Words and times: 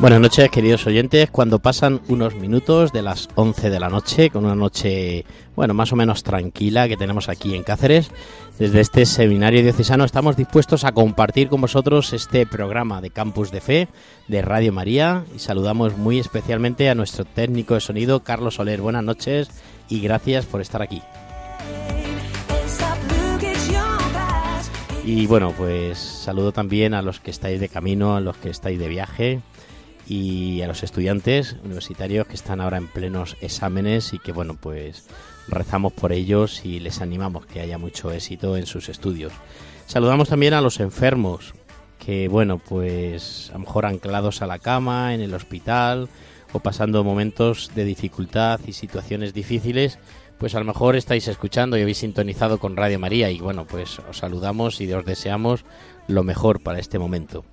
Buenas 0.00 0.20
noches, 0.22 0.48
queridos 0.48 0.86
oyentes. 0.86 1.30
Cuando 1.30 1.58
pasan 1.58 2.00
unos 2.08 2.34
minutos 2.34 2.90
de 2.90 3.02
las 3.02 3.28
11 3.34 3.68
de 3.68 3.78
la 3.78 3.90
noche, 3.90 4.30
con 4.30 4.46
una 4.46 4.54
noche, 4.54 5.26
bueno, 5.54 5.74
más 5.74 5.92
o 5.92 5.96
menos 5.96 6.22
tranquila 6.22 6.88
que 6.88 6.96
tenemos 6.96 7.28
aquí 7.28 7.54
en 7.54 7.62
Cáceres, 7.62 8.10
desde 8.58 8.80
este 8.80 9.04
seminario 9.04 9.62
diocesano 9.62 10.04
estamos 10.04 10.38
dispuestos 10.38 10.84
a 10.84 10.92
compartir 10.92 11.50
con 11.50 11.60
vosotros 11.60 12.14
este 12.14 12.46
programa 12.46 13.02
de 13.02 13.10
Campus 13.10 13.50
de 13.50 13.60
Fe 13.60 13.88
de 14.26 14.40
Radio 14.40 14.72
María 14.72 15.26
y 15.36 15.38
saludamos 15.38 15.98
muy 15.98 16.18
especialmente 16.18 16.88
a 16.88 16.94
nuestro 16.94 17.26
técnico 17.26 17.74
de 17.74 17.80
sonido, 17.80 18.20
Carlos 18.20 18.54
Soler. 18.54 18.80
Buenas 18.80 19.04
noches 19.04 19.50
y 19.90 20.00
gracias 20.00 20.46
por 20.46 20.62
estar 20.62 20.80
aquí. 20.80 21.02
Y 25.04 25.26
bueno, 25.26 25.52
pues 25.58 25.98
saludo 25.98 26.52
también 26.52 26.94
a 26.94 27.02
los 27.02 27.20
que 27.20 27.30
estáis 27.30 27.60
de 27.60 27.68
camino, 27.68 28.16
a 28.16 28.20
los 28.20 28.38
que 28.38 28.48
estáis 28.48 28.78
de 28.78 28.88
viaje 28.88 29.42
y 30.10 30.60
a 30.62 30.66
los 30.66 30.82
estudiantes 30.82 31.54
universitarios 31.62 32.26
que 32.26 32.34
están 32.34 32.60
ahora 32.60 32.78
en 32.78 32.88
plenos 32.88 33.36
exámenes 33.40 34.12
y 34.12 34.18
que 34.18 34.32
bueno 34.32 34.56
pues 34.60 35.06
rezamos 35.46 35.92
por 35.92 36.12
ellos 36.12 36.64
y 36.64 36.80
les 36.80 37.00
animamos 37.00 37.46
que 37.46 37.60
haya 37.60 37.78
mucho 37.78 38.10
éxito 38.10 38.56
en 38.56 38.66
sus 38.66 38.88
estudios. 38.88 39.32
Saludamos 39.86 40.28
también 40.28 40.52
a 40.54 40.60
los 40.60 40.80
enfermos 40.80 41.54
que 42.00 42.26
bueno 42.26 42.58
pues 42.58 43.50
a 43.50 43.52
lo 43.52 43.60
mejor 43.60 43.86
anclados 43.86 44.42
a 44.42 44.48
la 44.48 44.58
cama 44.58 45.14
en 45.14 45.20
el 45.20 45.32
hospital 45.32 46.08
o 46.52 46.58
pasando 46.58 47.04
momentos 47.04 47.70
de 47.76 47.84
dificultad 47.84 48.58
y 48.66 48.72
situaciones 48.72 49.32
difíciles 49.32 50.00
pues 50.38 50.56
a 50.56 50.58
lo 50.58 50.64
mejor 50.64 50.96
estáis 50.96 51.28
escuchando 51.28 51.78
y 51.78 51.82
habéis 51.82 51.98
sintonizado 51.98 52.58
con 52.58 52.76
Radio 52.76 52.98
María 52.98 53.30
y 53.30 53.38
bueno 53.38 53.64
pues 53.64 54.00
os 54.00 54.18
saludamos 54.18 54.80
y 54.80 54.92
os 54.92 55.04
deseamos 55.04 55.64
lo 56.08 56.24
mejor 56.24 56.60
para 56.60 56.80
este 56.80 56.98
momento. 56.98 57.44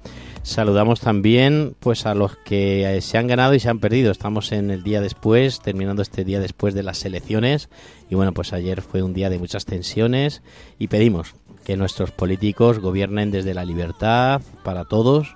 Saludamos 0.48 1.02
también 1.02 1.76
pues 1.82 2.06
a 2.06 2.16
los 2.16 2.38
que 2.38 2.86
eh, 2.90 3.02
se 3.02 3.18
han 3.18 3.28
ganado 3.28 3.54
y 3.54 3.60
se 3.60 3.68
han 3.68 3.80
perdido. 3.80 4.14
Estamos 4.14 4.54
en 4.54 4.72
el 4.72 4.82
día 4.82 5.02
después, 5.02 5.60
terminando 5.60 6.02
este 6.02 6.24
día 6.24 6.40
después 6.40 6.74
de 6.74 6.84
las 6.84 7.04
elecciones 7.04 7.68
y 8.10 8.16
bueno, 8.16 8.32
pues 8.32 8.54
ayer 8.54 8.82
fue 8.82 9.04
un 9.04 9.14
día 9.14 9.30
de 9.30 9.40
muchas 9.40 9.66
tensiones 9.66 10.42
y 10.80 10.88
pedimos 10.88 11.36
que 11.66 11.76
nuestros 11.76 12.12
políticos 12.12 12.80
gobiernen 12.80 13.30
desde 13.30 13.54
la 13.54 13.66
libertad 13.66 14.42
para 14.64 14.86
todos, 14.86 15.36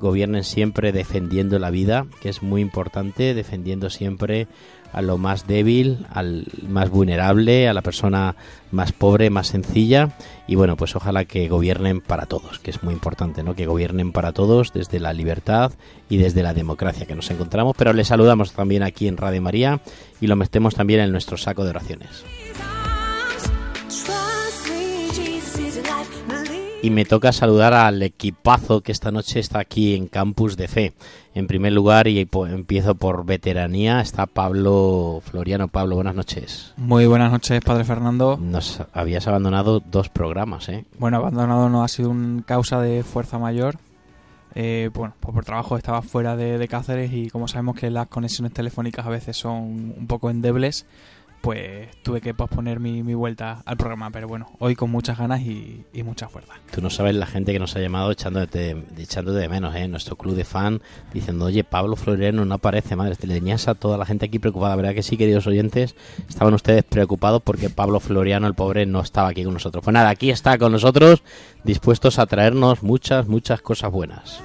gobiernen 0.00 0.42
siempre 0.42 0.90
defendiendo 0.90 1.58
la 1.58 1.68
vida, 1.68 2.06
que 2.22 2.30
es 2.30 2.42
muy 2.42 2.62
importante, 2.62 3.34
defendiendo 3.34 3.90
siempre 3.90 4.48
a 4.96 5.02
lo 5.02 5.18
más 5.18 5.46
débil, 5.46 6.06
al 6.10 6.46
más 6.66 6.88
vulnerable, 6.88 7.68
a 7.68 7.74
la 7.74 7.82
persona 7.82 8.34
más 8.70 8.92
pobre, 8.92 9.28
más 9.28 9.48
sencilla 9.48 10.16
y 10.46 10.54
bueno, 10.54 10.76
pues 10.76 10.96
ojalá 10.96 11.26
que 11.26 11.48
gobiernen 11.48 12.00
para 12.00 12.24
todos, 12.24 12.58
que 12.60 12.70
es 12.70 12.82
muy 12.82 12.94
importante, 12.94 13.42
¿no? 13.42 13.54
Que 13.54 13.66
gobiernen 13.66 14.12
para 14.12 14.32
todos 14.32 14.72
desde 14.72 14.98
la 14.98 15.12
libertad 15.12 15.72
y 16.08 16.16
desde 16.16 16.42
la 16.42 16.54
democracia 16.54 17.04
que 17.04 17.14
nos 17.14 17.30
encontramos, 17.30 17.76
pero 17.76 17.92
les 17.92 18.08
saludamos 18.08 18.52
también 18.52 18.82
aquí 18.82 19.06
en 19.06 19.18
Radio 19.18 19.42
María 19.42 19.80
y 20.18 20.28
lo 20.28 20.36
metemos 20.36 20.74
también 20.74 21.00
en 21.00 21.12
nuestro 21.12 21.36
saco 21.36 21.64
de 21.64 21.70
oraciones. 21.70 22.24
Y 26.86 26.90
me 26.90 27.04
toca 27.04 27.32
saludar 27.32 27.74
al 27.74 28.00
equipazo 28.00 28.80
que 28.80 28.92
esta 28.92 29.10
noche 29.10 29.40
está 29.40 29.58
aquí 29.58 29.96
en 29.96 30.06
Campus 30.06 30.56
de 30.56 30.68
Fe. 30.68 30.92
En 31.34 31.48
primer 31.48 31.72
lugar, 31.72 32.06
y 32.06 32.28
empiezo 32.48 32.94
por 32.94 33.26
veteranía, 33.26 34.00
está 34.00 34.26
Pablo 34.26 35.20
Floriano. 35.24 35.66
Pablo, 35.66 35.96
buenas 35.96 36.14
noches. 36.14 36.74
Muy 36.76 37.06
buenas 37.06 37.32
noches, 37.32 37.60
Padre 37.64 37.82
Fernando. 37.82 38.38
Nos 38.40 38.82
habías 38.92 39.26
abandonado 39.26 39.80
dos 39.80 40.10
programas, 40.10 40.68
¿eh? 40.68 40.84
Bueno, 40.96 41.16
abandonado 41.16 41.68
no 41.68 41.82
ha 41.82 41.88
sido 41.88 42.08
un 42.10 42.44
causa 42.46 42.80
de 42.80 43.02
fuerza 43.02 43.36
mayor. 43.40 43.78
Eh, 44.54 44.90
bueno, 44.94 45.14
pues 45.18 45.34
por 45.34 45.44
trabajo 45.44 45.76
estaba 45.76 46.02
fuera 46.02 46.36
de, 46.36 46.56
de 46.56 46.68
Cáceres 46.68 47.12
y 47.12 47.30
como 47.30 47.48
sabemos 47.48 47.74
que 47.74 47.90
las 47.90 48.06
conexiones 48.06 48.52
telefónicas 48.52 49.04
a 49.04 49.10
veces 49.10 49.36
son 49.36 49.94
un 49.98 50.06
poco 50.06 50.30
endebles, 50.30 50.86
pues 51.46 51.86
tuve 52.02 52.20
que 52.20 52.34
posponer 52.34 52.80
mi, 52.80 53.14
vuelta 53.14 53.62
al 53.66 53.76
programa. 53.76 54.10
Pero 54.10 54.26
bueno, 54.26 54.50
hoy 54.58 54.74
con 54.74 54.90
muchas 54.90 55.16
ganas 55.16 55.42
y, 55.42 55.84
mucha 56.04 56.28
fuerza. 56.28 56.54
Tú 56.72 56.82
no 56.82 56.90
sabes 56.90 57.14
la 57.14 57.26
gente 57.26 57.52
que 57.52 57.60
nos 57.60 57.76
ha 57.76 57.78
llamado 57.78 58.10
echándote, 58.10 58.84
echándote 58.98 59.38
de 59.38 59.48
menos, 59.48 59.72
¿eh? 59.76 59.86
Nuestro 59.86 60.16
club 60.16 60.34
de 60.34 60.44
fan 60.44 60.82
diciendo, 61.14 61.44
oye, 61.44 61.62
Pablo 61.62 61.94
Floriano 61.94 62.44
no 62.44 62.56
aparece, 62.56 62.96
madre. 62.96 63.14
Te 63.14 63.28
le 63.28 63.34
tenías 63.34 63.68
a 63.68 63.76
toda 63.76 63.96
la 63.96 64.04
gente 64.04 64.26
aquí 64.26 64.40
preocupada. 64.40 64.74
¿Verdad 64.74 64.92
que 64.92 65.04
sí, 65.04 65.16
queridos 65.16 65.46
oyentes? 65.46 65.94
Estaban 66.28 66.52
ustedes 66.52 66.82
preocupados 66.82 67.42
porque 67.42 67.70
Pablo 67.70 68.00
Floriano, 68.00 68.48
el 68.48 68.54
pobre, 68.54 68.84
no 68.84 69.00
estaba 69.00 69.28
aquí 69.28 69.44
con 69.44 69.54
nosotros. 69.54 69.84
Pues 69.84 69.94
nada, 69.94 70.08
aquí 70.08 70.30
está 70.30 70.58
con 70.58 70.72
nosotros, 70.72 71.22
dispuestos 71.62 72.18
a 72.18 72.26
traernos 72.26 72.82
muchas, 72.82 73.28
muchas 73.28 73.62
cosas 73.62 73.92
buenas. 73.92 74.42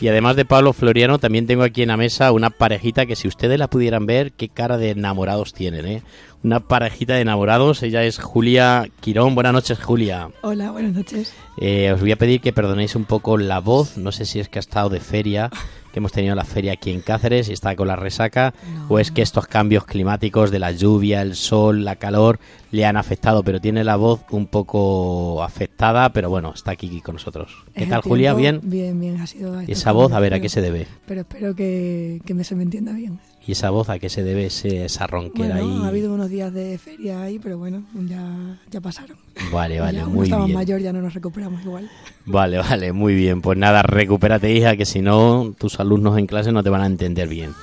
Y 0.00 0.08
además 0.08 0.36
de 0.36 0.44
Pablo 0.44 0.72
Floriano, 0.74 1.18
también 1.18 1.46
tengo 1.46 1.62
aquí 1.62 1.82
en 1.82 1.88
la 1.88 1.96
mesa 1.96 2.32
una 2.32 2.50
parejita 2.50 3.06
que 3.06 3.16
si 3.16 3.28
ustedes 3.28 3.58
la 3.58 3.68
pudieran 3.68 4.04
ver, 4.04 4.32
qué 4.32 4.48
cara 4.48 4.76
de 4.76 4.90
enamorados 4.90 5.54
tienen, 5.54 5.86
¿eh? 5.86 6.02
Una 6.42 6.60
parejita 6.60 7.14
de 7.14 7.22
enamorados, 7.22 7.82
ella 7.82 8.04
es 8.04 8.18
Julia 8.18 8.88
Quirón. 9.00 9.34
Buenas 9.34 9.54
noches, 9.54 9.82
Julia. 9.82 10.28
Hola, 10.42 10.70
buenas 10.70 10.92
noches. 10.92 11.34
Eh, 11.58 11.90
os 11.92 12.00
voy 12.00 12.12
a 12.12 12.16
pedir 12.16 12.40
que 12.40 12.52
perdonéis 12.52 12.94
un 12.94 13.04
poco 13.04 13.38
la 13.38 13.60
voz, 13.60 13.96
no 13.96 14.12
sé 14.12 14.26
si 14.26 14.38
es 14.38 14.48
que 14.48 14.58
ha 14.58 14.60
estado 14.60 14.90
de 14.90 15.00
feria 15.00 15.50
que 15.96 16.00
hemos 16.00 16.12
tenido 16.12 16.34
la 16.34 16.44
feria 16.44 16.72
aquí 16.72 16.90
en 16.90 17.00
Cáceres 17.00 17.48
y 17.48 17.54
está 17.54 17.74
con 17.74 17.88
la 17.88 17.96
resaca, 17.96 18.52
o 18.90 18.98
es 18.98 19.10
que 19.10 19.22
estos 19.22 19.46
cambios 19.46 19.86
climáticos 19.86 20.50
de 20.50 20.58
la 20.58 20.70
lluvia, 20.70 21.22
el 21.22 21.34
sol, 21.36 21.86
la 21.86 21.96
calor 21.96 22.38
le 22.70 22.84
han 22.84 22.98
afectado, 22.98 23.42
pero 23.42 23.62
tiene 23.62 23.82
la 23.82 23.96
voz 23.96 24.20
un 24.30 24.46
poco 24.46 25.42
afectada, 25.42 26.12
pero 26.12 26.28
bueno, 26.28 26.52
está 26.54 26.72
aquí 26.72 27.00
con 27.00 27.14
nosotros. 27.14 27.64
¿Qué 27.74 27.86
tal, 27.86 28.02
Julia? 28.02 28.34
¿Bien? 28.34 28.60
Bien, 28.62 29.00
bien, 29.00 29.18
ha 29.22 29.26
sido... 29.26 29.62
¿Y 29.62 29.72
esa 29.72 29.92
voz, 29.92 30.12
a 30.12 30.20
ver, 30.20 30.34
a 30.34 30.40
qué 30.40 30.50
se 30.50 30.60
debe? 30.60 30.86
Pero 31.06 31.22
espero 31.22 31.54
que, 31.54 32.20
me 32.28 32.44
se 32.44 32.54
me 32.56 32.64
entienda 32.64 32.92
bien. 32.92 33.18
¿Y 33.46 33.52
esa 33.52 33.70
voz 33.70 33.88
a 33.90 34.00
qué 34.00 34.08
se 34.08 34.24
debe 34.24 34.46
esa 34.46 35.06
ronquera 35.06 35.60
bueno, 35.60 35.76
ahí? 35.76 35.84
Ha 35.84 35.88
habido 35.88 36.12
unos 36.12 36.28
días 36.28 36.52
de 36.52 36.76
feria 36.78 37.22
ahí, 37.22 37.38
pero 37.38 37.58
bueno, 37.58 37.84
ya, 37.94 38.58
ya 38.70 38.80
pasaron. 38.80 39.16
Vale, 39.52 39.78
vale, 39.78 39.98
ya, 39.98 40.06
muy 40.06 40.26
bien. 40.26 40.52
mayor, 40.52 40.80
ya 40.80 40.92
no 40.92 41.00
nos 41.00 41.14
recuperamos 41.14 41.62
igual. 41.62 41.88
Vale, 42.24 42.58
vale, 42.58 42.92
muy 42.92 43.14
bien. 43.14 43.42
Pues 43.42 43.56
nada, 43.56 43.82
recupérate, 43.82 44.52
hija, 44.52 44.76
que 44.76 44.84
si 44.84 45.00
no, 45.00 45.54
tus 45.56 45.78
alumnos 45.78 46.18
en 46.18 46.26
clase 46.26 46.50
no 46.50 46.64
te 46.64 46.70
van 46.70 46.82
a 46.82 46.86
entender 46.86 47.28
bien. 47.28 47.54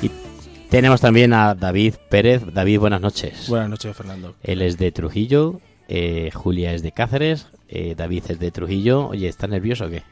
Y 0.00 0.12
tenemos 0.70 1.00
también 1.00 1.32
a 1.32 1.56
David 1.56 1.94
Pérez. 2.08 2.44
David, 2.54 2.78
buenas 2.78 3.00
noches. 3.00 3.48
Buenas 3.48 3.68
noches, 3.68 3.96
Fernando. 3.96 4.36
Él 4.44 4.62
es 4.62 4.78
de 4.78 4.92
Trujillo, 4.92 5.60
eh, 5.88 6.30
Julia 6.32 6.72
es 6.72 6.82
de 6.82 6.92
Cáceres, 6.92 7.48
eh, 7.68 7.94
David 7.96 8.24
es 8.28 8.38
de 8.38 8.52
Trujillo. 8.52 9.08
Oye, 9.08 9.26
¿estás 9.26 9.50
nervioso 9.50 9.86
o 9.86 9.90
qué? 9.90 10.04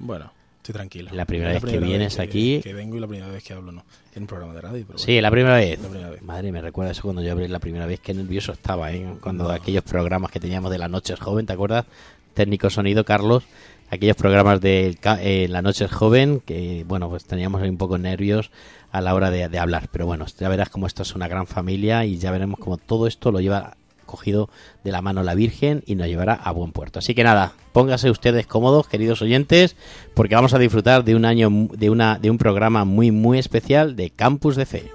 Bueno, 0.00 0.32
Estoy 0.64 0.72
tranquilo. 0.72 1.10
La 1.12 1.26
primera 1.26 1.52
vez 1.52 1.62
que 1.62 1.78
vienes 1.78 2.18
aquí. 2.18 2.62
Que 2.62 2.72
vengo 2.72 2.96
y 2.96 3.00
la 3.00 3.06
primera 3.06 3.30
vez 3.30 3.44
que 3.44 3.52
hablo, 3.52 3.70
no. 3.70 3.84
En 4.14 4.22
un 4.22 4.26
programa 4.26 4.54
de 4.54 4.62
radio. 4.62 4.86
sí, 4.94 5.20
la 5.20 5.30
primera 5.30 5.56
vez. 5.56 5.78
Madre, 6.22 6.52
me 6.52 6.62
recuerda 6.62 6.92
eso 6.92 7.02
cuando 7.02 7.20
yo 7.20 7.32
abrí 7.32 7.46
la 7.48 7.58
primera 7.58 7.84
vez. 7.84 8.00
Qué 8.00 8.14
nervioso 8.14 8.52
estaba, 8.52 8.90
¿eh? 8.90 9.04
Cuando 9.20 9.50
aquellos 9.50 9.84
programas 9.84 10.30
que 10.30 10.40
teníamos 10.40 10.70
de 10.70 10.78
la 10.78 10.88
noche 10.88 11.16
joven, 11.16 11.44
¿te 11.44 11.52
acuerdas? 11.52 11.84
Técnico 12.32 12.70
sonido, 12.70 13.04
Carlos. 13.04 13.44
Aquellos 13.90 14.16
programas 14.16 14.62
de 14.62 14.96
eh, 15.20 15.48
la 15.50 15.60
noche 15.60 15.86
joven, 15.86 16.40
que 16.40 16.84
bueno, 16.88 17.10
pues 17.10 17.26
teníamos 17.26 17.60
un 17.60 17.76
poco 17.76 17.98
nervios 17.98 18.50
a 18.90 19.02
la 19.02 19.14
hora 19.14 19.30
de, 19.30 19.50
de 19.50 19.58
hablar. 19.58 19.90
Pero 19.92 20.06
bueno, 20.06 20.24
ya 20.38 20.48
verás 20.48 20.70
como 20.70 20.86
esto 20.86 21.02
es 21.02 21.14
una 21.14 21.28
gran 21.28 21.46
familia 21.46 22.06
y 22.06 22.16
ya 22.16 22.30
veremos 22.30 22.58
cómo 22.58 22.78
todo 22.78 23.06
esto 23.06 23.30
lo 23.30 23.40
lleva 23.40 23.76
cogido 24.04 24.48
de 24.84 24.92
la 24.92 25.02
mano 25.02 25.22
la 25.22 25.34
Virgen 25.34 25.82
y 25.86 25.94
nos 25.94 26.06
llevará 26.06 26.34
a 26.34 26.52
buen 26.52 26.72
puerto. 26.72 26.98
Así 26.98 27.14
que 27.14 27.24
nada, 27.24 27.52
pónganse 27.72 28.10
ustedes 28.10 28.46
cómodos, 28.46 28.88
queridos 28.88 29.22
oyentes, 29.22 29.76
porque 30.14 30.34
vamos 30.34 30.54
a 30.54 30.58
disfrutar 30.58 31.04
de 31.04 31.14
un 31.14 31.24
año 31.24 31.68
de 31.72 31.90
una 31.90 32.18
de 32.18 32.30
un 32.30 32.38
programa 32.38 32.84
muy 32.84 33.10
muy 33.10 33.38
especial 33.38 33.96
de 33.96 34.10
Campus 34.10 34.56
de 34.56 34.66
Fe. 34.66 34.90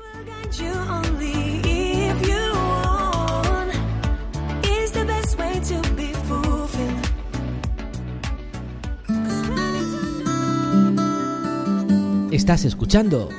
Estás 12.32 12.64
escuchando 12.64 13.30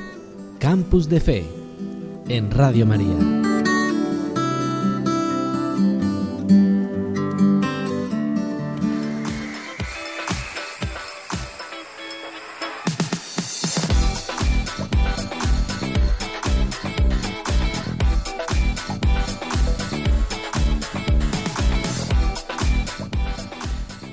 Campus 0.59 1.09
de 1.09 1.19
Fe 1.19 1.45
en 2.27 2.51
Radio 2.51 2.85
María. 2.85 3.50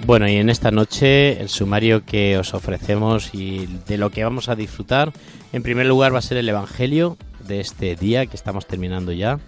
Bueno, 0.08 0.26
y 0.26 0.36
en 0.36 0.48
esta 0.48 0.70
noche 0.70 1.38
el 1.38 1.50
sumario 1.50 2.06
que 2.06 2.38
os 2.38 2.54
ofrecemos 2.54 3.34
y 3.34 3.66
de 3.86 3.98
lo 3.98 4.08
que 4.08 4.24
vamos 4.24 4.48
a 4.48 4.56
disfrutar, 4.56 5.12
en 5.52 5.62
primer 5.62 5.84
lugar 5.84 6.14
va 6.14 6.18
a 6.20 6.22
ser 6.22 6.38
el 6.38 6.48
Evangelio 6.48 7.18
de 7.46 7.60
este 7.60 7.94
día 7.94 8.24
que 8.24 8.34
estamos 8.34 8.66
terminando 8.66 9.12
ya, 9.12 9.38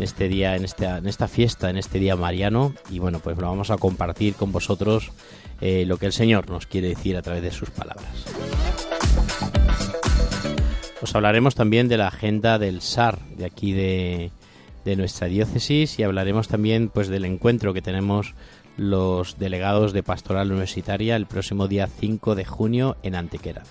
este 0.00 0.28
día, 0.28 0.54
en 0.54 0.66
esta, 0.66 0.98
en 0.98 1.06
esta 1.06 1.28
fiesta, 1.28 1.70
en 1.70 1.78
este 1.78 1.98
día 1.98 2.14
mariano, 2.14 2.74
y 2.90 2.98
bueno, 2.98 3.20
pues 3.20 3.38
lo 3.38 3.46
vamos 3.46 3.70
a 3.70 3.78
compartir 3.78 4.34
con 4.34 4.52
vosotros 4.52 5.12
eh, 5.62 5.86
lo 5.86 5.96
que 5.96 6.04
el 6.04 6.12
Señor 6.12 6.50
nos 6.50 6.66
quiere 6.66 6.88
decir 6.88 7.16
a 7.16 7.22
través 7.22 7.42
de 7.42 7.50
sus 7.50 7.70
palabras. 7.70 8.26
Os 11.00 11.14
hablaremos 11.14 11.54
también 11.54 11.88
de 11.88 11.96
la 11.96 12.08
agenda 12.08 12.58
del 12.58 12.82
SAR 12.82 13.18
de 13.38 13.46
aquí 13.46 13.72
de, 13.72 14.30
de 14.84 14.96
nuestra 14.96 15.28
diócesis 15.28 15.98
y 15.98 16.02
hablaremos 16.02 16.48
también 16.48 16.88
pues 16.88 17.08
del 17.08 17.24
encuentro 17.24 17.72
que 17.72 17.82
tenemos 17.82 18.34
los 18.76 19.38
delegados 19.38 19.92
de 19.92 20.02
Pastoral 20.02 20.50
Universitaria 20.50 21.16
el 21.16 21.26
próximo 21.26 21.68
día 21.68 21.86
5 21.86 22.34
de 22.34 22.44
junio 22.44 22.96
en 23.02 23.14
Antequera. 23.14 23.62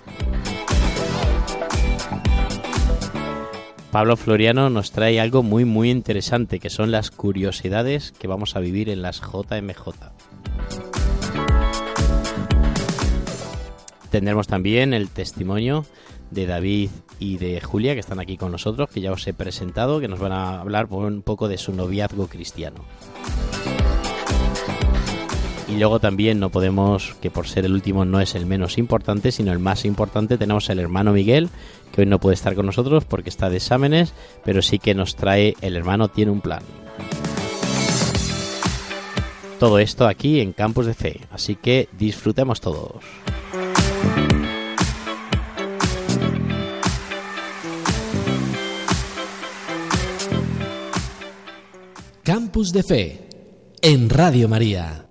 Pablo 3.92 4.16
Floriano 4.16 4.70
nos 4.70 4.92
trae 4.92 5.20
algo 5.20 5.44
muy 5.44 5.66
muy 5.66 5.92
interesante 5.92 6.60
que 6.60 6.70
son 6.70 6.92
las 6.92 7.12
curiosidades 7.12 8.14
que 8.14 8.28
vamos 8.28 8.56
a 8.56 8.62
vivir 8.62 8.90
en 8.90 9.02
las 9.02 9.20
JMJ. 9.20 9.90
Tendremos 14.10 14.48
también 14.48 14.94
el 14.94 15.10
testimonio 15.10 15.86
de 16.32 16.46
David 16.46 16.90
y 17.20 17.38
de 17.38 17.62
Julia 17.62 17.94
que 17.94 18.00
están 18.00 18.20
aquí 18.20 18.38
con 18.38 18.52
nosotros, 18.52 18.90
que 18.90 19.02
ya 19.02 19.12
os 19.12 19.28
he 19.28 19.34
presentado, 19.34 20.00
que 20.00 20.08
nos 20.08 20.20
van 20.20 20.32
a 20.32 20.60
hablar 20.60 20.88
un 20.90 21.22
poco 21.22 21.48
de 21.48 21.58
su 21.58 21.74
noviazgo 21.74 22.28
cristiano. 22.28 22.84
Y 25.72 25.78
luego 25.78 26.02
también 26.02 26.42
no 26.42 26.50
podemos, 26.50 27.16
que 27.22 27.32
por 27.32 27.48
ser 27.48 27.64
el 27.64 27.72
último 27.72 28.04
no 28.04 28.20
es 28.20 28.36
el 28.36 28.46
menos 28.46 28.78
importante, 28.78 29.32
sino 29.32 29.54
el 29.54 29.60
más 29.60 29.86
importante, 29.86 30.38
tenemos 30.38 30.70
el 30.70 30.80
hermano 30.80 31.14
Miguel, 31.14 31.50
que 31.94 32.02
hoy 32.02 32.08
no 32.08 32.20
puede 32.20 32.34
estar 32.34 32.56
con 32.56 32.66
nosotros 32.66 33.06
porque 33.06 33.30
está 33.30 33.50
de 33.50 33.58
exámenes, 33.58 34.14
pero 34.44 34.62
sí 34.62 34.80
que 34.80 34.94
nos 34.94 35.16
trae 35.16 35.56
El 35.62 35.78
hermano 35.78 36.10
tiene 36.10 36.32
un 36.32 36.42
plan. 36.42 36.62
Todo 39.60 39.80
esto 39.80 40.08
aquí 40.08 40.42
en 40.42 40.52
Campus 40.52 40.88
de 40.88 40.94
Fe, 40.94 41.22
así 41.32 41.56
que 41.56 41.88
disfrutemos 41.98 42.60
todos. 42.60 43.04
Campus 52.24 52.74
de 52.74 52.84
Fe 52.84 53.30
en 53.82 54.10
Radio 54.10 54.50
María. 54.50 55.11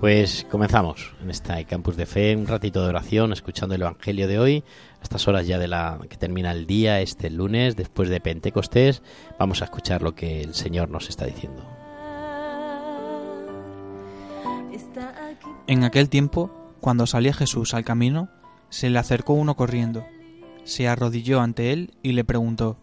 Pues 0.00 0.46
comenzamos 0.48 1.12
en 1.20 1.28
esta 1.28 1.62
campus 1.64 1.96
de 1.96 2.06
fe, 2.06 2.36
un 2.36 2.46
ratito 2.46 2.82
de 2.82 2.88
oración, 2.88 3.32
escuchando 3.32 3.74
el 3.74 3.82
Evangelio 3.82 4.28
de 4.28 4.38
hoy, 4.38 4.64
a 5.00 5.02
estas 5.02 5.26
horas 5.26 5.44
ya 5.44 5.58
de 5.58 5.66
la 5.66 5.98
que 6.08 6.16
termina 6.16 6.52
el 6.52 6.68
día, 6.68 7.00
este 7.00 7.30
lunes, 7.30 7.74
después 7.74 8.08
de 8.08 8.20
Pentecostés, 8.20 9.02
vamos 9.40 9.60
a 9.60 9.64
escuchar 9.64 10.02
lo 10.02 10.14
que 10.14 10.40
el 10.42 10.54
Señor 10.54 10.88
nos 10.88 11.08
está 11.08 11.26
diciendo. 11.26 11.64
En 15.66 15.82
aquel 15.82 16.08
tiempo, 16.08 16.52
cuando 16.80 17.08
salía 17.08 17.34
Jesús 17.34 17.74
al 17.74 17.84
camino, 17.84 18.28
se 18.68 18.90
le 18.90 19.00
acercó 19.00 19.32
uno 19.32 19.56
corriendo, 19.56 20.06
se 20.62 20.86
arrodilló 20.86 21.40
ante 21.40 21.72
él 21.72 21.94
y 22.04 22.12
le 22.12 22.22
preguntó, 22.22 22.78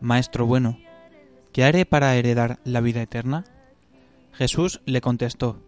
Maestro 0.00 0.44
bueno, 0.44 0.76
¿qué 1.52 1.62
haré 1.62 1.86
para 1.86 2.16
heredar 2.16 2.58
la 2.64 2.80
vida 2.80 3.00
eterna? 3.00 3.44
Jesús 4.32 4.80
le 4.86 5.00
contestó, 5.00 5.62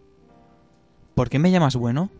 ¿Por 1.15 1.29
qué 1.29 1.39
me 1.39 1.49
llamas 1.49 1.75
bueno? 1.77 2.11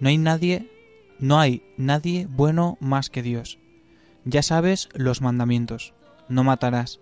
No 0.00 0.08
hay 0.08 0.18
nadie, 0.18 0.70
no 1.18 1.38
hay 1.38 1.62
nadie 1.76 2.26
bueno 2.28 2.78
más 2.80 3.10
que 3.10 3.22
Dios. 3.22 3.58
Ya 4.24 4.42
sabes 4.42 4.88
los 4.94 5.20
mandamientos. 5.20 5.92
No 6.28 6.42
matarás, 6.42 7.00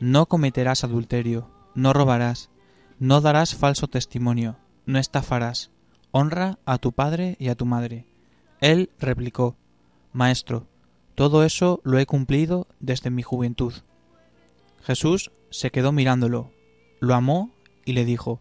no 0.00 0.26
cometerás 0.26 0.84
adulterio, 0.84 1.50
no 1.74 1.92
robarás, 1.92 2.50
no 2.98 3.20
darás 3.20 3.54
falso 3.54 3.88
testimonio, 3.88 4.56
no 4.84 4.98
estafarás, 4.98 5.70
honra 6.10 6.58
a 6.66 6.78
tu 6.78 6.92
padre 6.92 7.36
y 7.38 7.48
a 7.48 7.54
tu 7.54 7.64
madre. 7.64 8.04
Él 8.60 8.90
replicó, 8.98 9.56
Maestro, 10.12 10.66
todo 11.14 11.44
eso 11.44 11.80
lo 11.84 11.98
he 11.98 12.06
cumplido 12.06 12.66
desde 12.80 13.10
mi 13.10 13.22
juventud. 13.22 13.72
Jesús 14.82 15.30
se 15.50 15.70
quedó 15.70 15.92
mirándolo, 15.92 16.52
lo 17.00 17.14
amó 17.14 17.50
y 17.84 17.92
le 17.92 18.04
dijo, 18.04 18.40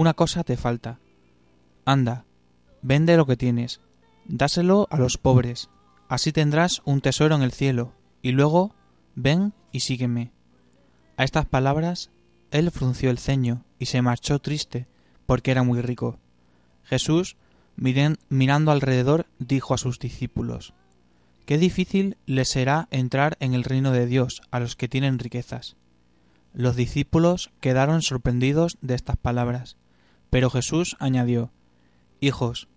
Una 0.00 0.14
cosa 0.14 0.44
te 0.44 0.56
falta. 0.56 0.98
Anda, 1.84 2.24
vende 2.80 3.18
lo 3.18 3.26
que 3.26 3.36
tienes, 3.36 3.82
dáselo 4.24 4.88
a 4.90 4.96
los 4.96 5.18
pobres, 5.18 5.68
así 6.08 6.32
tendrás 6.32 6.80
un 6.86 7.02
tesoro 7.02 7.34
en 7.34 7.42
el 7.42 7.52
cielo, 7.52 7.92
y 8.22 8.32
luego 8.32 8.74
ven 9.14 9.52
y 9.72 9.80
sígueme. 9.80 10.32
A 11.18 11.24
estas 11.24 11.44
palabras 11.44 12.10
él 12.50 12.70
frunció 12.70 13.10
el 13.10 13.18
ceño 13.18 13.66
y 13.78 13.86
se 13.86 14.00
marchó 14.00 14.38
triste, 14.38 14.86
porque 15.26 15.50
era 15.50 15.64
muy 15.64 15.82
rico. 15.82 16.18
Jesús, 16.82 17.36
mirando 17.76 18.70
alrededor, 18.70 19.26
dijo 19.38 19.74
a 19.74 19.78
sus 19.78 19.98
discípulos, 19.98 20.72
Qué 21.44 21.58
difícil 21.58 22.16
les 22.24 22.48
será 22.48 22.88
entrar 22.90 23.36
en 23.38 23.52
el 23.52 23.64
reino 23.64 23.92
de 23.92 24.06
Dios 24.06 24.40
a 24.50 24.60
los 24.60 24.76
que 24.76 24.88
tienen 24.88 25.18
riquezas. 25.18 25.76
Los 26.54 26.74
discípulos 26.74 27.50
quedaron 27.60 28.00
sorprendidos 28.00 28.78
de 28.80 28.94
estas 28.94 29.18
palabras, 29.18 29.76
pero 30.30 30.48
Jesús 30.50 30.96
añadió, 31.00 31.50
Hijos, 32.20 32.68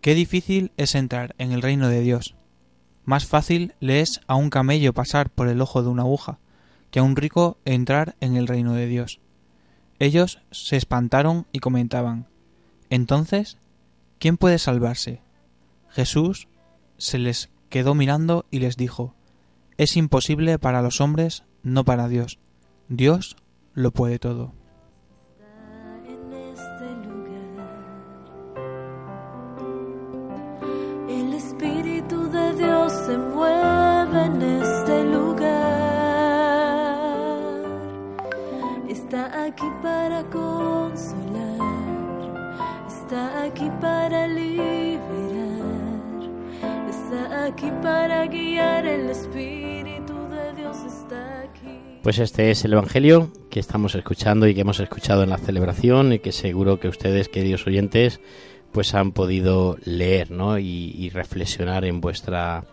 qué 0.00 0.14
difícil 0.14 0.72
es 0.76 0.94
entrar 0.94 1.34
en 1.38 1.52
el 1.52 1.62
reino 1.62 1.88
de 1.88 2.00
Dios. 2.00 2.36
Más 3.04 3.26
fácil 3.26 3.74
le 3.80 4.00
es 4.00 4.20
a 4.26 4.34
un 4.34 4.50
camello 4.50 4.92
pasar 4.92 5.30
por 5.30 5.48
el 5.48 5.60
ojo 5.60 5.82
de 5.82 5.88
una 5.88 6.02
aguja, 6.02 6.38
que 6.90 7.00
a 7.00 7.02
un 7.02 7.16
rico 7.16 7.58
entrar 7.64 8.16
en 8.20 8.36
el 8.36 8.46
reino 8.46 8.74
de 8.74 8.86
Dios. 8.86 9.20
Ellos 9.98 10.40
se 10.50 10.76
espantaron 10.76 11.46
y 11.50 11.58
comentaban, 11.58 12.26
Entonces, 12.90 13.58
¿quién 14.18 14.36
puede 14.36 14.58
salvarse? 14.58 15.22
Jesús 15.90 16.48
se 16.98 17.18
les 17.18 17.50
quedó 17.70 17.94
mirando 17.94 18.46
y 18.50 18.60
les 18.60 18.76
dijo, 18.76 19.14
Es 19.76 19.96
imposible 19.96 20.58
para 20.58 20.82
los 20.82 21.00
hombres, 21.00 21.44
no 21.62 21.84
para 21.84 22.08
Dios. 22.08 22.38
Dios 22.88 23.36
lo 23.74 23.90
puede 23.92 24.18
todo. 24.18 24.57
Aquí 39.48 39.66
para 39.82 40.22
consolar. 40.24 41.58
Está 42.86 43.44
aquí 43.44 43.70
para 43.80 44.26
liberar. 44.28 45.08
Está 46.90 47.46
aquí 47.46 47.70
para 47.82 48.26
guiar. 48.26 48.84
El 48.84 49.08
Espíritu 49.10 50.12
de 50.28 50.54
Dios 50.54 50.76
está 50.84 51.40
aquí. 51.40 51.80
Pues 52.02 52.18
este 52.18 52.50
es 52.50 52.64
el 52.64 52.74
Evangelio 52.74 53.32
que 53.50 53.60
estamos 53.60 53.94
escuchando 53.94 54.46
y 54.46 54.54
que 54.54 54.60
hemos 54.60 54.80
escuchado 54.80 55.22
en 55.22 55.30
la 55.30 55.38
celebración 55.38 56.12
y 56.12 56.18
que 56.18 56.32
seguro 56.32 56.78
que 56.78 56.88
ustedes, 56.88 57.28
queridos 57.30 57.66
oyentes, 57.66 58.20
pues 58.72 58.94
han 58.94 59.12
podido 59.12 59.78
leer, 59.84 60.30
¿no? 60.30 60.58
Y, 60.58 60.94
y 60.94 61.08
reflexionar 61.08 61.86
en 61.86 62.02
vuestra, 62.02 62.64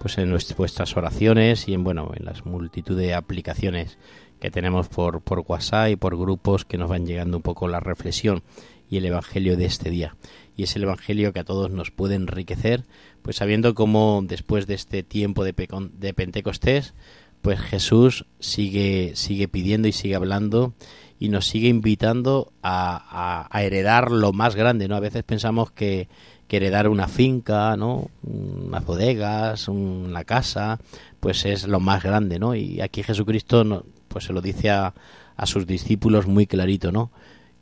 pues 0.00 0.18
en 0.18 0.36
vuestras 0.56 0.96
oraciones 0.96 1.68
y 1.68 1.74
en 1.74 1.84
bueno, 1.84 2.10
en 2.16 2.24
las 2.24 2.44
multitud 2.44 2.98
de 2.98 3.14
aplicaciones 3.14 3.98
que 4.40 4.50
tenemos 4.50 4.88
por, 4.88 5.22
por 5.22 5.44
WhatsApp 5.46 5.90
y 5.90 5.96
por 5.96 6.16
grupos 6.18 6.64
que 6.64 6.78
nos 6.78 6.88
van 6.88 7.06
llegando 7.06 7.36
un 7.36 7.42
poco 7.42 7.68
la 7.68 7.80
reflexión 7.80 8.42
y 8.90 8.98
el 8.98 9.06
Evangelio 9.06 9.56
de 9.56 9.64
este 9.64 9.90
día. 9.90 10.16
Y 10.56 10.64
es 10.64 10.76
el 10.76 10.84
Evangelio 10.84 11.32
que 11.32 11.40
a 11.40 11.44
todos 11.44 11.70
nos 11.70 11.90
puede 11.90 12.14
enriquecer, 12.14 12.84
pues 13.22 13.36
sabiendo 13.36 13.74
cómo 13.74 14.22
después 14.24 14.66
de 14.66 14.74
este 14.74 15.02
tiempo 15.02 15.44
de, 15.44 15.54
de 15.98 16.14
Pentecostés, 16.14 16.94
pues 17.42 17.60
Jesús 17.60 18.26
sigue, 18.38 19.12
sigue 19.16 19.48
pidiendo 19.48 19.88
y 19.88 19.92
sigue 19.92 20.14
hablando 20.14 20.74
y 21.18 21.28
nos 21.28 21.46
sigue 21.46 21.68
invitando 21.68 22.52
a, 22.62 23.48
heredar 23.54 24.10
lo 24.10 24.32
más 24.32 24.56
grande, 24.56 24.88
¿no? 24.88 24.96
A 24.96 25.00
veces 25.00 25.22
pensamos 25.24 25.70
que, 25.70 26.08
heredar 26.48 26.86
una 26.86 27.08
finca, 27.08 27.76
¿no? 27.76 28.10
Unas 28.22 28.86
bodegas, 28.86 29.66
una 29.66 30.22
casa, 30.22 30.78
pues 31.18 31.44
es 31.46 31.66
lo 31.66 31.80
más 31.80 32.00
grande, 32.00 32.38
¿no? 32.38 32.54
Y 32.54 32.80
aquí 32.80 33.02
Jesucristo, 33.02 33.84
pues 34.14 34.26
se 34.26 34.32
lo 34.32 34.40
dice 34.40 34.70
a, 34.70 34.94
a 35.36 35.46
sus 35.46 35.66
discípulos 35.66 36.28
muy 36.28 36.46
clarito, 36.46 36.92
¿no? 36.92 37.10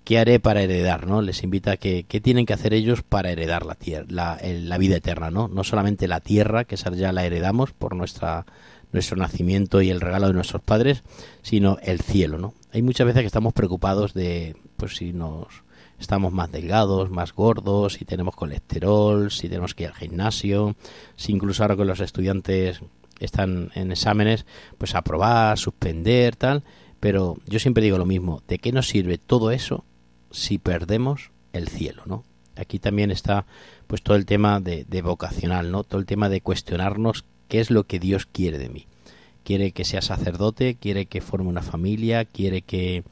¿Qué 0.05 0.19
haré 0.19 0.39
para 0.39 0.61
heredar, 0.61 1.07
no? 1.07 1.23
Les 1.23 1.43
invita 1.45 1.73
a 1.73 1.77
que 1.79 2.05
qué 2.05 2.21
tienen 2.21 2.45
que 2.45 2.53
hacer 2.53 2.75
ellos 2.75 3.03
para 3.03 3.31
heredar 3.31 3.65
la 3.65 3.75
tierra, 3.75 4.05
la, 4.11 4.39
la 4.43 4.77
vida 4.77 4.97
eterna, 4.97 5.31
¿no? 5.31 5.49
No 5.49 5.65
solamente 5.65 6.09
la 6.09 6.21
tierra, 6.21 6.65
que 6.65 6.75
esa 6.75 6.93
ya 6.93 7.11
la 7.11 7.25
heredamos 7.25 7.73
por 7.73 7.97
nuestra 7.97 8.45
nuestro 8.93 9.17
nacimiento 9.17 9.81
y 9.81 9.89
el 9.89 10.03
regalo 10.03 10.27
de 10.27 10.35
nuestros 10.35 10.61
padres, 10.61 11.05
sino 11.41 11.79
el 11.83 12.01
cielo, 12.01 12.37
¿no? 12.37 12.53
Hay 12.71 12.83
muchas 12.83 13.07
veces 13.07 13.23
que 13.23 13.29
estamos 13.29 13.55
preocupados 13.55 14.13
de, 14.13 14.55
pues 14.77 14.97
si 14.97 15.15
nos 15.15 15.47
estamos 15.99 16.35
más 16.35 16.53
delgados, 16.53 17.09
más 17.09 17.33
gordos, 17.33 17.95
si 17.95 18.05
tenemos 18.05 18.37
colesterol, 18.37 19.31
si 19.31 19.49
tenemos 19.49 19.75
que 19.75 19.85
ir 19.85 19.89
al 19.89 19.95
gimnasio, 19.95 20.77
si 21.17 21.33
incluso 21.33 21.63
ahora 21.63 21.77
con 21.77 21.87
los 21.87 22.01
estudiantes 22.01 22.83
están 23.25 23.71
en 23.75 23.93
exámenes, 23.93 24.47
pues 24.79 24.95
aprobar, 24.95 25.59
suspender, 25.59 26.37
tal. 26.37 26.63
Pero 27.01 27.37
yo 27.47 27.59
siempre 27.59 27.83
digo 27.83 27.99
lo 27.99 28.07
mismo, 28.07 28.43
¿de 28.49 28.59
qué 28.59 28.73
nos 28.73 28.89
sirve 28.89 29.19
todo 29.19 29.51
eso 29.51 29.85
si 30.31 30.59
perdemos 30.59 31.31
el 31.53 31.69
cielo, 31.69 32.03
¿no? 32.07 32.25
Aquí 32.57 32.79
también 32.79 33.11
está 33.11 33.47
pues 33.87 34.03
todo 34.03 34.17
el 34.17 34.27
tema 34.27 34.61
de, 34.61 34.85
de 34.85 35.03
vocacional, 35.03 35.71
¿no? 35.71 35.85
Todo 35.85 36.01
el 36.01 36.07
tema 36.07 36.29
de 36.29 36.41
cuestionarnos 36.41 37.25
qué 37.49 37.61
es 37.61 37.71
lo 37.71 37.85
que 37.85 37.99
Dios 37.99 38.27
quiere 38.27 38.59
de 38.59 38.69
mí. 38.69 38.87
Quiere 39.45 39.73
que 39.73 39.85
sea 39.85 40.03
sacerdote, 40.03 40.77
quiere 40.77 41.07
que 41.07 41.21
forme 41.21 41.49
una 41.49 41.63
familia, 41.63 42.25
quiere 42.25 42.63
que 42.63 43.03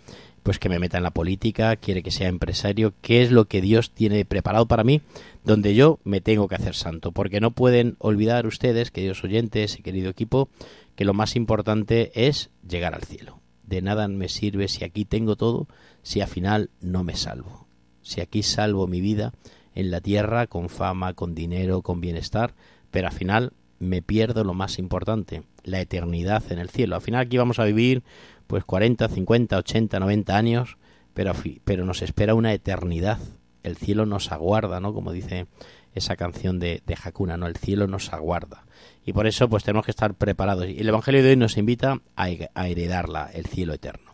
pues 0.51 0.59
que 0.59 0.69
me 0.69 0.81
meta 0.81 0.97
en 0.97 1.05
la 1.05 1.13
política, 1.13 1.77
quiere 1.77 2.03
que 2.03 2.11
sea 2.11 2.27
empresario, 2.27 2.93
qué 3.03 3.23
es 3.23 3.31
lo 3.31 3.45
que 3.45 3.61
Dios 3.61 3.93
tiene 3.93 4.25
preparado 4.25 4.67
para 4.67 4.83
mí, 4.83 5.01
donde 5.45 5.77
yo 5.77 6.01
me 6.03 6.21
tengo 6.21 6.49
que 6.49 6.57
hacer 6.57 6.75
santo, 6.75 7.13
porque 7.13 7.39
no 7.41 7.53
pueden 7.53 7.95
olvidar 8.01 8.49
ustedes, 8.49 8.91
queridos 8.91 9.23
oyentes 9.23 9.79
y 9.79 9.83
querido 9.83 10.11
equipo, 10.11 10.49
que 10.97 11.05
lo 11.05 11.15
más 11.15 11.37
importante 11.37 12.11
es 12.27 12.51
llegar 12.69 12.97
al 12.97 13.05
cielo. 13.05 13.39
De 13.63 13.81
nada 13.81 14.09
me 14.09 14.29
sirve 14.29 14.67
si 14.67 14.83
aquí 14.83 15.05
tengo 15.05 15.37
todo, 15.37 15.69
si 16.03 16.21
al 16.21 16.27
final 16.27 16.71
no 16.81 17.05
me 17.05 17.15
salvo. 17.15 17.69
Si 18.03 18.21
aquí 18.21 18.43
salvo 18.43 18.89
mi 18.89 19.01
vida 19.01 19.33
en 19.77 19.93
la 19.93 20.01
tierra 20.01 20.49
con 20.49 20.69
fama, 20.69 21.15
con 21.15 21.37
dinero, 21.37 21.83
con 21.83 22.01
bienestar, 22.01 22.55
pero 22.91 23.07
al 23.07 23.15
final 23.15 23.53
me 23.79 24.03
pierdo 24.03 24.43
lo 24.43 24.55
más 24.55 24.81
importante, 24.81 25.45
la 25.63 25.81
eternidad 25.81 26.43
en 26.51 26.59
el 26.59 26.71
cielo. 26.71 26.97
Al 26.97 27.03
final 27.03 27.21
aquí 27.21 27.39
vamos 27.39 27.61
a 27.61 27.65
vivir 27.65 28.03
pues 28.51 28.65
40, 28.65 29.09
50, 29.09 29.57
80, 29.57 29.99
90 30.01 30.37
años, 30.37 30.77
pero, 31.15 31.33
pero 31.65 31.85
nos 31.85 32.03
espera 32.03 32.35
una 32.35 32.53
eternidad. 32.53 33.19
El 33.63 33.77
cielo 33.77 34.07
nos 34.07 34.33
aguarda, 34.33 34.81
¿no? 34.81 34.93
Como 34.93 35.13
dice 35.13 35.47
esa 35.95 36.17
canción 36.17 36.59
de, 36.59 36.83
de 36.87 36.97
Hakuna, 37.03 37.37
¿no? 37.37 37.47
El 37.47 37.57
cielo 37.57 37.87
nos 37.87 38.13
aguarda. 38.13 38.65
Y 39.05 39.13
por 39.13 39.27
eso 39.27 39.49
pues 39.49 39.65
tenemos 39.65 39.85
que 39.85 39.91
estar 39.91 40.15
preparados. 40.15 40.67
Y 40.69 40.79
el 40.81 40.89
Evangelio 40.89 41.23
de 41.23 41.31
hoy 41.31 41.37
nos 41.37 41.57
invita 41.57 42.01
a, 42.17 42.31
he- 42.31 42.51
a 42.55 42.69
heredarla, 42.69 43.31
el 43.33 43.47
cielo 43.47 43.73
eterno. 43.75 44.11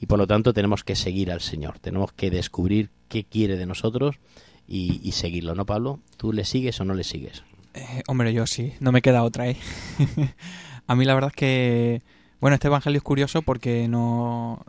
Y 0.00 0.06
por 0.06 0.18
lo 0.18 0.26
tanto 0.26 0.52
tenemos 0.52 0.84
que 0.84 0.94
seguir 0.94 1.30
al 1.32 1.40
Señor, 1.40 1.78
tenemos 1.78 2.12
que 2.12 2.30
descubrir 2.30 2.90
qué 3.08 3.24
quiere 3.24 3.56
de 3.56 3.66
nosotros 3.66 4.16
y, 4.68 5.00
y 5.02 5.12
seguirlo, 5.12 5.54
¿no, 5.54 5.64
Pablo? 5.64 6.00
¿Tú 6.16 6.32
le 6.32 6.44
sigues 6.44 6.80
o 6.80 6.84
no 6.84 6.92
le 6.94 7.04
sigues? 7.04 7.44
Eh, 7.74 8.02
hombre, 8.08 8.32
yo 8.32 8.46
sí, 8.46 8.72
no 8.80 8.92
me 8.92 9.00
queda 9.02 9.22
otra, 9.22 9.48
¿eh? 9.48 9.56
a 10.86 10.94
mí 10.96 11.04
la 11.04 11.14
verdad 11.14 11.30
es 11.30 11.36
que, 11.36 12.02
bueno, 12.40 12.54
este 12.54 12.68
evangelio 12.68 12.98
es 12.98 13.02
curioso 13.02 13.42
porque 13.42 13.88
no, 13.88 14.64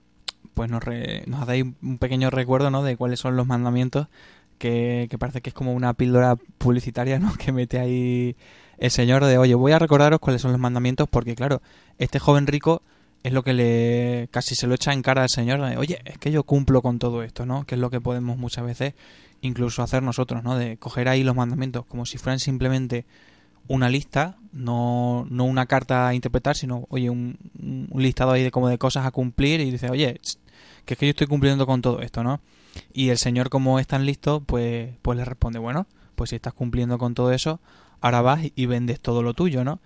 pues 0.53 0.69
nos, 0.71 0.83
re- 0.83 1.23
nos 1.27 1.45
dais 1.45 1.65
un 1.81 1.97
pequeño 1.97 2.29
recuerdo, 2.29 2.71
¿no? 2.71 2.83
De 2.83 2.95
cuáles 2.97 3.19
son 3.19 3.35
los 3.35 3.47
mandamientos, 3.47 4.07
que, 4.57 5.07
que 5.09 5.17
parece 5.17 5.41
que 5.41 5.49
es 5.49 5.53
como 5.53 5.73
una 5.73 5.93
píldora 5.93 6.35
publicitaria, 6.57 7.19
¿no? 7.19 7.33
Que 7.37 7.51
mete 7.51 7.79
ahí 7.79 8.35
el 8.77 8.91
Señor 8.91 9.25
de, 9.25 9.37
oye, 9.37 9.55
voy 9.55 9.71
a 9.71 9.79
recordaros 9.79 10.19
cuáles 10.19 10.41
son 10.41 10.51
los 10.51 10.59
mandamientos 10.59 11.07
porque, 11.09 11.35
claro, 11.35 11.61
este 11.97 12.19
joven 12.19 12.47
rico 12.47 12.81
es 13.23 13.33
lo 13.33 13.43
que 13.43 13.53
le 13.53 14.29
casi 14.31 14.55
se 14.55 14.67
lo 14.67 14.75
echa 14.75 14.93
en 14.93 15.01
cara 15.01 15.23
al 15.23 15.29
Señor, 15.29 15.61
de, 15.61 15.77
oye, 15.77 15.99
es 16.05 16.17
que 16.19 16.31
yo 16.31 16.43
cumplo 16.43 16.81
con 16.81 16.99
todo 16.99 17.23
esto, 17.23 17.45
¿no? 17.45 17.65
Que 17.65 17.75
es 17.75 17.81
lo 17.81 17.89
que 17.89 17.99
podemos 17.99 18.37
muchas 18.37 18.63
veces 18.65 18.93
incluso 19.41 19.83
hacer 19.83 20.01
nosotros, 20.03 20.43
¿no? 20.43 20.57
De 20.57 20.77
coger 20.77 21.09
ahí 21.09 21.23
los 21.23 21.35
mandamientos 21.35 21.85
como 21.85 22.05
si 22.05 22.17
fueran 22.17 22.39
simplemente 22.39 23.05
una 23.67 23.89
lista, 23.89 24.37
no, 24.51 25.25
no 25.29 25.45
una 25.45 25.65
carta 25.65 26.07
a 26.07 26.15
interpretar, 26.15 26.55
sino, 26.55 26.85
oye, 26.89 27.09
un, 27.09 27.37
listado 27.95 28.31
ahí 28.31 28.43
de 28.43 28.51
como 28.51 28.69
de 28.69 28.77
cosas 28.77 29.05
a 29.05 29.11
cumplir 29.11 29.59
y 29.61 29.71
dice, 29.71 29.89
oye, 29.89 30.19
que 30.85 30.93
es 30.93 30.99
que 30.99 31.05
yo 31.05 31.11
estoy 31.11 31.27
cumpliendo 31.27 31.65
con 31.65 31.81
todo 31.81 32.01
esto, 32.01 32.23
¿no? 32.23 32.39
Y 32.93 33.09
el 33.09 33.17
Señor, 33.17 33.49
como 33.49 33.79
es 33.79 33.87
tan 33.87 34.05
listo, 34.05 34.41
pues, 34.41 34.91
pues 35.01 35.17
le 35.17 35.25
responde, 35.25 35.59
bueno, 35.59 35.87
pues 36.15 36.29
si 36.29 36.35
estás 36.35 36.53
cumpliendo 36.53 36.97
con 36.97 37.13
todo 37.13 37.31
eso, 37.31 37.59
ahora 38.01 38.21
vas 38.21 38.41
y 38.55 38.65
vendes 38.65 38.99
todo 38.99 39.23
lo 39.23 39.33
tuyo, 39.33 39.63
¿no? 39.63 39.79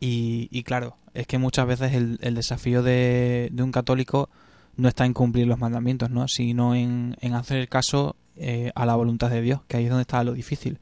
Y, 0.00 0.48
y 0.50 0.62
claro, 0.62 0.96
es 1.14 1.26
que 1.26 1.38
muchas 1.38 1.66
veces 1.66 1.92
el, 1.94 2.18
el 2.22 2.34
desafío 2.34 2.82
de, 2.82 3.48
de 3.52 3.62
un 3.62 3.72
católico 3.72 4.30
no 4.76 4.88
está 4.88 5.04
en 5.04 5.12
cumplir 5.12 5.46
los 5.46 5.58
mandamientos, 5.58 6.10
¿no? 6.10 6.28
Sino 6.28 6.74
en, 6.74 7.16
en 7.20 7.34
hacer 7.34 7.68
caso 7.68 8.16
eh, 8.36 8.70
a 8.76 8.86
la 8.86 8.94
voluntad 8.94 9.30
de 9.30 9.42
Dios, 9.42 9.60
que 9.66 9.76
ahí 9.76 9.84
es 9.84 9.90
donde 9.90 10.02
está 10.02 10.22
lo 10.22 10.32
difícil. 10.32 10.78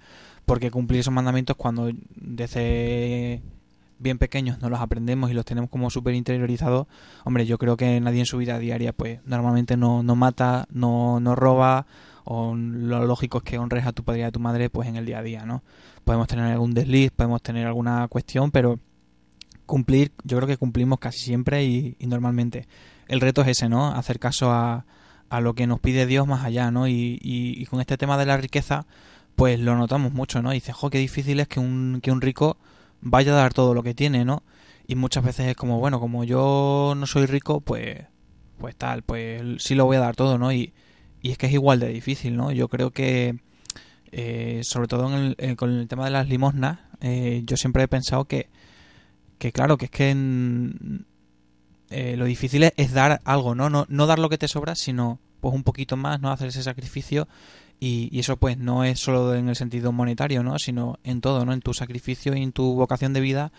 Porque 0.47 0.71
cumplir 0.71 1.01
esos 1.01 1.13
mandamientos 1.13 1.57
cuando 1.57 1.91
desde 2.15 3.43
bien 3.99 4.19
pequeños 4.19 4.61
no 4.61 4.71
los 4.71 4.81
aprendemos 4.81 5.31
y 5.31 5.35
los 5.35 5.45
tenemos 5.45 5.71
como 5.71 5.91
súper 5.91 6.15
interiorizados, 6.15 6.87
hombre, 7.25 7.47
yo 7.47 7.59
creo 7.59 7.77
que 7.77 8.01
nadie 8.01 8.21
en 8.21 8.27
su 8.27 8.39
vida 8.39 8.59
diaria 8.59 8.93
pues 8.93 9.21
normalmente 9.25 9.77
no, 9.77 10.03
no 10.03 10.17
mata, 10.17 10.67
no, 10.71 11.21
no 11.21 11.35
roba, 11.35 11.87
o 12.25 12.55
lo 12.55 13.07
lógico 13.07 13.39
es 13.39 13.45
que 13.45 13.59
honres 13.59 13.87
a 13.87 13.93
tu 13.93 14.05
padre 14.05 14.21
y 14.21 14.23
a 14.25 14.31
tu 14.31 14.41
madre 14.41 14.71
pues 14.71 14.89
en 14.89 14.97
el 14.97 15.07
día 15.07 15.19
a 15.19 15.23
día, 15.23 15.47
¿no? 15.47 15.63
Podemos 16.05 16.29
tener 16.29 16.45
algún 16.45 16.75
desliz, 16.75 17.11
podemos 17.11 17.43
tener 17.43 17.67
alguna 17.67 18.07
cuestión, 18.09 18.51
pero 18.51 18.79
cumplir, 19.65 20.13
yo 20.25 20.37
creo 20.37 20.47
que 20.47 20.57
cumplimos 20.57 20.99
casi 20.99 21.19
siempre 21.19 21.65
y, 21.65 21.97
y 21.99 22.07
normalmente. 22.07 22.67
El 23.09 23.21
reto 23.21 23.43
es 23.43 23.49
ese, 23.49 23.69
¿no? 23.69 23.93
Hacer 23.93 24.19
caso 24.19 24.51
a, 24.51 24.87
a 25.29 25.41
lo 25.41 25.55
que 25.55 25.67
nos 25.67 25.81
pide 25.81 26.07
Dios 26.07 26.27
más 26.27 26.45
allá, 26.45 26.71
¿no? 26.71 26.89
Y, 26.89 27.19
y, 27.23 27.61
y 27.61 27.67
con 27.67 27.81
este 27.81 27.97
tema 27.97 28.17
de 28.19 28.27
la 28.27 28.37
riqueza, 28.37 28.87
pues 29.37 29.61
lo 29.61 29.77
notamos 29.77 30.13
mucho, 30.13 30.43
¿no? 30.43 30.53
Y 30.53 30.57
dices, 30.57 30.75
jo, 30.75 30.91
qué 30.91 30.99
difícil 30.99 31.41
es 31.41 31.49
que 31.49 31.61
un, 31.61 32.01
que 32.03 32.11
un 32.13 32.21
rico 32.21 32.57
vaya 33.01 33.33
a 33.33 33.37
dar 33.37 33.55
todo 33.55 33.75
lo 33.75 33.83
que 33.83 33.95
tiene, 33.95 34.25
¿no? 34.25 34.43
Y 34.87 34.95
muchas 34.97 35.25
veces 35.25 35.49
es 35.49 35.57
como, 35.57 35.79
bueno, 35.79 36.01
como 36.01 36.25
yo 36.25 36.95
no 36.97 37.07
soy 37.07 37.27
rico, 37.27 37.61
pues, 37.61 38.05
pues 38.59 38.77
tal, 38.77 39.03
pues 39.03 39.43
sí 39.63 39.75
lo 39.75 39.85
voy 39.85 39.97
a 39.97 40.01
dar 40.01 40.17
todo, 40.17 40.39
¿no? 40.39 40.53
Y, 40.53 40.73
y 41.23 41.31
es 41.33 41.39
que 41.39 41.47
es 41.47 41.53
igual 41.53 41.81
de 41.81 41.89
difícil, 41.89 42.37
¿no? 42.37 42.53
Yo 42.53 42.69
creo 42.69 42.91
que, 42.93 43.39
eh, 44.13 44.61
sobre 44.65 44.89
todo 44.89 45.09
en 45.09 45.15
el, 45.15 45.37
eh, 45.39 45.57
con 45.57 45.71
el 45.73 45.89
tema 45.89 46.05
de 46.07 46.11
las 46.13 46.29
limosnas, 46.29 46.81
eh, 47.01 47.43
yo 47.45 47.57
siempre 47.57 47.83
he 47.85 47.89
pensado 47.89 48.27
que, 48.27 48.49
que 49.39 49.53
claro, 49.53 49.77
que 49.79 49.87
es 49.87 49.91
que 49.91 50.11
en- 50.11 51.07
lo 51.91 52.25
difícil 52.25 52.65
es, 52.65 52.73
es 52.77 52.93
dar 52.93 53.21
algo, 53.25 53.55
¿no? 53.55 53.71
¿no? 53.71 53.87
No 53.89 54.07
dar 54.07 54.19
lo 54.19 54.29
que 54.29 54.39
te 54.39 54.49
sobra, 54.49 54.75
sino 54.75 55.19
pues 55.41 55.55
un 55.55 55.63
poquito 55.63 55.97
más, 55.97 56.21
¿no? 56.21 56.31
Hacer 56.31 56.49
ese 56.49 56.63
sacrificio 56.63 57.29
y, 57.81 58.09
y 58.13 58.21
eso 58.21 58.37
pues 58.37 58.59
no 58.59 58.85
es 58.85 59.01
solo 59.01 59.35
en 59.35 59.49
el 59.49 59.57
sentido 59.57 59.93
monetario, 59.93 60.43
¿no? 60.43 60.59
Sino 60.59 60.99
en 61.05 61.21
todo, 61.21 61.45
¿no? 61.45 61.53
En 61.53 61.61
tu 61.61 61.75
sacrificio 61.75 62.35
y 62.35 62.43
en 62.43 62.53
tu 62.53 62.75
vocación 62.75 63.13
de 63.13 63.21
vida, 63.21 63.53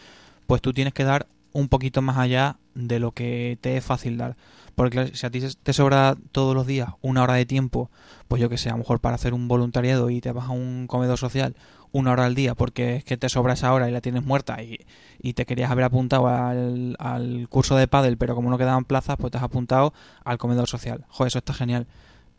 pues 0.48 0.62
tú 0.62 0.74
tienes 0.74 0.94
que 0.94 1.04
dar 1.04 1.28
un 1.54 1.70
poquito 1.70 2.02
más 2.02 2.18
allá 2.18 2.58
de 2.76 3.00
lo 3.00 3.12
que 3.12 3.58
te 3.62 3.78
es 3.78 3.84
fácil 3.84 4.18
dar. 4.18 4.38
Porque 4.76 5.16
si 5.16 5.26
a 5.26 5.32
ti 5.32 5.42
te 5.64 5.74
sobra 5.74 6.16
todos 6.32 6.54
los 6.54 6.68
días 6.68 6.90
una 7.02 7.24
hora 7.24 7.34
de 7.34 7.48
tiempo, 7.48 7.90
pues 8.28 8.40
yo 8.40 8.48
que 8.48 8.60
sé, 8.60 8.70
a 8.70 8.74
lo 8.74 8.80
mejor 8.80 9.00
para 9.00 9.16
hacer 9.16 9.34
un 9.34 9.48
voluntariado 9.48 10.12
y 10.12 10.22
te 10.22 10.32
vas 10.32 10.46
a 10.46 10.52
un 10.52 10.86
comedor 10.86 11.18
social 11.18 11.56
una 11.92 12.12
hora 12.12 12.26
al 12.26 12.36
día 12.36 12.54
porque 12.54 12.98
es 12.98 13.04
que 13.04 13.18
te 13.18 13.30
sobra 13.30 13.54
esa 13.54 13.74
hora 13.74 13.90
y 13.90 13.92
la 13.92 14.02
tienes 14.02 14.24
muerta 14.24 14.62
y, 14.62 14.86
y 15.20 15.34
te 15.34 15.46
querías 15.46 15.72
haber 15.72 15.86
apuntado 15.86 16.28
al, 16.28 16.96
al 17.00 17.48
curso 17.50 17.76
de 17.76 17.88
pádel, 17.88 18.18
pero 18.18 18.36
como 18.36 18.52
no 18.52 18.58
quedaban 18.60 18.86
plazas, 18.86 19.18
pues 19.18 19.32
te 19.32 19.38
has 19.38 19.44
apuntado 19.44 19.94
al 20.24 20.38
comedor 20.38 20.68
social. 20.68 21.06
Joder, 21.08 21.30
eso 21.30 21.40
está 21.40 21.54
genial. 21.54 21.88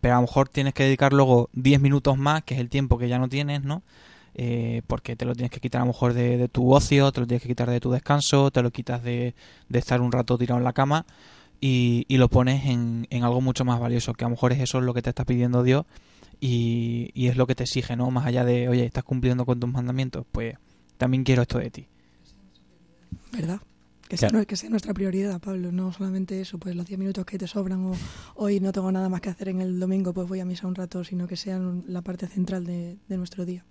Pero 0.00 0.14
a 0.14 0.16
lo 0.18 0.22
mejor 0.22 0.48
tienes 0.48 0.74
que 0.74 0.84
dedicar 0.84 1.12
luego 1.12 1.50
10 1.54 1.80
minutos 1.80 2.16
más, 2.16 2.44
que 2.44 2.54
es 2.54 2.60
el 2.60 2.68
tiempo 2.68 2.98
que 2.98 3.08
ya 3.08 3.18
no 3.18 3.28
tienes, 3.28 3.64
¿no? 3.64 3.82
Eh, 4.34 4.82
porque 4.86 5.16
te 5.16 5.24
lo 5.24 5.34
tienes 5.34 5.50
que 5.50 5.58
quitar 5.58 5.80
a 5.80 5.84
lo 5.84 5.92
mejor 5.92 6.12
de, 6.12 6.36
de 6.36 6.48
tu 6.48 6.72
ocio, 6.72 7.10
te 7.10 7.20
lo 7.20 7.26
tienes 7.26 7.42
que 7.42 7.48
quitar 7.48 7.68
de 7.68 7.80
tu 7.80 7.90
descanso, 7.90 8.50
te 8.52 8.62
lo 8.62 8.70
quitas 8.70 9.02
de, 9.02 9.34
de 9.68 9.78
estar 9.78 10.00
un 10.00 10.12
rato 10.12 10.38
tirado 10.38 10.58
en 10.58 10.64
la 10.64 10.72
cama 10.72 11.06
y, 11.60 12.04
y 12.08 12.18
lo 12.18 12.28
pones 12.28 12.66
en, 12.66 13.06
en 13.10 13.24
algo 13.24 13.40
mucho 13.40 13.64
más 13.64 13.80
valioso, 13.80 14.14
que 14.14 14.24
a 14.24 14.28
lo 14.28 14.36
mejor 14.36 14.52
es 14.52 14.60
eso 14.60 14.80
lo 14.80 14.94
que 14.94 15.02
te 15.02 15.10
está 15.10 15.24
pidiendo 15.24 15.64
Dios 15.64 15.86
y, 16.40 17.10
y 17.14 17.26
es 17.26 17.36
lo 17.36 17.48
que 17.48 17.56
te 17.56 17.64
exige, 17.64 17.96
¿no? 17.96 18.10
Más 18.12 18.26
allá 18.26 18.44
de, 18.44 18.68
oye, 18.68 18.84
estás 18.84 19.02
cumpliendo 19.02 19.44
con 19.44 19.58
tus 19.58 19.70
mandamientos, 19.70 20.24
pues 20.30 20.56
también 20.98 21.24
quiero 21.24 21.42
esto 21.42 21.58
de 21.58 21.70
ti. 21.70 21.86
¿Verdad? 23.32 23.60
Que 24.08 24.16
sea, 24.16 24.30
Claro. 24.30 24.46
que 24.46 24.56
sea 24.56 24.70
nuestra 24.70 24.94
prioridad, 24.94 25.38
Pablo, 25.40 25.70
no 25.70 25.92
solamente 25.92 26.40
eso, 26.40 26.58
pues 26.58 26.74
los 26.74 26.86
10 26.86 26.98
minutos 26.98 27.24
que 27.26 27.36
te 27.38 27.46
sobran 27.46 27.84
o 27.84 27.92
hoy 28.36 28.58
no 28.60 28.72
tengo 28.72 28.90
nada 28.90 29.08
más 29.10 29.20
que 29.20 29.28
hacer 29.28 29.50
en 29.50 29.60
el 29.60 29.78
domingo, 29.78 30.12
pues 30.14 30.26
voy 30.28 30.40
a 30.40 30.44
misa 30.46 30.66
un 30.66 30.74
rato, 30.74 31.04
sino 31.04 31.26
que 31.28 31.36
sean 31.36 31.84
la 31.86 32.00
parte 32.02 32.26
central 32.26 32.64
de, 32.64 32.96
de 33.06 33.16
nuestro 33.18 33.44
día. 33.44 33.64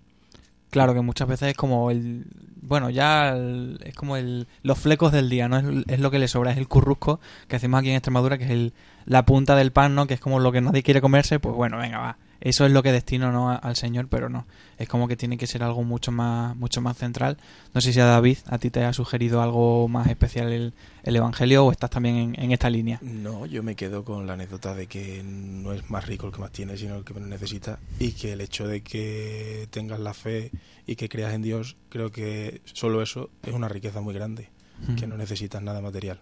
Claro, 0.70 0.92
que 0.94 1.00
muchas 1.00 1.26
veces 1.26 1.48
es 1.50 1.56
como 1.56 1.90
el... 1.90 2.26
Bueno, 2.60 2.90
ya 2.90 3.30
el- 3.30 3.80
es 3.84 3.94
como 3.94 4.16
el, 4.18 4.46
los 4.62 4.78
flecos 4.78 5.10
del 5.12 5.30
día, 5.30 5.48
¿no? 5.48 5.56
Es, 5.58 5.64
es 5.88 5.98
lo 6.00 6.10
que 6.10 6.18
le 6.18 6.28
sobra, 6.28 6.52
es 6.52 6.58
el 6.58 6.68
currusco 6.68 7.18
que 7.48 7.56
hacemos 7.56 7.80
aquí 7.80 7.88
en 7.88 7.96
Extremadura, 7.96 8.36
que 8.38 8.44
es 8.44 8.50
el, 8.50 8.74
la 9.06 9.24
punta 9.24 9.56
del 9.56 9.72
pan, 9.72 9.94
¿no? 9.94 10.06
Que 10.06 10.14
es 10.14 10.20
como 10.20 10.38
lo 10.40 10.52
que 10.52 10.60
nadie 10.60 10.82
quiere 10.82 11.00
comerse, 11.00 11.40
pues 11.40 11.54
bueno, 11.56 11.78
venga, 11.78 11.98
va. 11.98 12.18
Eso 12.40 12.64
es 12.64 12.72
lo 12.72 12.82
que 12.82 12.92
destino 12.92 13.32
¿no? 13.32 13.50
al 13.50 13.76
Señor, 13.76 14.08
pero 14.08 14.28
no. 14.28 14.46
Es 14.78 14.88
como 14.88 15.08
que 15.08 15.16
tiene 15.16 15.38
que 15.38 15.46
ser 15.46 15.62
algo 15.62 15.82
mucho 15.82 16.12
más, 16.12 16.54
mucho 16.56 16.80
más 16.80 16.96
central. 16.96 17.36
No 17.74 17.80
sé 17.80 17.92
si 17.92 18.00
a 18.00 18.04
David, 18.04 18.38
a 18.46 18.58
ti 18.58 18.70
te 18.70 18.84
ha 18.84 18.92
sugerido 18.92 19.42
algo 19.42 19.88
más 19.88 20.06
especial 20.06 20.52
el, 20.52 20.72
el 21.02 21.16
Evangelio 21.16 21.64
o 21.64 21.72
estás 21.72 21.90
también 21.90 22.16
en, 22.16 22.40
en 22.40 22.52
esta 22.52 22.70
línea. 22.70 23.00
No, 23.02 23.46
yo 23.46 23.62
me 23.62 23.74
quedo 23.74 24.04
con 24.04 24.26
la 24.26 24.34
anécdota 24.34 24.74
de 24.74 24.86
que 24.86 25.22
no 25.24 25.72
es 25.72 25.90
más 25.90 26.06
rico 26.06 26.26
el 26.26 26.32
que 26.32 26.40
más 26.40 26.52
tiene, 26.52 26.76
sino 26.76 26.96
el 26.96 27.04
que 27.04 27.14
menos 27.14 27.28
necesita. 27.28 27.78
Y 27.98 28.12
que 28.12 28.32
el 28.34 28.40
hecho 28.40 28.68
de 28.68 28.82
que 28.82 29.66
tengas 29.70 29.98
la 29.98 30.14
fe 30.14 30.52
y 30.86 30.96
que 30.96 31.08
creas 31.08 31.34
en 31.34 31.42
Dios, 31.42 31.76
creo 31.88 32.12
que 32.12 32.60
solo 32.64 33.02
eso 33.02 33.30
es 33.42 33.52
una 33.52 33.68
riqueza 33.68 34.00
muy 34.00 34.14
grande, 34.14 34.48
que 34.96 35.06
no 35.06 35.16
necesitas 35.16 35.60
nada 35.60 35.80
material. 35.80 36.20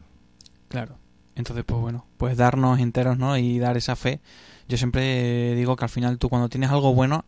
Claro. 0.68 0.99
Entonces, 1.37 1.64
pues 1.64 1.81
bueno, 1.81 2.05
pues 2.16 2.37
darnos 2.37 2.81
enteros, 2.81 3.19
¿no? 3.19 3.37
Y 3.37 3.59
dar 3.59 3.76
esa 3.76 3.95
fe. 3.95 4.21
Yo 4.69 4.76
siempre 4.76 5.55
digo 5.55 5.76
que 5.76 5.85
al 5.85 5.90
final 5.90 6.19
tú 6.19 6.28
cuando 6.28 6.49
tienes 6.49 6.71
algo 6.71 6.95
bueno, 6.95 7.25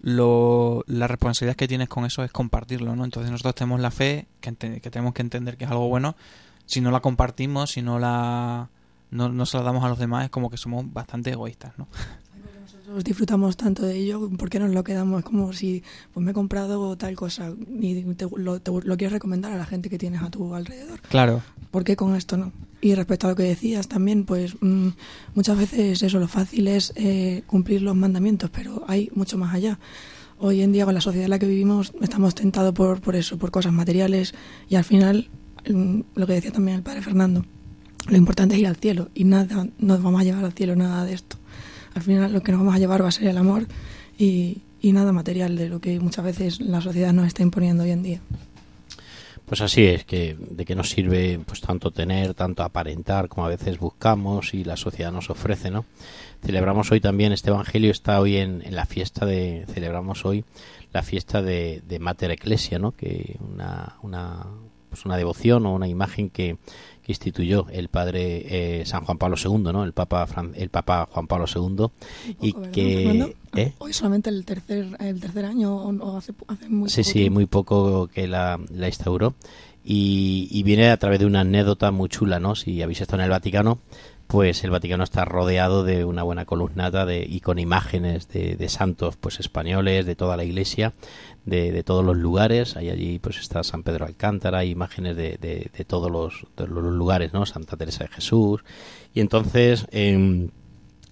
lo, 0.00 0.84
la 0.86 1.06
responsabilidad 1.06 1.56
que 1.56 1.68
tienes 1.68 1.88
con 1.88 2.04
eso 2.04 2.24
es 2.24 2.32
compartirlo, 2.32 2.94
¿no? 2.96 3.04
Entonces 3.04 3.30
nosotros 3.30 3.54
tenemos 3.54 3.80
la 3.80 3.90
fe, 3.90 4.26
que, 4.40 4.54
que 4.54 4.90
tenemos 4.90 5.14
que 5.14 5.22
entender 5.22 5.56
que 5.56 5.64
es 5.64 5.70
algo 5.70 5.88
bueno. 5.88 6.16
Si 6.66 6.80
no 6.80 6.90
la 6.90 7.00
compartimos, 7.00 7.70
si 7.70 7.82
no 7.82 7.98
la 7.98 8.68
no, 9.12 9.28
no 9.28 9.46
se 9.46 9.58
la 9.58 9.62
damos 9.62 9.84
a 9.84 9.88
los 9.88 9.98
demás, 9.98 10.24
es 10.24 10.30
como 10.30 10.50
que 10.50 10.56
somos 10.56 10.90
bastante 10.92 11.30
egoístas, 11.30 11.78
¿no? 11.78 11.86
Nosotros 12.82 13.04
disfrutamos 13.04 13.56
tanto 13.56 13.86
de 13.86 13.96
ello, 13.96 14.28
¿por 14.36 14.50
qué 14.50 14.58
nos 14.58 14.70
lo 14.70 14.82
quedamos? 14.82 15.22
Como 15.22 15.52
si 15.52 15.84
pues 16.12 16.24
me 16.24 16.32
he 16.32 16.34
comprado 16.34 16.96
tal 16.96 17.14
cosa 17.14 17.52
y 17.80 18.02
te, 18.14 18.26
lo, 18.36 18.60
te 18.60 18.72
lo 18.72 18.96
quieres 18.96 19.12
recomendar 19.12 19.52
a 19.52 19.56
la 19.56 19.64
gente 19.64 19.88
que 19.88 19.98
tienes 19.98 20.20
a 20.20 20.30
tu 20.30 20.52
alrededor. 20.52 21.00
Claro. 21.02 21.42
¿Por 21.70 21.84
qué 21.84 21.94
con 21.94 22.16
esto 22.16 22.36
no? 22.36 22.50
Y 22.80 22.96
respecto 22.96 23.28
a 23.28 23.30
lo 23.30 23.36
que 23.36 23.44
decías 23.44 23.86
también, 23.86 24.24
pues 24.24 24.56
mm, 24.60 24.88
muchas 25.36 25.58
veces 25.58 26.02
eso, 26.02 26.18
lo 26.18 26.26
fácil 26.26 26.66
es 26.66 26.92
eh, 26.96 27.44
cumplir 27.46 27.82
los 27.82 27.94
mandamientos, 27.94 28.50
pero 28.50 28.84
hay 28.88 29.10
mucho 29.14 29.38
más 29.38 29.54
allá. 29.54 29.78
Hoy 30.40 30.62
en 30.62 30.72
día, 30.72 30.84
con 30.84 30.94
la 30.94 31.00
sociedad 31.00 31.26
en 31.26 31.30
la 31.30 31.38
que 31.38 31.46
vivimos, 31.46 31.92
estamos 32.00 32.34
tentados 32.34 32.74
por, 32.74 33.00
por 33.00 33.14
eso, 33.14 33.38
por 33.38 33.52
cosas 33.52 33.72
materiales, 33.72 34.34
y 34.68 34.74
al 34.74 34.82
final, 34.82 35.28
mm, 35.72 36.00
lo 36.16 36.26
que 36.26 36.32
decía 36.32 36.50
también 36.50 36.78
el 36.78 36.82
padre 36.82 37.00
Fernando, 37.00 37.44
lo 38.08 38.16
importante 38.16 38.56
es 38.56 38.60
ir 38.60 38.66
al 38.66 38.74
cielo, 38.74 39.08
y 39.14 39.22
nada 39.22 39.68
nos 39.78 40.02
vamos 40.02 40.20
a 40.20 40.24
llevar 40.24 40.44
al 40.44 40.52
cielo, 40.52 40.74
nada 40.74 41.04
de 41.04 41.14
esto. 41.14 41.36
Al 41.94 42.02
final, 42.02 42.32
lo 42.32 42.42
que 42.42 42.52
nos 42.52 42.60
vamos 42.60 42.74
a 42.74 42.78
llevar 42.78 43.02
va 43.02 43.08
a 43.08 43.12
ser 43.12 43.28
el 43.28 43.38
amor 43.38 43.66
y, 44.18 44.62
nada 44.82 45.12
material 45.12 45.56
de 45.56 45.68
lo 45.68 45.80
que 45.80 46.00
muchas 46.00 46.24
veces 46.24 46.60
la 46.60 46.80
sociedad 46.80 47.12
nos 47.12 47.26
está 47.26 47.42
imponiendo 47.42 47.84
hoy 47.84 47.92
en 47.92 48.02
día. 48.02 48.20
Pues 49.46 49.60
así 49.60 49.84
es, 49.84 50.04
que 50.04 50.36
de 50.38 50.64
qué 50.64 50.74
nos 50.74 50.90
sirve 50.90 51.38
pues 51.44 51.60
tanto 51.60 51.90
tener, 51.90 52.34
tanto 52.34 52.62
aparentar 52.62 53.28
como 53.28 53.46
a 53.46 53.50
veces 53.50 53.78
buscamos 53.78 54.54
y 54.54 54.64
la 54.64 54.76
sociedad 54.76 55.12
nos 55.12 55.30
ofrece, 55.30 55.70
¿no? 55.70 55.84
Celebramos 56.44 56.90
hoy 56.90 57.00
también, 57.00 57.32
este 57.32 57.50
Evangelio 57.50 57.90
está 57.90 58.20
hoy 58.20 58.36
en, 58.36 58.62
en 58.64 58.74
la 58.74 58.86
fiesta 58.86 59.26
de, 59.26 59.66
celebramos 59.72 60.24
hoy 60.24 60.44
la 60.92 61.02
fiesta 61.02 61.42
de, 61.42 61.82
de 61.86 61.98
Mater 61.98 62.30
Ecclesia, 62.30 62.78
¿no? 62.78 62.92
Que 62.92 63.36
una, 63.40 63.96
una, 64.02 64.46
pues 64.88 65.04
una 65.04 65.16
devoción 65.16 65.66
o 65.66 65.74
una 65.74 65.88
imagen 65.88 66.28
que, 66.28 66.58
que 67.20 67.28
instituyó 67.28 67.66
el 67.70 67.88
padre 67.88 68.80
eh, 68.80 68.86
San 68.86 69.04
Juan 69.04 69.18
Pablo 69.18 69.36
II, 69.42 69.58
¿no? 69.72 69.84
El 69.84 69.92
Papa, 69.92 70.26
Fran- 70.26 70.52
el 70.54 70.68
Papa 70.70 71.08
Juan 71.10 71.26
Pablo 71.26 71.46
II 71.46 71.86
y 72.40 72.52
Poco, 72.52 72.60
¿verdad, 72.62 72.70
que... 72.72 73.36
¿eh? 73.56 73.72
Hoy 73.78 73.92
solamente 73.92 74.30
el 74.30 74.44
tercer, 74.44 74.86
el 74.98 75.20
tercer 75.20 75.44
año 75.44 75.74
o, 75.76 76.16
hace, 76.16 76.32
hace 76.48 76.68
muy 76.68 76.88
Sí, 76.88 77.02
poco 77.02 77.08
sí, 77.08 77.12
tiempo. 77.14 77.34
muy 77.34 77.46
poco 77.46 78.06
que 78.08 78.26
la, 78.28 78.58
la 78.70 78.86
instauró. 78.88 79.34
Y, 79.84 80.46
y 80.52 80.62
viene 80.62 80.90
a 80.90 80.96
través 80.96 81.18
de 81.18 81.26
una 81.26 81.40
anécdota 81.40 81.90
muy 81.90 82.08
chula, 82.08 82.38
¿no? 82.38 82.54
Si 82.54 82.80
habéis 82.82 83.00
estado 83.00 83.20
en 83.20 83.24
el 83.24 83.30
Vaticano, 83.30 83.78
pues 84.32 84.64
el 84.64 84.70
Vaticano 84.70 85.04
está 85.04 85.26
rodeado 85.26 85.84
de 85.84 86.06
una 86.06 86.22
buena 86.22 86.46
columnata 86.46 87.04
de, 87.04 87.22
y 87.28 87.40
con 87.40 87.58
imágenes 87.58 88.28
de, 88.28 88.56
de 88.56 88.68
santos 88.70 89.14
pues 89.16 89.38
españoles, 89.40 90.06
de 90.06 90.16
toda 90.16 90.38
la 90.38 90.44
iglesia, 90.44 90.94
de, 91.44 91.82
todos 91.82 92.02
los 92.02 92.16
lugares. 92.16 92.74
Hay 92.78 92.88
allí 92.88 93.18
pues 93.18 93.38
está 93.38 93.62
San 93.62 93.82
Pedro 93.82 94.06
Alcántara, 94.06 94.60
hay 94.60 94.70
imágenes 94.70 95.16
de, 95.16 95.36
de, 95.36 95.84
todos 95.84 96.10
los, 96.10 96.46
los 96.56 96.94
lugares, 96.94 97.34
¿no? 97.34 97.44
Santa 97.44 97.76
Teresa 97.76 98.04
de 98.04 98.08
Jesús. 98.08 98.64
Y 99.12 99.20
entonces... 99.20 99.86
en 99.92 100.50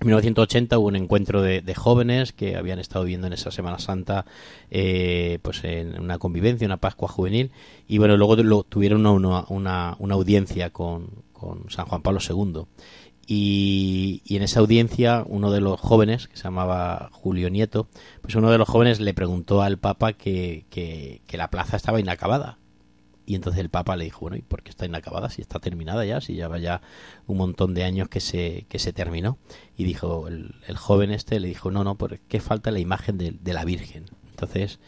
1980 0.03 0.79
hubo 0.79 0.89
un 0.89 0.97
encuentro 0.97 1.43
de, 1.43 1.75
jóvenes 1.75 2.33
que 2.33 2.57
habían 2.57 2.79
estado 2.79 3.05
viviendo 3.05 3.27
en 3.27 3.35
esa 3.35 3.51
Semana 3.51 3.79
Santa, 3.79 4.25
eh, 4.71 5.41
pues 5.43 5.63
en 5.63 6.01
una 6.01 6.17
convivencia, 6.17 6.65
una 6.65 6.79
Pascua 6.79 7.07
juvenil, 7.07 7.51
y 7.87 7.99
bueno, 7.99 8.17
luego 8.17 8.65
tuvieron 8.65 9.05
una, 9.05 9.45
una, 9.49 9.97
una 9.99 10.15
audiencia 10.15 10.71
con, 10.71 11.11
con 11.35 11.71
San 11.71 11.87
Juan 11.87 12.03
Pablo 12.03 12.21
II. 12.27 12.65
Y, 13.33 14.23
en 14.29 14.43
esa 14.43 14.59
audiencia 14.59 15.23
uno 15.25 15.53
de 15.53 15.61
los 15.61 15.79
jóvenes, 15.79 16.27
que 16.27 16.37
se 16.37 16.43
llamaba 16.43 17.11
Julio 17.13 17.49
Nieto, 17.49 17.87
pues 18.23 18.35
uno 18.35 18.51
de 18.51 18.59
los 18.59 18.69
jóvenes 18.69 18.99
le 18.99 19.15
preguntó 19.15 19.63
al 19.63 19.79
Papa 19.79 20.15
que, 20.15 21.23
la 21.31 21.49
plaza 21.49 21.77
estaba 21.77 22.01
inacabada. 22.01 22.59
Y 23.27 23.37
entonces 23.37 23.61
el 23.61 23.71
Papa 23.71 23.95
le 23.95 24.03
dijo, 24.03 24.23
bueno, 24.23 24.37
¿y 24.37 24.43
por 24.43 24.65
qué 24.65 24.71
está 24.71 24.85
inacabada? 24.85 25.31
Si 25.31 25.41
está 25.41 25.61
terminada 25.61 26.05
ya, 26.05 26.21
si 26.21 26.35
lleva 26.35 26.59
ya 26.59 26.83
un 27.29 27.37
montón 27.37 27.73
de 27.73 27.85
años 27.85 28.09
que 28.09 28.19
se, 28.19 28.67
que 28.69 28.81
se 28.81 28.93
terminó. 28.93 29.39
Y 29.77 29.85
dijo, 29.85 30.27
el, 30.27 30.53
joven 30.77 31.13
este 31.13 31.39
le 31.39 31.47
dijo, 31.47 31.71
no, 31.71 31.85
no, 31.85 31.95
porque 31.95 32.41
falta 32.41 32.73
la 32.73 32.81
imagen 32.81 33.17
de, 33.17 33.31
de 33.31 33.53
la 33.53 33.65
Virgen. 33.65 34.07
Entonces, 34.31 34.81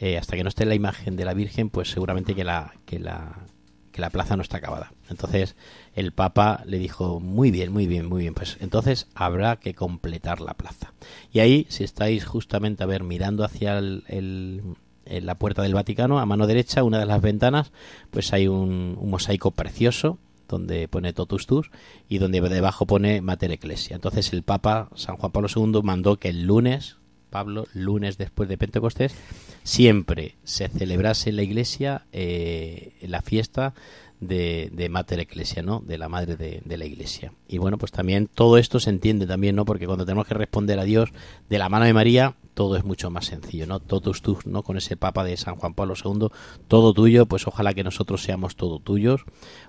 eh, 0.00 0.18
hasta 0.18 0.34
que 0.34 0.42
no 0.42 0.48
esté 0.48 0.64
la 0.64 0.74
imagen 0.74 1.14
de 1.14 1.24
la 1.24 1.34
Virgen, 1.34 1.70
pues 1.70 1.88
seguramente 1.92 2.34
que 2.34 2.42
la, 2.42 2.74
que 2.84 2.98
la, 2.98 3.46
que 3.92 4.00
la 4.00 4.10
plaza 4.10 4.34
no 4.34 4.42
está 4.42 4.56
acabada. 4.56 4.92
Entonces, 5.08 5.56
el 5.94 6.12
Papa 6.12 6.62
le 6.66 6.78
dijo, 6.78 7.20
muy 7.20 7.50
bien, 7.50 7.72
muy 7.72 7.86
bien, 7.86 8.06
muy 8.06 8.22
bien, 8.22 8.34
pues 8.34 8.56
entonces 8.60 9.08
habrá 9.14 9.56
que 9.56 9.74
completar 9.74 10.40
la 10.40 10.54
plaza. 10.54 10.92
Y 11.32 11.40
ahí, 11.40 11.66
si 11.68 11.84
estáis 11.84 12.24
justamente, 12.24 12.82
a 12.82 12.86
ver, 12.86 13.02
mirando 13.02 13.44
hacia 13.44 13.78
el, 13.78 14.62
la 15.04 15.34
puerta 15.36 15.62
del 15.62 15.74
Vaticano, 15.74 16.18
a 16.18 16.26
mano 16.26 16.46
derecha, 16.46 16.82
una 16.82 16.98
de 16.98 17.06
las 17.06 17.22
ventanas, 17.22 17.72
pues 18.10 18.32
hay 18.32 18.48
un, 18.48 18.96
un 19.00 19.10
mosaico 19.10 19.52
precioso 19.52 20.18
donde 20.48 20.88
pone 20.88 21.12
Totus 21.12 21.46
Tus 21.46 21.70
y 22.08 22.18
donde 22.18 22.40
debajo 22.40 22.86
pone 22.86 23.20
Mater 23.20 23.52
Ecclesia. 23.52 23.96
Entonces 23.96 24.32
el 24.32 24.42
Papa 24.42 24.88
San 24.94 25.16
Juan 25.16 25.32
Pablo 25.32 25.48
II 25.54 25.80
mandó 25.82 26.16
que 26.16 26.28
el 26.28 26.44
lunes, 26.44 26.96
Pablo, 27.30 27.66
lunes 27.74 28.18
después 28.18 28.48
de 28.48 28.58
Pentecostés, 28.58 29.14
siempre 29.62 30.36
se 30.44 30.68
celebrase 30.68 31.30
en 31.30 31.36
la 31.36 31.42
iglesia 31.42 32.06
eh, 32.12 32.94
la 33.02 33.22
fiesta 33.22 33.74
de, 34.20 34.70
de 34.72 34.88
Mater 34.88 35.20
Ecclesia, 35.20 35.62
¿no? 35.62 35.80
De 35.80 35.98
la 35.98 36.08
madre 36.08 36.36
de, 36.36 36.62
de, 36.64 36.76
la 36.76 36.84
iglesia. 36.84 37.32
Y 37.48 37.58
bueno, 37.58 37.78
pues 37.78 37.92
también 37.92 38.28
todo 38.28 38.58
esto 38.58 38.80
se 38.80 38.90
entiende 38.90 39.26
también, 39.26 39.56
¿no? 39.56 39.64
Porque 39.64 39.86
cuando 39.86 40.04
tenemos 40.04 40.26
que 40.26 40.34
responder 40.34 40.78
a 40.78 40.84
Dios 40.84 41.10
de 41.48 41.58
la 41.58 41.68
mano 41.68 41.84
de 41.84 41.92
María, 41.92 42.36
todo 42.54 42.76
es 42.76 42.84
mucho 42.84 43.10
más 43.10 43.26
sencillo, 43.26 43.66
¿no? 43.66 43.80
Todos 43.80 44.22
tú, 44.22 44.38
¿no? 44.46 44.62
Con 44.62 44.76
ese 44.78 44.96
Papa 44.96 45.24
de 45.24 45.36
San 45.36 45.56
Juan 45.56 45.74
Pablo 45.74 45.94
II, 46.02 46.28
todo 46.68 46.94
tuyo, 46.94 47.26
pues 47.26 47.46
ojalá 47.46 47.74
que 47.74 47.84
nosotros 47.84 48.22
seamos 48.22 48.56
todo 48.56 48.78
tuyos, 48.78 49.24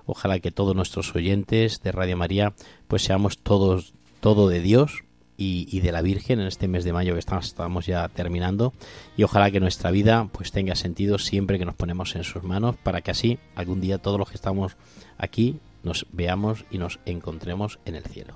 ojalá 0.06 0.40
que 0.40 0.50
todos 0.50 0.74
nuestros 0.74 1.14
oyentes 1.14 1.82
de 1.82 1.92
Radio 1.92 2.16
María, 2.16 2.54
pues 2.86 3.02
seamos 3.02 3.38
todos 3.38 3.92
todo 4.20 4.48
de 4.48 4.60
Dios 4.60 5.04
y, 5.40 5.80
de 5.80 5.92
la 5.92 6.02
Virgen 6.02 6.40
en 6.40 6.48
este 6.48 6.66
mes 6.66 6.84
de 6.84 6.92
mayo 6.92 7.14
que 7.14 7.20
estamos, 7.20 7.46
estamos, 7.46 7.86
ya 7.86 8.08
terminando 8.08 8.74
y 9.16 9.22
ojalá 9.22 9.50
que 9.52 9.60
nuestra 9.60 9.92
vida 9.92 10.28
pues 10.32 10.50
tenga 10.50 10.74
sentido 10.74 11.18
siempre 11.18 11.58
que 11.58 11.64
nos 11.64 11.76
ponemos 11.76 12.16
en 12.16 12.24
sus 12.24 12.42
manos 12.42 12.76
para 12.82 13.00
que 13.00 13.12
así 13.12 13.38
algún 13.54 13.80
día 13.80 13.98
todos 13.98 14.18
los 14.18 14.28
que 14.28 14.34
estamos 14.34 14.76
aquí 15.16 15.60
nos 15.84 16.06
veamos 16.10 16.64
y 16.72 16.78
nos 16.78 16.98
encontremos 17.06 17.78
en 17.84 17.94
el 17.94 18.02
cielo. 18.02 18.34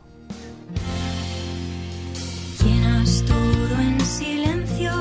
Llenas 2.65 3.25
todo 3.27 3.81
en 3.81 4.01
silencio, 4.01 4.93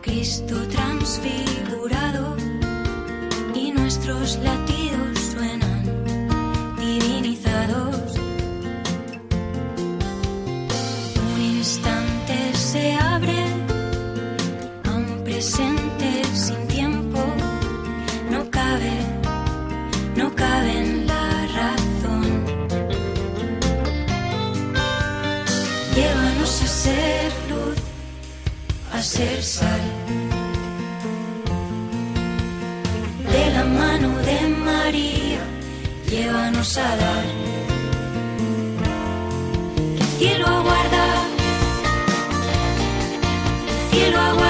Cristo 0.00 0.56
transfigurado 0.68 2.36
y 3.54 3.70
nuestros 3.72 4.38
latidos 4.38 4.59
De 33.30 33.50
la 33.52 33.64
mano 33.64 34.16
de 34.20 34.48
María, 34.48 35.40
llévanos 36.08 36.78
a 36.78 36.96
dar. 36.96 37.26
El 39.98 40.06
cielo 40.18 40.46
aguarda, 40.46 41.04
el 43.68 43.90
cielo 43.94 44.20
aguarda 44.20 44.49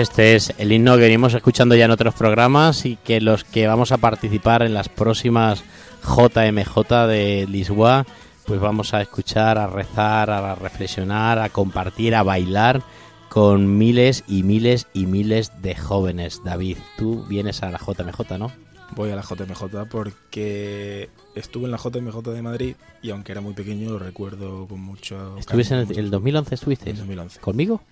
Este 0.00 0.34
es 0.34 0.52
el 0.58 0.72
himno 0.72 0.96
que 0.96 1.02
venimos 1.02 1.34
escuchando 1.34 1.74
ya 1.74 1.84
en 1.84 1.90
otros 1.90 2.14
programas 2.14 2.86
y 2.86 2.96
que 2.96 3.20
los 3.20 3.44
que 3.44 3.66
vamos 3.66 3.92
a 3.92 3.98
participar 3.98 4.62
en 4.62 4.72
las 4.72 4.88
próximas 4.88 5.62
JMJ 6.02 7.06
de 7.06 7.46
Lisboa, 7.48 8.06
pues 8.46 8.60
vamos 8.60 8.94
a 8.94 9.02
escuchar, 9.02 9.58
a 9.58 9.66
rezar, 9.66 10.30
a 10.30 10.54
reflexionar, 10.54 11.38
a 11.38 11.50
compartir, 11.50 12.14
a 12.14 12.22
bailar 12.22 12.82
con 13.28 13.78
miles 13.78 14.24
y 14.26 14.42
miles 14.42 14.86
y 14.94 15.06
miles 15.06 15.52
de 15.60 15.76
jóvenes. 15.76 16.40
David, 16.44 16.78
tú 16.96 17.24
vienes 17.28 17.62
a 17.62 17.70
la 17.70 17.78
JMJ, 17.78 18.38
¿no? 18.38 18.50
Voy 18.96 19.10
a 19.10 19.16
la 19.16 19.22
JMJ 19.22 19.88
porque 19.90 21.10
estuve 21.34 21.66
en 21.66 21.70
la 21.72 21.78
JMJ 21.78 22.22
de 22.22 22.42
Madrid 22.42 22.76
y 23.02 23.10
aunque 23.10 23.32
era 23.32 23.40
muy 23.40 23.52
pequeño 23.52 23.90
lo 23.90 23.98
recuerdo 23.98 24.66
con 24.66 24.80
mucho 24.80 25.36
¿Estuviste 25.38 25.74
en 25.74 25.88
el, 25.88 25.98
el 25.98 26.10
2011? 26.10 26.54
¿Estuviste? 26.54 26.90
En 26.90 26.96
2011. 26.96 27.38
¿Conmigo? 27.40 27.82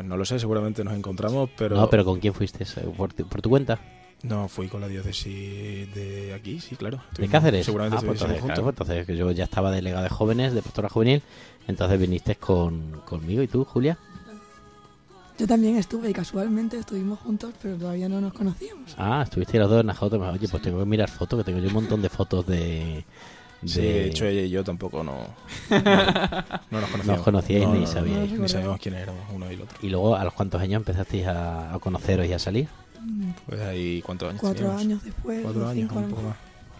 Pues 0.00 0.08
no 0.08 0.16
lo 0.16 0.24
sé, 0.24 0.38
seguramente 0.38 0.82
nos 0.82 0.94
encontramos, 0.94 1.50
pero... 1.58 1.76
No, 1.76 1.90
pero 1.90 2.04
¿con 2.06 2.20
quién 2.20 2.32
fuiste? 2.32 2.64
¿Por, 2.96 3.12
tu- 3.12 3.26
por 3.28 3.42
tu 3.42 3.50
cuenta? 3.50 3.78
No, 4.22 4.48
fui 4.48 4.66
con 4.68 4.80
la 4.80 4.88
diócesis 4.88 5.94
de 5.94 6.32
aquí, 6.34 6.58
sí, 6.60 6.74
claro. 6.76 7.00
¿De 7.18 7.28
Cáceres? 7.28 7.66
Seguramente 7.66 7.98
Ah, 7.98 8.06
pues 8.06 8.20
entonces, 8.20 8.42
claro, 8.42 8.62
juntos. 8.62 8.74
pues 8.76 8.88
entonces 8.88 9.06
que 9.06 9.16
yo 9.16 9.30
ya 9.32 9.44
estaba 9.44 9.70
delegado 9.70 10.02
de 10.04 10.08
jóvenes, 10.10 10.54
de 10.54 10.62
pastora 10.62 10.88
juvenil, 10.88 11.22
entonces 11.68 12.00
viniste 12.00 12.36
con, 12.36 13.00
conmigo. 13.04 13.42
¿Y 13.42 13.48
tú, 13.48 13.64
Julia? 13.64 13.98
Yo 15.38 15.46
también 15.46 15.76
estuve 15.76 16.10
y 16.10 16.12
casualmente 16.12 16.78
estuvimos 16.78 17.18
juntos, 17.20 17.52
pero 17.62 17.76
todavía 17.76 18.08
no 18.08 18.20
nos 18.20 18.32
conocíamos. 18.32 18.94
Ah, 18.98 19.22
estuviste 19.24 19.58
los 19.58 19.70
dos 19.70 19.80
en 19.80 19.86
la 19.86 19.94
JMJ. 19.94 20.32
Oye, 20.32 20.48
pues 20.48 20.62
tengo 20.62 20.78
que 20.80 20.84
mirar 20.86 21.10
fotos, 21.10 21.38
que 21.40 21.44
tengo 21.44 21.58
yo 21.60 21.68
un 21.68 21.74
montón 21.74 22.02
de 22.02 22.08
fotos 22.10 22.46
de... 22.46 23.04
Sí, 23.64 23.80
de 23.82 24.06
hecho 24.06 24.24
ella 24.26 24.40
y 24.42 24.50
yo 24.50 24.64
tampoco 24.64 25.04
no, 25.04 25.18
no 25.70 26.80
nos 26.80 26.90
conocíamos. 26.90 27.06
No 27.06 27.14
os 27.14 27.20
conocíais 27.22 27.64
No, 27.66 27.74
ni 27.74 27.80
no, 27.80 27.86
sabíais. 27.86 28.32
Ni 28.32 28.48
sabíamos 28.48 28.78
quiénes 28.80 29.02
éramos 29.02 29.22
uno 29.32 29.50
y 29.50 29.54
el 29.54 29.62
otro. 29.62 29.78
Y 29.82 29.88
luego, 29.90 30.16
¿a 30.16 30.24
los 30.24 30.32
cuántos 30.34 30.60
años 30.60 30.76
empezasteis 30.78 31.26
a, 31.26 31.74
a 31.74 31.78
conoceros 31.78 32.26
y 32.26 32.32
a 32.32 32.38
salir? 32.38 32.68
Pues 33.46 33.60
ahí, 33.62 34.02
¿cuántos 34.04 34.28
años 34.30 34.40
Cuatro 34.40 34.58
teníamos? 34.58 34.80
años 34.82 35.04
después, 35.04 35.40
Cuatro 35.42 35.68
años, 35.68 35.82
un 35.82 35.88
poco 35.88 36.00
mejor. 36.08 36.24
más. 36.24 36.36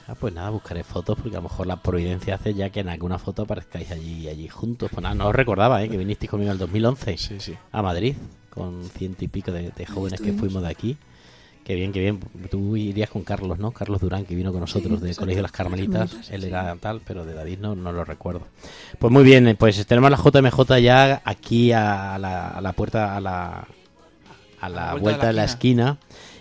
Ah, 0.08 0.14
pues 0.18 0.34
nada, 0.34 0.50
buscaré 0.50 0.82
fotos 0.82 1.16
porque 1.16 1.36
a 1.36 1.40
lo 1.40 1.44
mejor 1.48 1.66
la 1.66 1.76
providencia 1.76 2.34
hace 2.34 2.52
ya 2.52 2.70
que 2.70 2.80
en 2.80 2.88
alguna 2.88 3.18
foto 3.18 3.42
aparezcáis 3.42 3.90
allí 3.92 4.28
allí 4.28 4.48
juntos. 4.48 4.90
Pues 4.92 5.02
nada, 5.02 5.14
no 5.14 5.28
os 5.28 5.34
recordaba, 5.34 5.82
¿eh? 5.84 5.88
Que 5.88 5.96
vinisteis 5.96 6.30
conmigo 6.30 6.50
en 6.50 6.54
el 6.54 6.58
2011 6.58 7.16
Sí, 7.16 7.36
sí. 7.38 7.54
a 7.72 7.82
Madrid 7.82 8.16
con 8.50 8.82
ciento 8.84 9.24
y 9.24 9.28
pico 9.28 9.52
de, 9.52 9.70
de 9.70 9.86
jóvenes 9.86 10.20
que 10.20 10.32
fuimos 10.32 10.62
de 10.62 10.68
aquí. 10.68 10.96
Qué 11.70 11.76
bien, 11.76 11.92
qué 11.92 12.00
bien. 12.00 12.18
Tú 12.50 12.76
irías 12.76 13.08
con 13.10 13.22
Carlos, 13.22 13.60
¿no? 13.60 13.70
Carlos 13.70 14.00
Durán, 14.00 14.24
que 14.24 14.34
vino 14.34 14.50
con 14.50 14.60
nosotros 14.60 14.98
Sí, 14.98 15.06
del 15.06 15.14
Colegio 15.14 15.36
de 15.36 15.42
las 15.42 15.52
Carmelitas. 15.52 16.10
Carmelitas, 16.10 16.34
Él 16.34 16.40
sí. 16.40 16.48
era 16.48 16.74
tal, 16.80 17.00
pero 17.06 17.24
de 17.24 17.32
David 17.32 17.58
no, 17.60 17.76
no 17.76 17.92
lo 17.92 18.04
recuerdo. 18.04 18.40
Pues 18.98 19.12
muy 19.12 19.22
bien, 19.22 19.46
eh, 19.46 19.54
pues 19.54 19.86
tenemos 19.86 20.10
la 20.10 20.16
JMJ 20.16 20.80
ya 20.80 21.22
aquí 21.24 21.70
a 21.70 22.18
la, 22.18 22.48
a 22.48 22.60
la 22.60 22.72
puerta, 22.72 23.16
a 23.16 23.20
la, 23.20 23.68
a 24.60 24.68
la 24.68 24.94
vuelta, 24.96 25.28
de 25.28 25.32
la 25.32 25.44
esquina. 25.44 25.98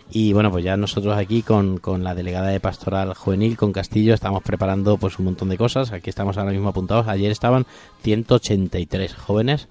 Y 0.09 0.33
bueno, 0.33 0.49
pues 0.49 0.63
ya 0.63 0.75
nosotros 0.77 1.15
aquí 1.15 1.43
con, 1.43 1.77
con 1.77 2.03
la 2.03 2.15
delegada 2.15 2.47
de 2.47 2.59
Pastoral 2.59 3.13
Juvenil, 3.13 3.55
con 3.55 3.71
Castillo, 3.71 4.15
estamos 4.15 4.41
preparando 4.41 4.97
pues 4.97 5.19
un 5.19 5.25
montón 5.25 5.49
de 5.49 5.57
cosas. 5.59 5.91
Aquí 5.91 6.09
estamos 6.09 6.39
ahora 6.39 6.53
mismo 6.53 6.69
apuntados. 6.69 7.07
Ayer 7.07 7.31
estaban 7.31 7.67
183 8.01 9.13
jóvenes 9.13 9.67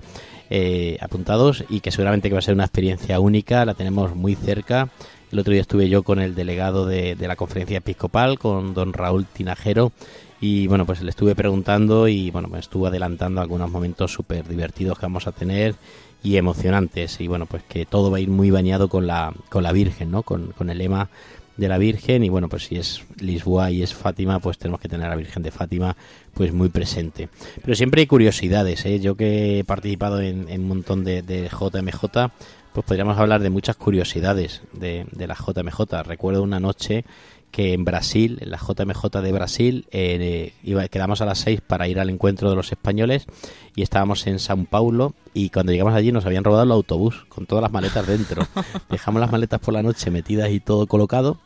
eh, 0.51 0.99
apuntados 1.01 1.65
y 1.69 1.81
que 1.81 1.91
seguramente 1.91 2.29
que 2.29 2.35
va 2.35 2.39
a 2.39 2.43
ser 2.43 2.55
una 2.55 2.63
experiencia 2.63 3.19
única. 3.19 3.65
La 3.65 3.75
tenemos 3.75 4.15
muy 4.15 4.37
cerca. 4.37 4.91
El 5.31 5.41
otro 5.41 5.53
día 5.53 5.61
estuve 5.61 5.91
yo 5.91 6.03
con 6.03 6.21
el 6.21 6.35
delegado 6.35 6.87
de, 6.87 7.15
la 7.21 7.37
conferencia 7.37 7.79
episcopal, 7.79 8.39
con 8.39 8.73
don 8.73 8.95
Raúl 8.95 9.27
Tinajero. 9.27 9.93
Y 10.41 10.67
bueno, 10.69 10.87
pues 10.87 11.03
le 11.03 11.11
estuve 11.11 11.35
preguntando 11.35 12.09
y 12.09 12.31
bueno, 12.31 12.49
me 12.49 12.59
estuvo 12.59 12.87
adelantando 12.87 13.41
algunos 13.41 13.71
momentos 13.71 14.13
súper 14.13 14.49
divertidos 14.49 14.99
que 14.99 15.05
vamos 15.05 15.27
a 15.27 15.33
tener 15.33 15.75
y 16.23 16.37
emocionantes. 16.37 17.21
Y 17.21 17.29
bueno, 17.29 17.45
pues 17.45 17.63
que 17.65 17.85
todo 17.85 18.11
va 18.11 18.17
a 18.17 18.21
ir 18.21 18.31
muy 18.31 18.51
bañado 18.51 18.89
con 18.89 19.07
la, 19.07 19.35
con 19.51 19.63
la 19.63 19.73
Virgen, 19.73 20.11
¿no? 20.11 20.23
Con, 20.23 20.53
con 20.53 20.71
el 20.71 20.79
lema 20.79 21.11
de 21.59 21.69
la 21.69 21.77
Virgen. 21.77 22.25
Y 22.25 22.31
bueno, 22.31 22.49
pues 22.49 22.65
si 22.65 22.77
es 22.77 23.03
Lisboa 23.21 23.71
y 23.71 23.83
es 23.83 23.93
Fátima, 23.93 24.39
pues 24.39 24.57
tenemos 24.57 24.81
que 24.81 24.89
tener 24.89 25.09
a 25.09 25.11
la 25.11 25.17
Virgen 25.17 25.43
de 25.43 25.51
Fátima 25.51 25.95
pues 26.33 26.55
muy 26.55 26.71
presente. 26.71 27.29
Pero 27.63 27.75
siempre 27.75 28.01
hay 28.01 28.07
curiosidades, 28.07 28.87
¿eh? 28.87 28.99
Yo 29.01 29.15
que 29.15 29.59
he 29.59 29.65
participado 29.65 30.23
en, 30.23 30.49
en 30.49 30.63
un 30.63 30.69
montón 30.69 31.05
de, 31.05 31.21
de 31.21 31.51
JMJ, 31.51 32.31
pues 32.73 32.87
podríamos 32.87 33.19
hablar 33.19 33.41
de 33.43 33.51
muchas 33.51 33.77
curiosidades 33.77 34.63
de, 34.73 35.07
de 35.13 35.27
la 35.27 35.35
JMJ. 35.35 36.03
Recuerdo 36.05 36.43
una 36.43 36.61
noche 36.61 37.05
que 37.51 37.73
en 37.73 37.85
Brasil, 37.85 38.39
en 38.41 38.51
la 38.51 38.59
JMJ 38.59 39.21
de 39.21 39.33
Brasil, 39.33 39.87
eh, 39.91 40.53
iba, 40.63 40.87
quedamos 40.89 41.21
a 41.21 41.27
las 41.27 41.39
6 41.41 41.61
para 41.63 41.89
ir 41.89 41.99
al 41.99 42.11
encuentro 42.11 42.51
de 42.51 42.57
los 42.57 42.71
españoles 42.71 43.27
y 43.75 43.83
estábamos 43.83 44.27
en 44.27 44.39
Sao 44.39 44.65
Paulo 44.65 45.15
y 45.35 45.51
cuando 45.51 45.73
llegamos 45.73 45.95
allí 45.95 46.13
nos 46.13 46.27
habían 46.27 46.45
robado 46.45 46.65
el 46.65 46.73
autobús 46.73 47.27
con 47.29 47.47
todas 47.47 47.63
las 47.63 47.73
maletas 47.73 48.07
dentro. 48.07 48.47
Dejamos 48.91 49.21
las 49.21 49.33
maletas 49.33 49.61
por 49.61 49.75
la 49.75 49.83
noche 49.83 50.11
metidas 50.11 50.51
y 50.51 50.61
todo 50.61 50.87
colocado 50.87 51.39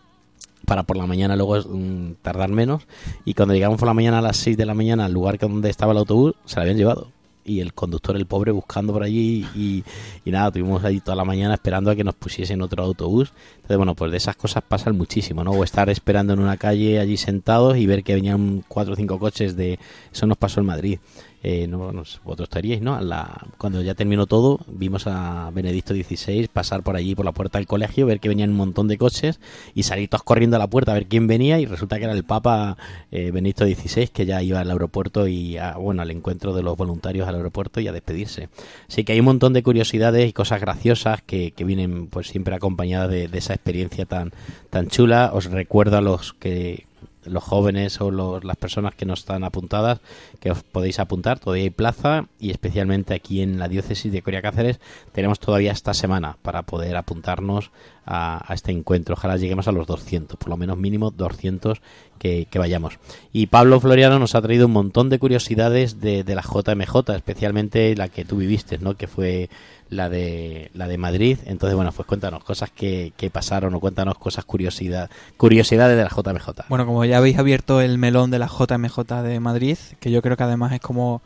para 0.66 0.84
por 0.84 0.96
la 0.96 1.06
mañana 1.06 1.34
luego 1.36 1.56
mm, 1.58 2.14
tardar 2.22 2.50
menos 2.50 2.86
y 3.24 3.34
cuando 3.34 3.54
llegamos 3.54 3.78
por 3.78 3.88
la 3.88 3.94
mañana 3.94 4.18
a 4.18 4.22
las 4.22 4.36
6 4.36 4.56
de 4.56 4.66
la 4.66 4.74
mañana 4.74 5.06
al 5.06 5.12
lugar 5.12 5.38
donde 5.38 5.70
estaba 5.70 5.92
el 5.92 5.98
autobús 5.98 6.34
se 6.44 6.56
lo 6.56 6.62
habían 6.62 6.76
llevado 6.76 7.08
y 7.44 7.60
el 7.60 7.74
conductor 7.74 8.16
el 8.16 8.26
pobre 8.26 8.52
buscando 8.52 8.92
por 8.92 9.02
allí 9.02 9.46
y, 9.54 9.84
y 10.24 10.30
nada 10.30 10.50
tuvimos 10.50 10.84
ahí 10.84 11.00
toda 11.00 11.16
la 11.16 11.24
mañana 11.24 11.54
esperando 11.54 11.90
a 11.90 11.96
que 11.96 12.04
nos 12.04 12.14
pusiesen 12.14 12.62
otro 12.62 12.84
autobús. 12.84 13.32
Entonces 13.56 13.76
bueno 13.76 13.94
pues 13.94 14.10
de 14.10 14.16
esas 14.16 14.36
cosas 14.36 14.62
pasan 14.66 14.96
muchísimo 14.96 15.44
no 15.44 15.52
o 15.52 15.64
estar 15.64 15.88
esperando 15.90 16.32
en 16.32 16.40
una 16.40 16.56
calle 16.56 16.98
allí 16.98 17.16
sentados 17.16 17.76
y 17.76 17.86
ver 17.86 18.02
que 18.04 18.14
venían 18.14 18.64
cuatro 18.68 18.94
o 18.94 18.96
cinco 18.96 19.18
coches 19.18 19.56
de 19.56 19.78
eso 20.12 20.26
nos 20.26 20.38
pasó 20.38 20.60
en 20.60 20.66
Madrid 20.66 20.98
eh, 21.42 21.66
no, 21.66 21.90
no 21.92 22.02
vosotros 22.24 22.46
estaríais, 22.46 22.80
¿no? 22.82 23.00
La- 23.00 23.46
cuando 23.58 23.82
ya 23.82 23.94
terminó 23.94 24.26
todo, 24.26 24.60
vimos 24.68 25.06
a 25.06 25.50
Benedicto 25.52 25.92
XVI 25.94 26.48
pasar 26.52 26.82
por 26.82 26.94
allí, 26.96 27.14
por 27.14 27.24
la 27.24 27.32
puerta 27.32 27.58
del 27.58 27.66
colegio, 27.66 28.06
ver 28.06 28.20
que 28.20 28.28
venían 28.28 28.50
un 28.50 28.56
montón 28.56 28.86
de 28.88 28.96
coches 28.98 29.40
y 29.74 29.82
salir 29.82 30.08
todos 30.08 30.22
corriendo 30.22 30.56
a 30.56 30.58
la 30.58 30.68
puerta 30.68 30.92
a 30.92 30.94
ver 30.94 31.06
quién 31.06 31.26
venía 31.26 31.58
y 31.58 31.66
resulta 31.66 31.98
que 31.98 32.04
era 32.04 32.12
el 32.12 32.24
Papa 32.24 32.76
eh, 33.10 33.30
Benedicto 33.32 33.64
XVI 33.64 34.08
que 34.08 34.24
ya 34.26 34.42
iba 34.42 34.60
al 34.60 34.70
aeropuerto 34.70 35.26
y, 35.26 35.56
a, 35.58 35.76
bueno, 35.76 36.02
al 36.02 36.10
encuentro 36.10 36.54
de 36.54 36.62
los 36.62 36.76
voluntarios 36.76 37.26
al 37.26 37.34
aeropuerto 37.34 37.80
y 37.80 37.88
a 37.88 37.92
despedirse. 37.92 38.48
Así 38.88 39.04
que 39.04 39.12
hay 39.12 39.18
un 39.20 39.26
montón 39.26 39.52
de 39.52 39.62
curiosidades 39.62 40.28
y 40.28 40.32
cosas 40.32 40.60
graciosas 40.60 41.22
que, 41.22 41.50
que 41.50 41.64
vienen 41.64 42.06
pues 42.06 42.28
siempre 42.28 42.54
acompañadas 42.54 43.10
de, 43.10 43.28
de 43.28 43.38
esa 43.38 43.54
experiencia 43.54 44.04
tan, 44.06 44.32
tan 44.70 44.88
chula. 44.88 45.30
Os 45.34 45.46
recuerdo 45.46 45.96
a 45.96 46.00
los 46.00 46.32
que 46.34 46.86
los 47.24 47.42
jóvenes 47.44 48.00
o 48.00 48.10
los- 48.10 48.44
las 48.44 48.56
personas 48.56 48.94
que 48.94 49.04
no 49.06 49.14
están 49.14 49.44
apuntadas, 49.44 50.00
que 50.40 50.50
os 50.50 50.62
podéis 50.62 50.98
apuntar, 50.98 51.38
todavía 51.38 51.64
hay 51.64 51.70
plaza 51.70 52.26
y 52.38 52.50
especialmente 52.50 53.14
aquí 53.14 53.42
en 53.42 53.58
la 53.58 53.68
diócesis 53.68 54.12
de 54.12 54.22
Coria 54.22 54.42
Cáceres 54.42 54.80
tenemos 55.12 55.38
todavía 55.40 55.72
esta 55.72 55.94
semana 55.94 56.36
para 56.42 56.62
poder 56.62 56.96
apuntarnos 56.96 57.70
a, 58.06 58.44
este 58.52 58.72
encuentro. 58.72 59.14
Ojalá 59.14 59.36
lleguemos 59.36 59.68
a 59.68 59.72
los 59.72 59.86
200, 59.86 60.36
por 60.36 60.48
lo 60.48 60.56
menos 60.56 60.76
mínimo 60.78 61.10
200 61.10 61.80
que, 62.18 62.46
vayamos. 62.54 62.98
Y 63.32 63.46
Pablo 63.46 63.80
Floriano 63.80 64.18
nos 64.18 64.34
ha 64.34 64.42
traído 64.42 64.66
un 64.66 64.72
montón 64.72 65.08
de 65.08 65.18
curiosidades 65.18 66.00
de, 66.00 66.22
de 66.22 66.34
la 66.34 66.42
JMJ, 66.42 67.10
especialmente 67.14 67.96
la 67.96 68.08
que 68.08 68.24
tú 68.24 68.36
viviste, 68.36 68.78
¿no? 68.78 68.96
que 68.96 69.08
fue 69.08 69.50
la 69.90 70.08
de 70.08 70.70
la 70.74 70.88
de 70.88 70.98
Madrid. 70.98 71.38
Entonces, 71.46 71.76
bueno, 71.76 71.92
pues 71.92 72.06
cuéntanos 72.06 72.44
cosas 72.44 72.70
que, 72.70 73.12
que 73.16 73.30
pasaron 73.30 73.74
o 73.74 73.80
cuéntanos 73.80 74.18
cosas 74.18 74.44
curiosidad, 74.44 75.10
curiosidades 75.36 75.96
de 75.96 76.02
la 76.02 76.10
JMJ. 76.10 76.68
Bueno, 76.68 76.86
como 76.86 77.04
ya 77.04 77.18
habéis 77.18 77.38
abierto 77.38 77.80
el 77.80 77.98
melón 77.98 78.30
de 78.30 78.38
la 78.38 78.48
JMJ 78.48 79.22
de 79.22 79.40
Madrid, 79.40 79.78
que 80.00 80.10
yo 80.10 80.22
creo 80.22 80.36
que 80.36 80.44
además 80.44 80.72
es 80.72 80.80
como 80.80 81.22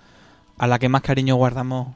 a 0.59 0.67
la 0.67 0.79
que 0.79 0.89
más 0.89 1.03
cariño 1.03 1.37
guardamos 1.37 1.89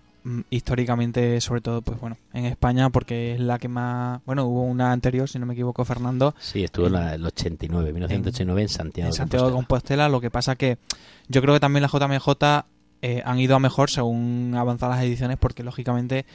históricamente, 0.50 1.40
sobre 1.40 1.60
todo, 1.60 1.82
pues 1.82 2.00
bueno, 2.00 2.16
en 2.32 2.44
España, 2.44 2.90
porque 2.90 3.34
es 3.34 3.40
la 3.40 3.58
que 3.58 3.68
más. 3.68 4.20
Bueno, 4.26 4.44
hubo 4.44 4.62
una 4.62 4.92
anterior, 4.92 5.28
si 5.28 5.38
no 5.38 5.46
me 5.46 5.54
equivoco, 5.54 5.84
Fernando. 5.84 6.34
Sí, 6.38 6.64
estuvo 6.64 6.86
en 6.86 6.92
la, 6.94 7.14
el 7.14 7.24
89, 7.24 7.92
1989 7.92 8.62
en, 8.62 8.68
Santiago. 8.68 9.08
En 9.08 9.14
Santiago 9.14 9.46
de 9.46 9.52
Compostela. 9.52 10.08
Lo 10.08 10.20
que 10.20 10.30
pasa 10.30 10.56
que 10.56 10.78
yo 11.28 11.40
creo 11.42 11.54
que 11.54 11.60
también 11.60 11.82
la 11.82 11.88
JMJ 11.88 12.64
eh, 13.02 13.22
han 13.24 13.38
ido 13.40 13.56
a 13.56 13.58
mejor 13.60 13.90
según 13.90 14.54
avanzan 14.56 14.90
las 14.90 15.02
ediciones, 15.02 15.38
porque 15.38 15.62
lógicamente, 15.62 16.26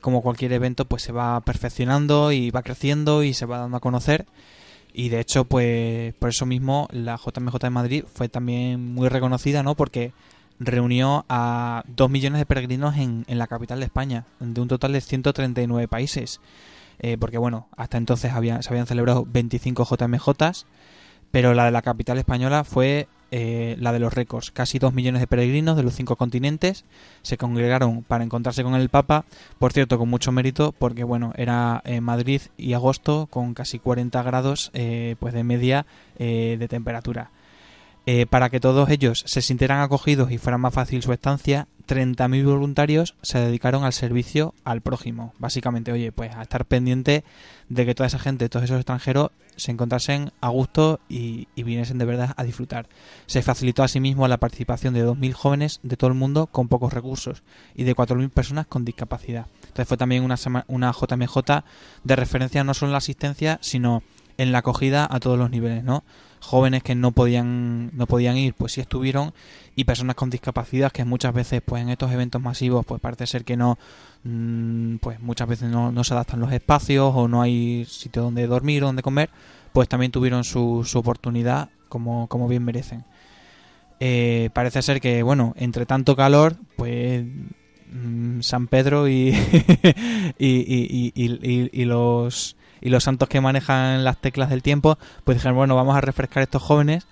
como 0.00 0.22
cualquier 0.22 0.52
evento, 0.52 0.84
pues 0.86 1.02
se 1.02 1.12
va 1.12 1.40
perfeccionando 1.40 2.32
y 2.32 2.50
va 2.50 2.62
creciendo 2.62 3.22
y 3.22 3.34
se 3.34 3.46
va 3.46 3.58
dando 3.58 3.76
a 3.76 3.80
conocer. 3.80 4.26
Y 4.92 5.08
de 5.08 5.20
hecho, 5.20 5.44
pues 5.44 6.14
por 6.14 6.30
eso 6.30 6.46
mismo 6.46 6.88
la 6.92 7.16
JMJ 7.16 7.58
de 7.58 7.70
Madrid 7.70 8.04
fue 8.12 8.28
también 8.28 8.94
muy 8.94 9.08
reconocida, 9.08 9.64
¿no? 9.64 9.74
Porque 9.74 10.12
reunió 10.58 11.24
a 11.28 11.84
2 11.88 12.10
millones 12.10 12.38
de 12.38 12.46
peregrinos 12.46 12.96
en, 12.96 13.24
en 13.28 13.38
la 13.38 13.46
capital 13.46 13.80
de 13.80 13.86
España, 13.86 14.24
de 14.40 14.60
un 14.60 14.68
total 14.68 14.92
de 14.92 15.00
139 15.00 15.88
países. 15.88 16.40
Eh, 16.98 17.16
porque 17.18 17.38
bueno, 17.38 17.68
hasta 17.76 17.98
entonces 17.98 18.32
había, 18.32 18.62
se 18.62 18.70
habían 18.70 18.86
celebrado 18.86 19.26
25 19.30 19.84
JMJs, 19.84 20.66
pero 21.30 21.54
la 21.54 21.64
de 21.64 21.70
la 21.70 21.82
capital 21.82 22.18
española 22.18 22.64
fue 22.64 23.08
eh, 23.30 23.76
la 23.80 23.92
de 23.92 23.98
los 23.98 24.14
récords. 24.14 24.50
Casi 24.52 24.78
2 24.78 24.94
millones 24.94 25.20
de 25.20 25.26
peregrinos 25.26 25.76
de 25.76 25.82
los 25.82 25.94
cinco 25.94 26.16
continentes 26.16 26.84
se 27.22 27.36
congregaron 27.36 28.02
para 28.02 28.22
encontrarse 28.22 28.62
con 28.62 28.74
el 28.74 28.88
Papa, 28.88 29.24
por 29.58 29.72
cierto, 29.72 29.98
con 29.98 30.08
mucho 30.08 30.30
mérito, 30.30 30.72
porque 30.72 31.02
bueno, 31.02 31.32
era 31.36 31.82
en 31.84 32.04
Madrid 32.04 32.42
y 32.56 32.74
agosto 32.74 33.26
con 33.28 33.54
casi 33.54 33.78
40 33.78 34.22
grados 34.22 34.70
eh, 34.74 35.16
pues 35.18 35.34
de 35.34 35.44
media 35.44 35.86
de 36.16 36.68
temperatura. 36.68 37.32
Eh, 38.06 38.26
para 38.26 38.50
que 38.50 38.60
todos 38.60 38.90
ellos 38.90 39.24
se 39.26 39.40
sintieran 39.40 39.80
acogidos 39.80 40.30
y 40.30 40.36
fuera 40.36 40.58
más 40.58 40.74
fácil 40.74 41.02
su 41.02 41.12
estancia, 41.12 41.68
30.000 41.88 42.44
voluntarios 42.44 43.14
se 43.22 43.38
dedicaron 43.38 43.84
al 43.84 43.92
servicio 43.92 44.54
al 44.64 44.82
prójimo. 44.82 45.32
Básicamente, 45.38 45.92
oye, 45.92 46.12
pues 46.12 46.34
a 46.34 46.42
estar 46.42 46.66
pendiente 46.66 47.24
de 47.68 47.86
que 47.86 47.94
toda 47.94 48.06
esa 48.06 48.18
gente, 48.18 48.48
todos 48.48 48.64
esos 48.64 48.76
extranjeros, 48.76 49.30
se 49.56 49.70
encontrasen 49.70 50.32
a 50.40 50.48
gusto 50.48 51.00
y, 51.08 51.46
viniesen 51.56 51.98
de 51.98 52.04
verdad 52.04 52.34
a 52.36 52.44
disfrutar. 52.44 52.88
Se 53.26 53.42
facilitó 53.42 53.82
asimismo 53.82 54.28
la 54.28 54.38
participación 54.38 54.92
de 54.94 55.06
2.000 55.06 55.32
jóvenes 55.32 55.80
de 55.82 55.96
todo 55.96 56.08
el 56.08 56.14
mundo 56.14 56.46
con 56.46 56.68
pocos 56.68 56.92
recursos 56.92 57.42
y 57.74 57.84
de 57.84 57.94
4.000 57.94 58.30
personas 58.30 58.66
con 58.66 58.84
discapacidad. 58.84 59.46
Entonces 59.62 59.88
fue 59.88 59.96
también 59.96 60.24
una, 60.24 60.36
una 60.66 60.92
JMJ 60.92 61.62
de 62.02 62.16
referencia 62.16 62.64
no 62.64 62.74
solo 62.74 62.90
en 62.90 62.92
la 62.92 62.98
asistencia, 62.98 63.58
sino 63.62 64.02
en 64.36 64.52
la 64.52 64.58
acogida 64.58 65.06
a 65.10 65.20
todos 65.20 65.38
los 65.38 65.50
niveles, 65.50 65.84
¿no? 65.84 66.04
Jóvenes 66.44 66.82
que 66.82 66.94
no 66.94 67.12
podían 67.12 67.90
no 67.94 68.06
podían 68.06 68.36
ir 68.36 68.54
pues 68.54 68.72
sí 68.72 68.80
estuvieron. 68.80 69.32
Y 69.76 69.84
personas 69.84 70.14
con 70.14 70.30
discapacidad 70.30 70.92
que 70.92 71.04
muchas 71.04 71.34
veces 71.34 71.62
pues 71.64 71.82
en 71.82 71.88
estos 71.88 72.12
eventos 72.12 72.40
masivos 72.40 72.84
pues 72.86 73.00
parece 73.00 73.26
ser 73.26 73.44
que 73.44 73.56
no 73.56 73.78
mm, 74.24 74.96
pues 74.96 75.20
muchas 75.20 75.48
veces 75.48 75.70
no, 75.70 76.04
se 76.04 76.14
adaptan 76.14 76.40
los 76.40 76.52
espacios 76.52 77.12
o 77.14 77.28
no 77.28 77.42
hay 77.42 77.84
sitio 77.86 78.22
donde 78.22 78.46
dormir 78.46 78.84
o 78.84 78.86
donde 78.86 79.02
comer 79.02 79.30
pues 79.72 79.88
también 79.88 80.12
tuvieron 80.12 80.44
su, 80.44 80.84
su 80.84 80.98
oportunidad 80.98 81.70
como, 81.88 82.28
como 82.28 82.46
bien 82.46 82.64
merecen. 82.64 83.04
Eh, 84.00 84.50
parece 84.52 84.82
ser 84.82 85.00
que 85.00 85.22
bueno 85.22 85.54
entre 85.56 85.86
tanto 85.86 86.14
calor 86.14 86.56
pues 86.76 87.24
mm, 87.90 88.40
San 88.40 88.68
Pedro 88.68 89.08
y, 89.08 89.30
y, 90.38 91.12
y, 91.14 91.70
y 91.72 91.84
los 91.84 92.56
y 92.84 92.90
los 92.90 93.02
santos 93.02 93.28
que 93.30 93.40
manejan 93.40 94.04
las 94.04 94.18
teclas 94.18 94.50
del 94.50 94.62
tiempo, 94.62 94.98
pues 95.24 95.38
dijeron, 95.38 95.56
bueno, 95.56 95.74
vamos 95.74 95.96
a 95.96 96.02
refrescar 96.02 96.42
a 96.42 96.44
estos 96.44 96.62
jóvenes. 96.62 97.06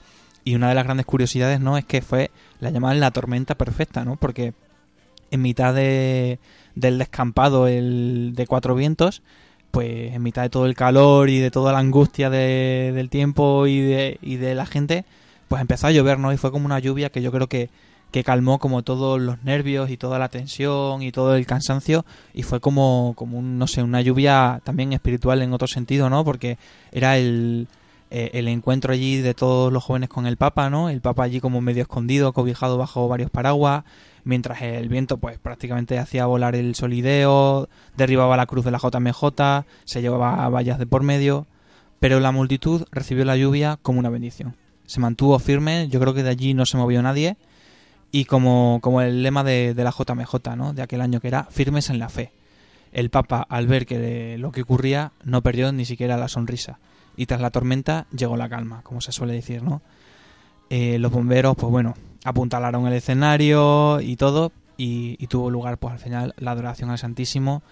Y 0.45 0.55
una 0.55 0.69
de 0.69 0.75
las 0.75 0.85
grandes 0.85 1.07
curiosidades, 1.07 1.61
¿no? 1.61 1.79
Es 1.79 1.87
que 1.87 2.03
fue, 2.03 2.31
la 2.61 2.71
llamaban 2.71 3.01
la 3.01 3.11
tormenta 3.11 3.55
perfecta, 3.55 4.05
¿no? 4.05 4.17
Porque 4.17 4.53
en 5.31 5.41
mitad 5.41 5.73
de, 5.73 6.39
del 6.75 6.99
descampado 6.99 7.69
el, 7.69 8.35
de 8.35 8.47
cuatro 8.47 8.75
vientos, 8.75 9.23
pues 9.71 10.13
en 10.13 10.23
mitad 10.23 10.43
de 10.43 10.51
todo 10.51 10.67
el 10.67 10.75
calor 10.75 11.31
y 11.31 11.39
de 11.39 11.51
toda 11.51 11.73
la 11.73 11.79
angustia 11.79 12.29
de, 12.29 12.93
del 12.95 13.09
tiempo 13.09 13.67
y 13.67 13.81
de, 13.81 14.19
y 14.21 14.37
de 14.37 14.55
la 14.55 14.67
gente, 14.67 15.07
pues 15.49 15.63
empezó 15.63 15.87
a 15.87 15.93
llover, 15.93 16.19
¿no? 16.19 16.35
Y 16.35 16.37
fue 16.37 16.53
como 16.53 16.67
una 16.67 16.81
lluvia 16.81 17.09
que 17.09 17.23
yo 17.23 17.33
creo 17.33 17.49
que 17.49 17.71
que 18.13 18.23
calmó 18.23 18.59
como 18.59 18.83
todos 18.83 19.21
los 19.21 19.43
nervios 19.43 19.91
y 19.91 19.97
toda 19.97 20.19
la 20.19 20.29
tensión 20.29 21.03
y 21.03 21.11
todo 21.11 21.35
el 21.35 21.47
cansancio 21.47 22.05
y 22.35 22.43
fue 22.43 22.61
como, 22.61 23.15
como 23.17 23.39
un, 23.39 23.59
no 23.59 23.67
sé, 23.67 23.83
una 23.83 24.03
lluvia 24.03 24.61
también 24.65 24.93
espiritual 24.93 25.43
en 25.43 25.53
otro 25.53 25.67
sentido, 25.67 26.11
¿no? 26.11 26.23
Porque 26.25 26.59
era 26.93 27.17
el, 27.17 27.67
eh, 28.11 28.31
el 28.35 28.49
encuentro 28.49 28.93
allí 28.93 29.23
de 29.23 29.33
todos 29.33 29.73
los 29.73 29.83
jóvenes 29.83 30.11
con 30.11 30.27
el 30.27 30.37
Papa, 30.37 30.69
¿no? 30.69 30.91
El 30.91 31.01
Papa 31.01 31.25
allí 31.25 31.41
como 31.41 31.63
medio 31.63 31.83
escondido, 31.83 32.35
cobijado 32.35 32.77
bajo 32.77 33.09
varios 33.09 33.31
paraguas, 33.31 33.85
mientras 34.25 34.61
el 34.61 34.91
viento 34.91 35.17
pues 35.17 35.39
prácticamente 35.39 35.99
hacía 35.99 36.27
volar 36.27 36.55
el 36.55 36.75
solideo, 36.75 37.71
derribaba 37.97 38.37
la 38.37 38.45
cruz 38.45 38.67
de 38.67 38.71
la 38.71 38.79
JMJ, 38.79 39.65
se 39.85 40.03
llevaba 40.03 40.47
vallas 40.51 40.79
de 40.79 40.87
por 40.87 41.03
medio, 41.03 41.47
pero 41.99 42.21
la 42.21 42.33
multitud 42.33 42.85
recibió 42.91 43.25
la 43.25 43.39
lluvia 43.39 43.79
como 43.81 43.99
una 43.99 44.11
bendición. 44.11 44.55
Se 44.85 45.01
mantuvo 45.01 45.39
firme, 45.39 45.89
yo 45.89 45.99
creo 45.99 46.13
que 46.13 46.23
de 46.23 46.29
allí 46.29 46.53
no 46.53 46.67
se 46.67 46.77
movió 46.77 47.01
nadie, 47.01 47.39
y 48.13 48.27
como, 48.27 48.79
como 48.83 49.01
el 49.01 49.23
lema 49.23 49.43
de, 49.43 49.75
la 49.75 49.91
JMJ, 49.91 50.55
¿no? 50.55 50.75
De 50.75 50.83
aquel 50.83 51.01
año 51.01 51.19
que 51.21 51.29
era 51.29 51.45
firmes 51.45 51.89
en 51.89 51.99
la 51.99 52.11
fe. 52.11 52.31
El 52.93 53.09
Papa, 53.09 53.47
al 53.49 53.67
ver 53.67 53.87
que 53.87 54.37
lo 54.39 54.53
que 54.53 54.63
ocurría, 54.63 55.13
no 55.25 55.43
perdió 55.43 55.73
ni 55.73 55.87
siquiera 55.87 56.19
la 56.19 56.29
sonrisa. 56.29 56.79
Y 57.17 57.25
tras 57.25 57.41
la 57.41 57.51
tormenta 57.51 58.07
llegó 58.15 58.37
la 58.37 58.51
calma, 58.51 58.83
como 58.83 59.01
se 59.01 59.13
suele 59.13 59.33
decir, 59.33 59.63
¿no? 59.63 59.81
Eh, 60.69 60.99
los 60.99 61.11
bomberos, 61.11 61.57
pues 61.57 61.71
bueno, 61.71 61.95
apuntalaron 62.25 62.87
el 62.87 62.93
escenario 62.93 64.01
y 64.03 64.17
todo, 64.17 64.53
y, 64.77 65.27
tuvo 65.29 65.51
lugar, 65.51 65.79
pues 65.79 65.95
al 65.95 65.99
final, 65.99 66.35
la 66.37 66.51
adoración 66.51 66.91
al 66.91 66.99
Santísimo, 66.99 67.63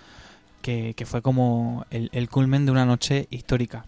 que, 0.62 0.94
que 0.94 1.04
fue 1.04 1.20
como 1.20 1.84
el 1.90 2.28
culmen 2.30 2.64
de 2.64 2.72
una 2.72 2.86
noche 2.86 3.26
histórica. 3.30 3.84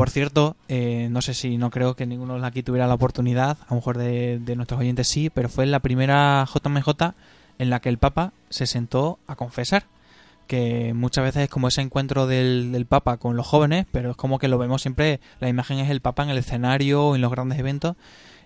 Por 0.00 0.08
cierto, 0.08 0.56
eh, 0.68 1.08
no 1.10 1.20
sé 1.20 1.34
si 1.34 1.58
no 1.58 1.68
creo 1.68 1.94
que 1.94 2.06
ninguno 2.06 2.40
de 2.40 2.46
aquí 2.46 2.62
tuviera 2.62 2.86
la 2.86 2.94
oportunidad, 2.94 3.58
a 3.60 3.66
lo 3.68 3.76
mejor 3.76 3.98
de, 3.98 4.40
nuestros 4.56 4.80
oyentes 4.80 5.06
sí, 5.06 5.28
pero 5.28 5.50
fue 5.50 5.66
la 5.66 5.80
primera 5.80 6.46
JMJ 6.46 7.12
en 7.58 7.68
la 7.68 7.80
que 7.80 7.90
el 7.90 7.98
Papa 7.98 8.32
se 8.48 8.64
sentó 8.64 9.18
a 9.26 9.36
confesar. 9.36 9.84
Que 10.46 10.94
muchas 10.94 11.24
veces 11.24 11.42
es 11.42 11.48
como 11.50 11.68
ese 11.68 11.82
encuentro 11.82 12.26
del, 12.26 12.86
Papa 12.88 13.18
con 13.18 13.36
los 13.36 13.46
jóvenes, 13.46 13.84
pero 13.92 14.12
es 14.12 14.16
como 14.16 14.38
que 14.38 14.48
lo 14.48 14.56
vemos 14.56 14.80
siempre, 14.80 15.20
la 15.38 15.50
imagen 15.50 15.78
es 15.80 15.90
el 15.90 16.00
Papa 16.00 16.22
en 16.22 16.30
el 16.30 16.38
escenario 16.38 17.14
en 17.14 17.20
los 17.20 17.30
grandes 17.30 17.58
eventos. 17.58 17.94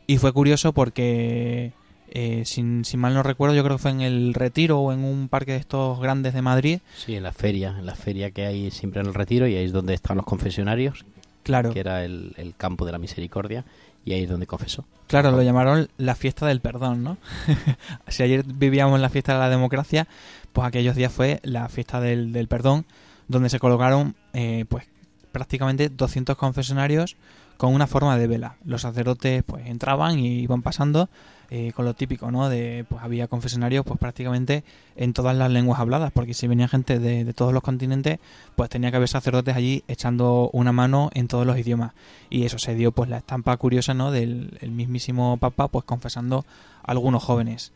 Y 0.09 0.19
fue 0.19 0.33
curioso 0.33 0.73
porque, 0.73 1.71
eh, 2.09 2.43
sin, 2.47 2.85
sin, 2.85 2.99
mal 2.99 3.15
no 3.15 3.23
recuerdo, 3.23 3.55
yo 3.55 3.63
creo 3.63 3.77
que 3.77 3.83
fue 3.83 3.93
en 3.93 4.01
el 4.01 4.35
Retiro 4.35 4.81
o 4.81 4.93
en 4.93 5.05
un 5.05 5.29
parque 5.29 5.53
de 5.53 5.59
estos 5.59 6.01
grandes 6.01 6.35
de 6.35 6.43
Madrid. 6.43 6.81
Sí, 6.97 7.15
en 7.15 7.23
la 7.23 7.33
feria, 7.33 7.77
en 7.79 7.87
la 7.87 7.95
feria 7.95 8.33
que 8.33 8.45
hay 8.45 8.73
siempre 8.73 9.03
en 9.03 9.07
el 9.07 9.15
Retiro 9.15 9.47
y 9.47 9.55
ahí 9.55 9.67
es 9.67 9.73
donde 9.73 9.95
están 9.95 10.17
los 10.17 10.27
confesionarios, 10.27 11.05
claro. 11.45 11.73
que 11.73 11.81
era 11.81 12.05
el, 12.05 12.55
campo 12.57 12.85
de 12.85 12.93
la 12.93 12.99
misericordia, 12.99 13.65
y 14.05 14.13
ahí 14.13 14.25
es 14.25 14.29
donde 14.29 14.47
confesó. 14.47 14.85
Claro, 15.07 15.31
lo 15.31 15.43
llamaron 15.43 15.89
la 15.97 16.17
fiesta 16.17 16.47
del 16.47 16.61
perdón, 16.61 17.05
¿no? 17.05 17.19
si 18.09 18.25
ayer 18.25 18.45
vivíamos 18.45 18.99
la 18.99 19.09
fiesta 19.09 19.35
de 19.35 19.39
la 19.39 19.49
democracia, 19.49 20.09
pues 20.53 20.67
aquellos 20.67 20.97
días 20.97 21.13
fue 21.13 21.41
la 21.45 21.69
fiesta 21.69 22.01
del, 22.01 22.33
del 22.33 22.49
perdón, 22.49 22.85
donde 23.29 23.49
se 23.49 23.61
colocaron 23.61 24.17
eh, 24.33 24.65
pues 24.69 24.85
prácticamente 25.33 25.89
200 25.89 26.37
confesionarios 26.37 27.17
con 27.57 27.73
una 27.73 27.87
forma 27.87 28.17
de 28.17 28.27
vela. 28.27 28.57
Los 28.65 28.83
sacerdotes 28.83 29.43
pues 29.45 29.67
entraban 29.67 30.19
y 30.19 30.41
iban 30.41 30.63
pasando 30.63 31.09
eh, 31.57 31.73
con 31.73 31.85
lo 31.85 31.95
típico, 31.95 32.33
¿no? 32.33 32.49
De, 32.49 32.85
pues 32.89 33.01
había 33.01 33.29
confesionarios 33.29 33.85
pues 33.85 33.97
prácticamente 33.97 34.65
en 34.97 35.13
todas 35.13 35.37
las 35.37 35.53
lenguas 35.53 35.79
habladas, 35.79 36.11
porque 36.11 36.35
si 36.35 36.49
venía 36.49 36.67
gente 36.67 36.99
de, 36.99 37.33
todos 37.33 37.53
los 37.53 37.63
continentes, 37.63 38.19
pues 38.57 38.69
tenía 38.69 38.91
que 38.91 38.97
haber 38.97 39.09
sacerdotes 39.09 39.55
allí 39.55 39.85
echando 39.87 40.51
una 40.53 40.73
mano 40.73 41.11
en 41.15 41.29
todos 41.29 41.47
los 41.47 41.57
idiomas. 41.57 41.93
Y 42.29 42.45
eso 42.45 42.59
se 42.59 42.75
dio 42.75 42.91
pues 42.91 43.09
la 43.09 43.19
estampa 43.19 43.57
curiosa, 43.57 43.95
¿no? 43.95 44.11
Del 44.11 44.59
mismísimo 44.69 45.37
Papa 45.37 45.69
pues 45.69 45.85
confesando 45.85 46.45
a 46.83 46.91
algunos 46.91 47.23
jóvenes. 47.23 47.71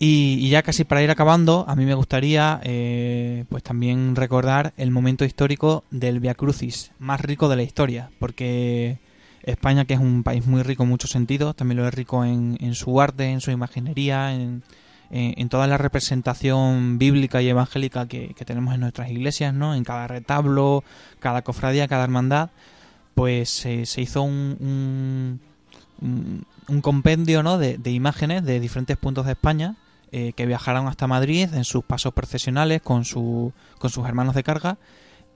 Y, 0.00 0.48
ya 0.48 0.64
casi 0.64 0.82
para 0.82 1.04
ir 1.04 1.10
acabando, 1.12 1.64
a 1.68 1.76
mí 1.76 1.84
me 1.84 1.94
gustaría 1.94 2.60
eh, 2.64 3.44
pues 3.48 3.62
también 3.62 4.16
recordar 4.16 4.72
el 4.76 4.90
momento 4.90 5.24
histórico 5.24 5.84
del 5.92 6.18
Via 6.18 6.34
Crucis 6.34 6.90
más 6.98 7.20
rico 7.20 7.48
de 7.48 7.54
la 7.54 7.62
historia, 7.62 8.10
porque 8.18 8.98
España, 9.42 9.84
que 9.84 9.94
es 9.94 10.00
un 10.00 10.22
país 10.22 10.46
muy 10.46 10.62
rico 10.62 10.84
en 10.84 10.88
muchos 10.88 11.10
sentidos, 11.10 11.56
también 11.56 11.78
lo 11.78 11.88
es 11.88 11.94
rico 11.94 12.24
en, 12.24 12.56
en 12.60 12.74
su 12.74 13.00
arte, 13.00 13.30
en 13.30 13.40
su 13.40 13.50
imaginería, 13.50 14.34
en, 14.34 14.62
en, 15.10 15.48
toda 15.48 15.66
la 15.66 15.76
representación 15.76 16.98
bíblica 16.98 17.42
y 17.42 17.48
evangélica 17.48 18.06
que, 18.08 18.34
tenemos 18.46 18.74
en 18.74 18.80
nuestras 18.80 19.10
iglesias, 19.10 19.52
¿no? 19.52 19.74
En 19.74 19.84
cada 19.84 20.08
retablo, 20.08 20.84
cada 21.20 21.42
cofradía, 21.42 21.86
cada 21.86 22.04
hermandad, 22.04 22.50
pues 23.14 23.50
se 23.50 24.00
hizo 24.00 24.22
un, 24.22 25.38
un, 26.00 26.80
compendio, 26.80 27.42
¿no? 27.42 27.58
De, 27.58 27.76
de, 27.76 27.90
imágenes 27.90 28.44
de 28.44 28.58
diferentes 28.58 28.96
puntos 28.96 29.26
de 29.26 29.32
España 29.32 29.76
eh, 30.12 30.32
que 30.34 30.46
viajaron 30.46 30.88
hasta 30.88 31.06
Madrid 31.06 31.48
en 31.52 31.64
sus 31.64 31.84
pasos 31.84 32.14
procesionales 32.14 32.80
con, 32.80 33.04
su, 33.04 33.52
con 33.78 33.90
sus 33.90 34.06
hermanos 34.06 34.34
de 34.34 34.42
carga 34.42 34.78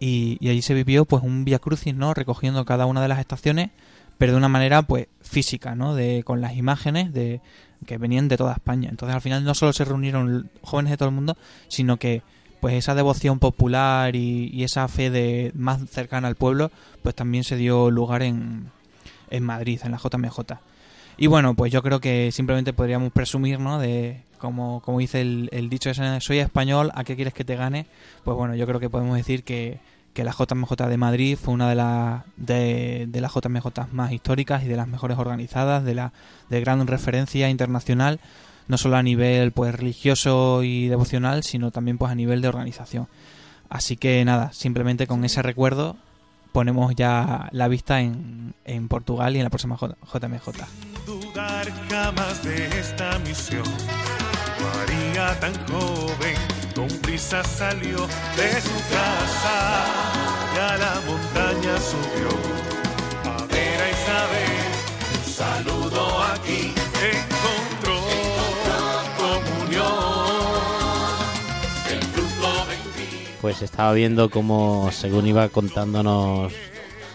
y, 0.00 0.38
y 0.40 0.48
allí 0.48 0.62
se 0.62 0.74
vivió 0.74 1.04
pues 1.04 1.22
un 1.22 1.44
Via 1.44 1.58
Crucis, 1.58 1.94
¿no? 1.94 2.14
Recogiendo 2.14 2.64
cada 2.64 2.86
una 2.86 3.02
de 3.02 3.08
las 3.08 3.18
estaciones 3.18 3.70
pero 4.18 4.32
de 4.32 4.38
una 4.38 4.48
manera 4.48 4.82
pues 4.82 5.08
física, 5.22 5.74
¿no? 5.74 5.94
De, 5.94 6.22
con 6.24 6.40
las 6.40 6.56
imágenes 6.56 7.12
de, 7.12 7.40
que 7.84 7.98
venían 7.98 8.28
de 8.28 8.36
toda 8.36 8.54
España. 8.54 8.88
Entonces 8.88 9.14
al 9.14 9.20
final 9.20 9.44
no 9.44 9.54
solo 9.54 9.72
se 9.72 9.84
reunieron 9.84 10.50
jóvenes 10.62 10.90
de 10.90 10.96
todo 10.96 11.08
el 11.08 11.14
mundo, 11.14 11.36
sino 11.68 11.98
que 11.98 12.22
pues 12.60 12.74
esa 12.74 12.94
devoción 12.94 13.38
popular 13.38 14.16
y, 14.16 14.64
esa 14.64 14.88
fe 14.88 15.10
de 15.10 15.52
más 15.54 15.80
cercana 15.90 16.28
al 16.28 16.36
pueblo, 16.36 16.70
pues 17.02 17.14
también 17.14 17.44
se 17.44 17.56
dio 17.56 17.90
lugar 17.90 18.22
en, 18.22 18.70
en 19.30 19.44
Madrid, 19.44 19.80
en 19.84 19.92
la 19.92 19.98
JMJ. 19.98 20.40
Y 21.18 21.28
bueno, 21.28 21.54
pues 21.54 21.70
yo 21.72 21.82
creo 21.82 22.00
que 22.00 22.32
simplemente 22.32 22.72
podríamos 22.72 23.12
presumir, 23.12 23.60
¿no? 23.60 23.78
De, 23.78 24.22
como, 24.38 24.80
como 24.80 24.98
dice 24.98 25.20
el, 25.20 25.48
el 25.52 25.68
dicho 25.68 25.90
ese, 25.90 26.20
soy 26.20 26.38
español, 26.38 26.90
¿a 26.94 27.04
qué 27.04 27.14
quieres 27.14 27.34
que 27.34 27.44
te 27.44 27.56
gane? 27.56 27.86
Pues 28.24 28.36
bueno, 28.36 28.54
yo 28.54 28.66
creo 28.66 28.80
que 28.80 28.90
podemos 28.90 29.16
decir 29.16 29.44
que, 29.44 29.78
que 30.16 30.24
la 30.24 30.32
JMJ 30.32 30.72
de 30.88 30.96
Madrid 30.96 31.36
fue 31.36 31.52
una 31.52 31.68
de, 31.68 31.74
las 31.74 32.22
de, 32.38 33.06
las 33.12 33.34
JMJ 33.34 33.92
más 33.92 34.12
históricas 34.12 34.64
y 34.64 34.66
de 34.66 34.74
las 34.74 34.88
mejores 34.88 35.18
organizadas, 35.18 35.84
de 35.84 35.94
la 35.94 36.14
de 36.48 36.58
gran 36.60 36.86
referencia 36.86 37.50
internacional, 37.50 38.18
no 38.66 38.78
solo 38.78 38.96
a 38.96 39.02
nivel 39.02 39.52
pues 39.52 39.74
religioso 39.74 40.62
y 40.62 40.88
devocional, 40.88 41.42
sino 41.42 41.70
también 41.70 41.98
pues 41.98 42.10
a 42.10 42.14
nivel 42.14 42.40
de 42.40 42.48
organización. 42.48 43.08
Así 43.68 43.98
que 43.98 44.24
nada, 44.24 44.54
simplemente 44.54 45.06
con 45.06 45.22
ese 45.22 45.42
recuerdo 45.42 45.98
ponemos 46.50 46.94
ya 46.96 47.50
la 47.52 47.68
vista 47.68 48.00
en, 48.00 48.54
en 48.64 48.88
Portugal 48.88 49.36
y 49.36 49.40
en 49.40 49.44
la 49.44 49.50
próxima 49.50 49.76
JMJ. 49.76 50.48
dudar 51.04 51.70
jamás 51.90 52.42
de 52.42 52.80
esta 52.80 53.18
misión. 53.18 53.64
María 54.62 55.38
tan 55.40 55.52
joven, 55.66 56.36
salió 57.18 57.96
de 58.36 58.60
su 58.60 58.78
casa 58.90 59.84
y 60.54 60.58
a 60.58 60.76
la 60.76 61.00
montaña 61.06 61.78
subió. 61.80 62.28
A 63.24 63.46
ver 63.46 63.80
a 63.80 63.90
Isabel, 63.90 64.66
un 65.14 65.32
saludo 65.32 66.22
aquí, 66.22 66.72
encontró 67.02 68.00
comunión. 69.16 69.92
El 71.90 72.02
fruto. 72.02 72.66
Pues 73.40 73.62
estaba 73.62 73.92
viendo 73.92 74.30
cómo, 74.30 74.90
según 74.92 75.26
iba 75.26 75.48
contándonos 75.48 76.52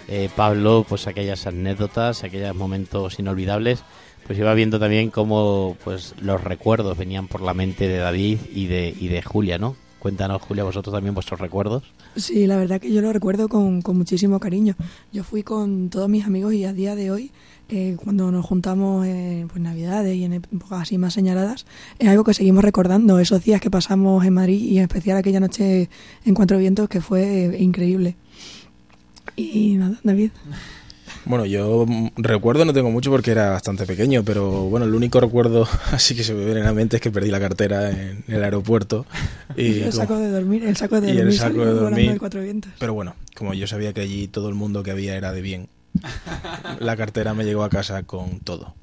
eh, 0.07 0.29
Pablo, 0.35 0.85
pues 0.87 1.07
aquellas 1.07 1.45
anécdotas, 1.45 2.23
aquellos 2.23 2.55
momentos 2.55 3.19
inolvidables, 3.19 3.83
pues 4.25 4.39
iba 4.39 4.53
viendo 4.53 4.79
también 4.79 5.11
cómo 5.11 5.77
pues 5.83 6.15
los 6.21 6.43
recuerdos 6.43 6.97
venían 6.97 7.27
por 7.27 7.41
la 7.41 7.53
mente 7.53 7.87
de 7.87 7.97
David 7.97 8.39
y 8.51 8.65
de, 8.67 8.95
y 8.97 9.07
de 9.07 9.21
Julia, 9.21 9.57
¿no? 9.57 9.75
Cuéntanos, 10.01 10.41
Julia, 10.41 10.63
vosotros 10.63 10.91
también 10.91 11.13
vuestros 11.13 11.39
recuerdos. 11.39 11.83
Sí, 12.15 12.47
la 12.47 12.57
verdad 12.57 12.81
que 12.81 12.91
yo 12.91 13.01
lo 13.01 13.13
recuerdo 13.13 13.47
con, 13.47 13.83
con 13.83 13.99
muchísimo 13.99 14.39
cariño. 14.39 14.73
Yo 15.13 15.23
fui 15.23 15.43
con 15.43 15.91
todos 15.91 16.09
mis 16.09 16.25
amigos 16.25 16.55
y 16.55 16.65
a 16.65 16.73
día 16.73 16.95
de 16.95 17.11
hoy, 17.11 17.29
eh, 17.69 17.95
cuando 18.03 18.31
nos 18.31 18.43
juntamos 18.43 19.05
en 19.05 19.47
pues, 19.47 19.61
Navidades 19.61 20.15
y 20.15 20.23
en 20.23 20.33
épocas 20.33 20.81
así 20.81 20.97
más 20.97 21.13
señaladas, 21.13 21.67
es 21.99 22.07
algo 22.07 22.23
que 22.23 22.33
seguimos 22.33 22.63
recordando, 22.63 23.19
esos 23.19 23.43
días 23.43 23.61
que 23.61 23.69
pasamos 23.69 24.25
en 24.25 24.33
Madrid 24.33 24.59
y 24.59 24.79
en 24.79 24.85
especial 24.85 25.17
aquella 25.17 25.39
noche 25.39 25.87
en 26.25 26.33
Cuatro 26.33 26.57
Vientos 26.57 26.89
que 26.89 26.99
fue 26.99 27.55
increíble. 27.59 28.15
Y 29.35 29.75
nada, 29.75 29.99
David. 30.03 30.31
Bueno, 31.25 31.45
yo 31.45 31.85
recuerdo 32.17 32.65
no 32.65 32.73
tengo 32.73 32.89
mucho 32.89 33.11
porque 33.11 33.31
era 33.31 33.51
bastante 33.51 33.85
pequeño, 33.85 34.23
pero 34.23 34.63
bueno, 34.63 34.85
el 34.87 34.95
único 34.95 35.19
recuerdo 35.19 35.67
así 35.91 36.15
que 36.15 36.23
se 36.23 36.33
me 36.33 36.43
viene 36.45 36.61
a 36.61 36.65
la 36.65 36.73
mente 36.73 36.95
es 36.97 37.01
que 37.01 37.11
perdí 37.11 37.29
la 37.29 37.39
cartera 37.39 37.91
en 37.91 38.23
el 38.27 38.43
aeropuerto. 38.43 39.05
Y 39.55 39.81
el 39.81 39.91
como- 39.91 40.03
saco 40.03 40.17
de 40.17 40.29
dormir, 40.31 40.63
el 40.63 40.75
saco 40.75 40.99
de 40.99 41.07
y 41.07 41.11
el 41.11 41.17
dormir 41.17 41.37
saco 41.37 41.65
de 41.65 41.73
dormir. 41.73 42.09
del 42.09 42.19
Cuatro 42.19 42.41
Vientos. 42.41 42.71
Pero 42.79 42.93
bueno, 42.93 43.15
como 43.35 43.53
yo 43.53 43.67
sabía 43.67 43.93
que 43.93 44.01
allí 44.01 44.27
todo 44.27 44.49
el 44.49 44.55
mundo 44.55 44.81
que 44.83 44.91
había 44.91 45.15
era 45.15 45.31
de 45.31 45.41
bien, 45.41 45.69
la 46.79 46.97
cartera 46.97 47.33
me 47.33 47.43
llegó 47.45 47.63
a 47.63 47.69
casa 47.69 48.03
con 48.03 48.39
todo. 48.39 48.73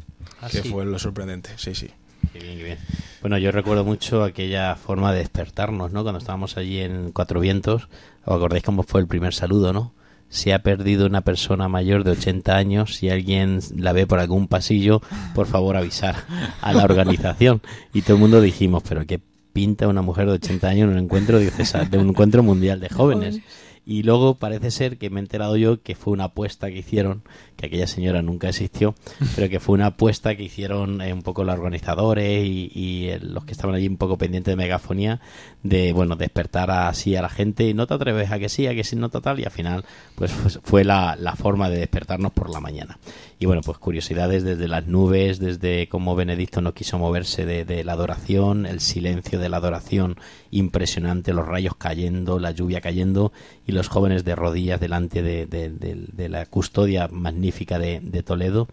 ¿Ah, 0.41 0.49
que 0.49 0.63
sí? 0.63 0.69
fue 0.71 0.85
lo 0.85 0.99
sorprendente, 1.01 1.51
sí, 1.57 1.75
sí. 1.75 1.91
Qué 2.33 2.39
bien, 2.41 2.57
qué 2.59 2.65
bien. 2.65 2.79
Bueno, 3.21 3.39
yo 3.39 3.51
recuerdo 3.51 3.85
mucho 3.85 4.23
aquella 4.23 4.77
forma 4.77 5.13
de 5.13 5.19
despertarnos, 5.21 5.91
¿no? 5.93 6.03
Cuando 6.05 6.19
estábamos 6.21 6.57
allí 6.57 6.79
en 6.81 7.11
Cuatro 7.11 7.41
Vientos, 7.41 7.89
¿os 8.25 8.37
acordáis 8.37 8.63
cómo 8.63 8.85
fue 8.85 9.01
el 9.01 9.09
primer 9.09 9.35
saludo, 9.35 9.73
no? 9.73 9.93
Si 10.31 10.51
ha 10.51 10.59
perdido 10.63 11.07
una 11.07 11.23
persona 11.23 11.69
mayor 11.69 12.05
de 12.05 12.11
80 12.13 12.55
años, 12.57 12.95
si 12.97 13.09
alguien 13.09 13.61
la 13.77 13.93
ve 13.93 14.07
por 14.07 14.19
algún 14.21 14.47
pasillo, 14.47 15.01
por 15.35 15.47
favor 15.47 15.77
avisar 15.77 16.17
a 16.61 16.73
la 16.73 16.85
organización. 16.85 17.63
Y 17.95 18.03
todo 18.03 18.15
el 18.17 18.21
mundo 18.21 18.41
dijimos, 18.41 18.83
pero 18.89 19.07
qué 19.07 19.21
pinta 19.55 19.89
una 19.89 20.03
mujer 20.03 20.27
de 20.27 20.33
80 20.35 20.69
años 20.69 20.85
en 20.91 20.99
un 20.99 21.05
encuentro 21.05 21.41
diocesano- 21.41 21.89
de 21.89 21.99
un 21.99 22.11
encuentro 22.11 22.43
mundial 22.43 22.79
de 22.81 22.89
jóvenes. 22.91 23.41
Y 23.87 24.03
luego 24.03 24.35
parece 24.35 24.71
ser 24.71 24.99
que 24.99 25.09
me 25.09 25.19
he 25.19 25.23
enterado 25.23 25.57
yo 25.57 25.81
que 25.83 25.95
fue 25.95 26.13
una 26.13 26.25
apuesta 26.25 26.69
que 26.69 26.79
hicieron, 26.81 27.23
que 27.59 27.67
aquella 27.67 27.87
señora 27.89 28.23
nunca 28.23 28.49
existió, 28.49 28.95
pero 29.35 29.49
que 29.51 29.59
fue 29.61 29.75
una 29.75 29.87
apuesta 29.87 30.37
que 30.37 30.45
hicieron 30.45 31.03
eh, 31.03 31.13
un 31.13 31.23
poco 31.23 31.43
los 31.45 31.55
organizadores 31.59 32.47
y, 32.47 33.09
eh, 33.09 33.19
los 33.21 33.45
que 33.45 33.53
estaban 33.53 33.75
allí 33.75 33.89
un 33.89 33.97
poco 33.97 34.17
pendientes 34.17 34.53
de 34.53 34.57
megafonía, 34.57 35.21
de 35.65 35.93
bueno, 35.93 36.15
despertar 36.17 36.71
así 36.71 37.17
a 37.17 37.21
la 37.23 37.29
gente 37.29 37.69
y 37.69 37.75
no 37.75 37.87
te 37.89 37.95
atreves 37.95 38.31
a 38.31 38.39
que 38.39 38.49
sí, 38.49 38.67
a 38.69 38.75
que 38.75 38.85
sí, 38.85 38.95
no 38.95 39.09
total, 39.09 39.41
y 39.41 39.45
al 39.45 39.51
final 39.51 39.85
pues 40.15 40.31
fue- 40.33 40.51
fue 40.63 40.85
la, 40.85 41.17
la 41.19 41.35
forma 41.35 41.69
de 41.69 41.79
despertarnos 41.79 42.33
por 42.33 42.49
la 42.49 42.61
mañana. 42.61 42.99
Y 43.41 43.47
bueno, 43.47 43.61
pues 43.65 43.79
curiosidades 43.79 44.45
desde 44.45 44.67
las 44.69 44.87
nubes, 44.87 45.39
desde 45.41 45.89
cómo 45.89 46.15
Benedicto 46.17 46.61
no 46.61 46.75
quiso 46.75 46.99
moverse 46.99 47.45
de, 47.45 47.85
la 47.85 47.93
adoración, 47.93 48.67
el 48.67 48.81
silencio 48.81 49.39
de 49.41 49.49
la 49.49 49.57
adoración 49.59 50.17
impresionante, 50.51 51.33
los 51.33 51.47
rayos 51.47 51.75
cayendo, 51.77 52.39
la 52.39 52.51
lluvia 52.53 52.81
cayendo 52.81 53.33
y 53.67 53.73
los 53.73 53.89
jóvenes 53.89 54.25
de 54.25 54.35
rodillas 54.35 54.81
delante 54.81 55.23
de, 55.23 55.47
de- 55.47 55.71
de- 55.71 56.07
de 56.13 56.29
la 56.29 56.47
custodia 56.47 57.09
magnífica 57.11 57.48
de, 57.51 58.01
de 58.01 58.23
Toledo, 58.23 58.69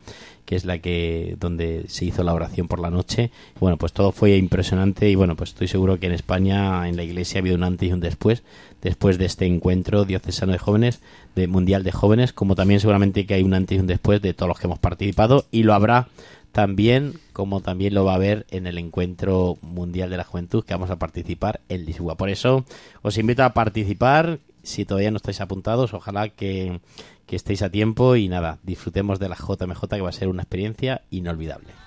que 0.46 0.56
es 0.56 0.66
la 0.66 0.80
que 0.80 1.36
donde 1.40 1.86
se 1.88 2.06
hizo 2.06 2.24
la 2.24 2.34
oración 2.34 2.68
por 2.68 2.80
la 2.80 2.90
noche. 2.90 3.32
Bueno, 3.60 3.78
pues 3.78 3.94
todo 3.94 4.12
fue 4.12 4.38
impresionante 4.38 5.10
y 5.10 5.16
bueno, 5.16 5.36
pues 5.36 5.52
estoy 5.52 5.68
seguro 5.68 6.00
que 6.00 6.06
en 6.06 6.14
España, 6.14 6.88
en 6.88 6.96
la 6.96 7.04
iglesia, 7.04 7.40
ha 7.40 7.42
habido 7.42 7.56
un 7.56 7.64
antes 7.64 7.90
y 7.90 7.94
un 7.94 8.00
después, 8.00 8.44
después 8.82 9.18
de 9.18 9.26
este 9.26 9.46
encuentro 9.46 10.06
diocesano 10.06 10.52
de 10.52 10.60
jóvenes, 10.60 11.02
de 11.36 11.48
mundial 11.48 11.84
de 11.84 11.92
jóvenes, 11.92 12.34
como 12.34 12.56
también 12.56 12.80
seguramente 12.80 13.26
que 13.26 13.34
hay 13.34 13.44
un 13.44 13.54
antes 13.54 13.78
y 13.78 13.82
un 13.82 13.88
después 13.88 14.22
de 14.22 14.34
todos 14.34 14.50
los 14.50 14.60
que 14.60 14.68
hemos 14.68 14.80
participado 14.80 15.46
y 15.52 15.64
lo 15.64 15.74
habrá 15.74 16.08
también 16.56 17.20
como 17.34 17.60
también 17.60 17.94
lo 17.94 18.06
va 18.06 18.14
a 18.14 18.16
haber 18.16 18.46
en 18.50 18.66
el 18.66 18.78
encuentro 18.78 19.58
mundial 19.62 20.10
de 20.10 20.16
la 20.16 20.24
juventud 20.24 20.64
que 20.64 20.74
vamos 20.74 20.90
a 20.90 20.96
participar 20.96 21.60
en 21.68 21.84
Lisboa. 21.84 22.16
Por 22.16 22.30
eso 22.30 22.64
os 23.02 23.18
invito 23.18 23.44
a 23.44 23.54
participar. 23.54 24.40
Si 24.64 24.86
todavía 24.86 25.12
no 25.12 25.18
estáis 25.18 25.42
apuntados, 25.42 25.94
ojalá 25.94 26.30
que, 26.30 26.80
que 27.26 27.36
estéis 27.36 27.62
a 27.62 27.70
tiempo 27.70 28.16
y 28.16 28.28
nada, 28.28 28.60
disfrutemos 28.64 29.20
de 29.20 29.30
la 29.30 29.36
JMJ 29.36 29.88
que 29.90 30.02
va 30.02 30.10
a 30.10 30.14
ser 30.14 30.28
una 30.28 30.44
experiencia 30.44 31.02
inolvidable. 31.10 31.85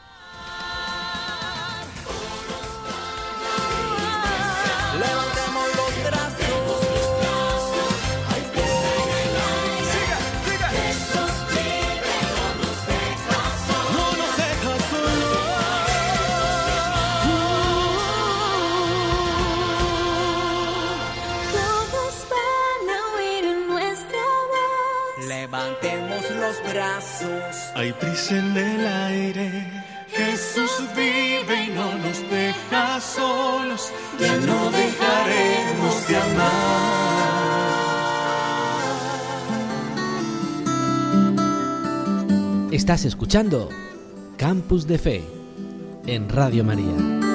Prisa 28.00 28.38
en 28.38 28.56
el 28.56 28.86
aire. 28.86 29.66
Jesús 30.10 30.70
vive 30.96 31.64
y 31.66 31.68
no 31.74 31.98
nos 31.98 32.20
deja 32.30 33.00
solos. 33.00 33.92
Ya 34.20 34.36
no 34.38 34.70
dejaremos 34.70 36.08
de 36.08 36.16
amar. 36.16 37.48
Estás 42.72 43.04
escuchando 43.04 43.70
Campus 44.36 44.86
de 44.86 44.98
Fe 44.98 45.24
en 46.06 46.28
Radio 46.28 46.64
María. 46.64 47.27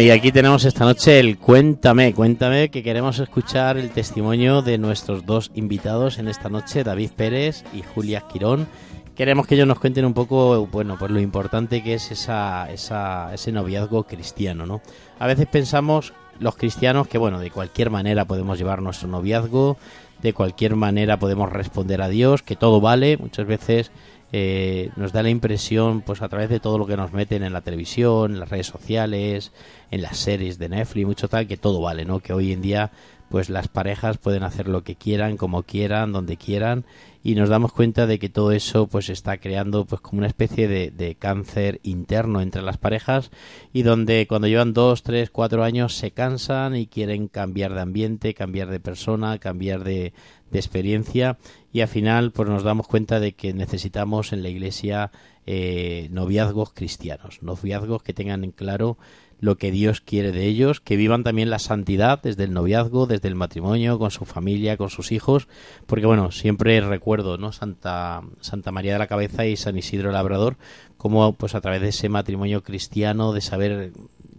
Y 0.00 0.10
aquí 0.10 0.30
tenemos 0.30 0.64
esta 0.64 0.84
noche 0.84 1.18
el 1.18 1.38
Cuéntame, 1.38 2.14
Cuéntame, 2.14 2.68
que 2.68 2.84
queremos 2.84 3.18
escuchar 3.18 3.78
el 3.78 3.90
testimonio 3.90 4.62
de 4.62 4.78
nuestros 4.78 5.26
dos 5.26 5.50
invitados 5.54 6.18
en 6.18 6.28
esta 6.28 6.48
noche, 6.48 6.84
David 6.84 7.10
Pérez 7.16 7.64
y 7.74 7.82
Julia 7.82 8.20
Quirón. 8.32 8.68
Queremos 9.16 9.48
que 9.48 9.56
ellos 9.56 9.66
nos 9.66 9.80
cuenten 9.80 10.04
un 10.04 10.14
poco, 10.14 10.66
bueno, 10.66 10.96
pues 10.98 11.10
lo 11.10 11.18
importante 11.18 11.82
que 11.82 11.94
es 11.94 12.12
esa, 12.12 12.70
esa, 12.70 13.34
ese 13.34 13.50
noviazgo 13.50 14.04
cristiano, 14.04 14.66
¿no? 14.66 14.82
A 15.18 15.26
veces 15.26 15.46
pensamos 15.46 16.12
los 16.38 16.54
cristianos 16.54 17.08
que, 17.08 17.18
bueno, 17.18 17.40
de 17.40 17.50
cualquier 17.50 17.90
manera 17.90 18.24
podemos 18.24 18.56
llevar 18.56 18.80
nuestro 18.82 19.08
noviazgo, 19.08 19.78
de 20.22 20.32
cualquier 20.32 20.76
manera 20.76 21.18
podemos 21.18 21.50
responder 21.50 22.02
a 22.02 22.08
Dios, 22.08 22.42
que 22.42 22.54
todo 22.54 22.80
vale. 22.80 23.16
Muchas 23.16 23.46
veces 23.46 23.90
eh, 24.32 24.90
nos 24.96 25.12
da 25.12 25.22
la 25.22 25.30
impresión, 25.30 26.02
pues 26.02 26.20
a 26.20 26.28
través 26.28 26.50
de 26.50 26.60
todo 26.60 26.78
lo 26.78 26.86
que 26.86 26.96
nos 26.96 27.12
meten 27.12 27.42
en 27.42 27.52
la 27.52 27.62
televisión, 27.62 28.32
en 28.32 28.40
las 28.40 28.50
redes 28.50 28.66
sociales, 28.66 29.52
en 29.90 30.02
las 30.02 30.18
series 30.18 30.58
de 30.58 30.68
Netflix, 30.68 31.06
mucho 31.06 31.28
tal, 31.28 31.46
que 31.46 31.56
todo 31.56 31.80
vale, 31.80 32.04
¿no? 32.04 32.20
Que 32.20 32.32
hoy 32.32 32.52
en 32.52 32.60
día, 32.60 32.90
pues 33.30 33.48
las 33.48 33.68
parejas 33.68 34.18
pueden 34.18 34.42
hacer 34.42 34.68
lo 34.68 34.84
que 34.84 34.96
quieran, 34.96 35.36
como 35.36 35.62
quieran, 35.62 36.12
donde 36.12 36.36
quieran, 36.36 36.84
y 37.28 37.34
nos 37.34 37.50
damos 37.50 37.74
cuenta 37.74 38.06
de 38.06 38.18
que 38.18 38.30
todo 38.30 38.52
eso, 38.52 38.86
pues 38.86 39.10
está 39.10 39.36
creando, 39.36 39.84
pues 39.84 40.00
como 40.00 40.20
una 40.20 40.28
especie 40.28 40.66
de, 40.66 40.90
de 40.90 41.14
cáncer 41.14 41.78
interno 41.82 42.40
entre 42.40 42.62
las 42.62 42.78
parejas, 42.78 43.30
y 43.70 43.82
donde 43.82 44.26
cuando 44.26 44.48
llevan 44.48 44.72
dos, 44.72 45.02
tres, 45.02 45.28
cuatro 45.28 45.62
años 45.62 45.94
se 45.94 46.10
cansan 46.10 46.74
y 46.74 46.86
quieren 46.86 47.28
cambiar 47.28 47.74
de 47.74 47.82
ambiente, 47.82 48.32
cambiar 48.32 48.70
de 48.70 48.80
persona, 48.80 49.36
cambiar 49.36 49.84
de, 49.84 50.14
de 50.50 50.58
experiencia 50.58 51.36
y 51.72 51.80
al 51.80 51.88
final 51.88 52.32
pues 52.32 52.48
nos 52.48 52.62
damos 52.62 52.86
cuenta 52.88 53.20
de 53.20 53.32
que 53.32 53.52
necesitamos 53.52 54.32
en 54.32 54.42
la 54.42 54.48
iglesia 54.48 55.10
eh, 55.46 56.08
noviazgos 56.10 56.72
cristianos, 56.72 57.42
noviazgos 57.42 58.02
que 58.02 58.14
tengan 58.14 58.44
en 58.44 58.52
claro 58.52 58.98
lo 59.40 59.56
que 59.56 59.70
Dios 59.70 60.00
quiere 60.00 60.32
de 60.32 60.46
ellos, 60.46 60.80
que 60.80 60.96
vivan 60.96 61.24
también 61.24 61.50
la 61.50 61.58
santidad 61.58 62.20
desde 62.20 62.44
el 62.44 62.52
noviazgo, 62.52 63.06
desde 63.06 63.28
el 63.28 63.34
matrimonio, 63.34 63.98
con 63.98 64.10
su 64.10 64.24
familia, 64.24 64.76
con 64.76 64.90
sus 64.90 65.12
hijos, 65.12 65.48
porque 65.86 66.06
bueno, 66.06 66.30
siempre 66.32 66.80
recuerdo, 66.80 67.38
¿no? 67.38 67.52
Santa, 67.52 68.22
Santa 68.40 68.72
María 68.72 68.94
de 68.94 68.98
la 68.98 69.06
Cabeza 69.06 69.46
y 69.46 69.56
San 69.56 69.78
Isidro 69.78 70.10
Labrador, 70.10 70.56
como 70.96 71.32
pues 71.34 71.54
a 71.54 71.60
través 71.60 71.80
de 71.80 71.88
ese 71.88 72.08
matrimonio 72.08 72.62
cristiano, 72.62 73.32
de 73.32 73.40
saber 73.40 73.92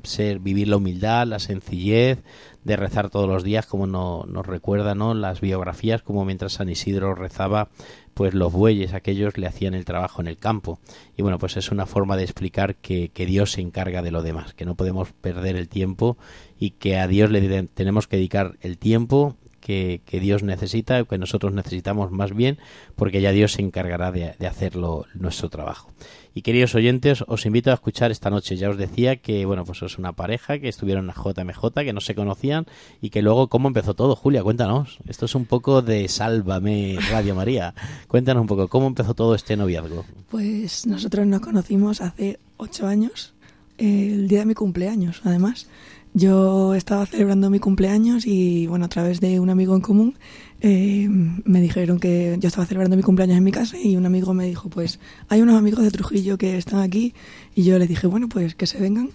ser, 0.04 0.40
vivir 0.40 0.68
la 0.68 0.78
humildad, 0.78 1.28
la 1.28 1.40
sencillez, 1.40 2.20
de 2.64 2.76
rezar 2.76 3.10
todos 3.10 3.28
los 3.28 3.44
días, 3.44 3.66
como 3.66 3.88
no, 3.88 4.26
nos 4.28 4.46
recuerda 4.46 4.96
¿no? 4.96 5.14
las 5.14 5.42
biografías, 5.42 6.02
como 6.02 6.26
mientras 6.26 6.54
San 6.54 6.70
Isidro 6.70 7.16
rezaba, 7.16 7.70
pues 8.14 8.34
los 8.34 8.52
bueyes, 8.52 8.94
aquellos 8.94 9.38
le 9.38 9.48
hacían 9.48 9.74
el 9.74 9.86
trabajo 9.86 10.22
en 10.22 10.28
el 10.28 10.38
campo. 10.38 10.80
Y 11.16 11.22
bueno, 11.22 11.40
pues 11.40 11.58
es 11.58 11.72
una 11.72 11.86
forma 11.86 12.18
de 12.18 12.24
explicar 12.24 12.76
que, 12.76 13.10
que 13.10 13.26
Dios 13.26 13.54
se 13.54 13.62
encarga 13.62 14.02
de 14.02 14.12
lo 14.12 14.22
demás, 14.22 14.54
que 14.54 14.66
no 14.66 14.76
podemos 14.76 15.14
perder 15.14 15.56
el 15.56 15.70
tiempo 15.70 16.18
y 16.60 16.72
que 16.72 16.98
a 16.98 17.08
Dios 17.08 17.32
le 17.32 17.64
tenemos 17.68 18.08
que 18.08 18.18
dedicar 18.18 18.58
el 18.62 18.78
tiempo 18.78 19.38
que, 19.62 20.02
que, 20.06 20.20
Dios 20.20 20.44
necesita, 20.44 21.04
que 21.06 21.18
nosotros 21.18 21.54
necesitamos 21.54 22.12
más 22.12 22.36
bien, 22.36 22.60
porque 22.96 23.22
ya 23.22 23.32
Dios 23.32 23.54
se 23.54 23.62
encargará 23.62 24.12
de, 24.12 24.36
de 24.38 24.48
hacerlo 24.48 25.06
nuestro 25.14 25.50
trabajo. 25.50 25.92
Y 26.34 26.42
queridos 26.42 26.76
oyentes, 26.76 27.24
os 27.28 27.46
invito 27.46 27.72
a 27.72 27.74
escuchar 27.74 28.12
esta 28.12 28.30
noche. 28.30 28.56
Ya 28.56 28.70
os 28.70 28.78
decía 28.78 29.18
que, 29.18 29.46
bueno, 29.46 29.66
pues 29.66 29.82
es 29.82 29.98
una 29.98 30.14
pareja 30.14 30.60
que 30.60 30.70
estuvieron 30.70 31.10
en 31.10 31.16
JMJ, 31.16 31.74
que 31.74 31.94
no 31.94 32.02
se 32.02 32.16
conocían 32.16 32.66
y 33.02 33.10
que 33.10 33.22
luego, 33.22 33.48
¿cómo 33.48 33.68
empezó 33.68 33.94
todo? 33.94 34.16
Julia, 34.16 34.44
cuéntanos. 34.44 35.00
Esto 35.08 35.26
es 35.26 35.36
un 35.36 35.46
poco 35.46 35.82
de 35.82 36.08
Sálvame 36.08 36.98
Radio 37.10 37.36
María. 37.36 37.74
Cuéntanos 38.08 38.42
un 38.42 38.48
poco, 38.48 38.68
¿cómo 38.68 38.88
empezó 38.88 39.14
todo 39.14 39.36
este 39.36 39.58
noviazgo? 39.58 40.06
Pues 40.30 40.86
nosotros 40.86 41.26
nos 41.26 41.42
conocimos 41.42 42.02
hace 42.02 42.40
ocho 42.58 42.88
años, 42.88 43.34
el 43.78 44.28
día 44.28 44.40
de 44.40 44.46
mi 44.46 44.54
cumpleaños, 44.54 45.22
además. 45.24 45.68
Yo 46.14 46.74
estaba 46.74 47.06
celebrando 47.06 47.52
mi 47.52 47.60
cumpleaños 47.60 48.26
y, 48.26 48.66
bueno, 48.66 48.86
a 48.86 48.90
través 48.90 49.20
de 49.20 49.40
un 49.40 49.52
amigo 49.52 49.76
en 49.76 49.82
común 49.82 50.18
eh, 50.62 51.08
me 51.10 51.62
dijeron 51.62 52.00
que 52.00 52.38
yo 52.40 52.48
estaba 52.48 52.66
celebrando 52.66 52.98
mi 52.98 53.04
cumpleaños 53.04 53.38
en 53.38 53.44
mi 53.44 53.52
casa 53.52 53.78
y 53.78 53.96
un 53.96 54.06
amigo 54.06 54.34
me 54.34 54.46
dijo, 54.46 54.70
pues 54.70 55.00
hay 55.30 55.42
unos 55.42 55.56
amigos 55.58 55.84
de 55.84 55.92
Trujillo 55.92 56.38
que 56.38 56.58
están 56.58 56.82
aquí 56.82 57.14
y 57.56 57.64
yo 57.64 57.80
les 57.80 57.88
dije, 57.88 58.08
bueno, 58.08 58.28
pues 58.30 58.56
que 58.56 58.68
se 58.68 58.80
vengan 58.80 59.12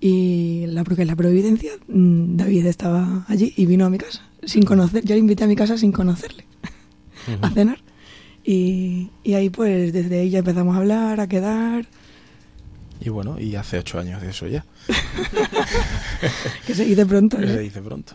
y 0.00 0.66
la, 0.68 0.84
porque 0.84 1.04
la 1.04 1.16
providencia, 1.16 1.72
mm, 1.88 2.36
David 2.36 2.66
estaba 2.66 3.24
allí 3.28 3.52
y 3.56 3.66
vino 3.66 3.84
a 3.86 3.90
mi 3.90 3.98
casa 3.98 4.28
sin 4.44 4.64
conocer, 4.64 5.04
yo 5.04 5.14
le 5.14 5.20
invité 5.20 5.44
a 5.44 5.46
mi 5.46 5.56
casa 5.56 5.76
sin 5.76 5.92
conocerle 5.92 6.44
uh 7.26 7.30
-huh. 7.32 7.46
a 7.46 7.50
cenar 7.50 7.78
y, 8.44 9.10
y 9.24 9.34
ahí 9.34 9.50
pues 9.50 9.92
desde 9.92 10.20
ahí 10.20 10.30
ya 10.30 10.38
empezamos 10.40 10.74
a 10.76 10.78
hablar, 10.78 11.20
a 11.20 11.26
quedar 11.28 11.86
y 13.00 13.08
bueno, 13.10 13.38
y 13.38 13.54
hace 13.54 13.78
ocho 13.78 13.98
años 13.98 14.20
de 14.20 14.30
eso 14.30 14.46
ya. 14.48 14.64
que 16.66 16.74
se 16.74 16.84
dice 16.84 17.06
pronto. 17.06 17.36
Que 17.36 17.44
¿eh? 17.44 17.48
se 17.48 17.60
dice 17.60 17.80
pronto. 17.80 18.14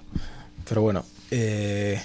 Pero 0.68 0.82
bueno, 0.82 1.06
eh, 1.32 2.02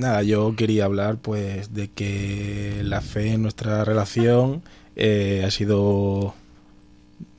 nada, 0.00 0.22
yo 0.22 0.54
quería 0.56 0.84
hablar 0.84 1.18
pues 1.18 1.72
de 1.74 1.88
que 1.88 2.80
la 2.82 3.00
fe 3.00 3.32
en 3.32 3.42
nuestra 3.42 3.84
relación 3.84 4.62
eh, 4.96 5.44
ha 5.46 5.50
sido, 5.50 6.34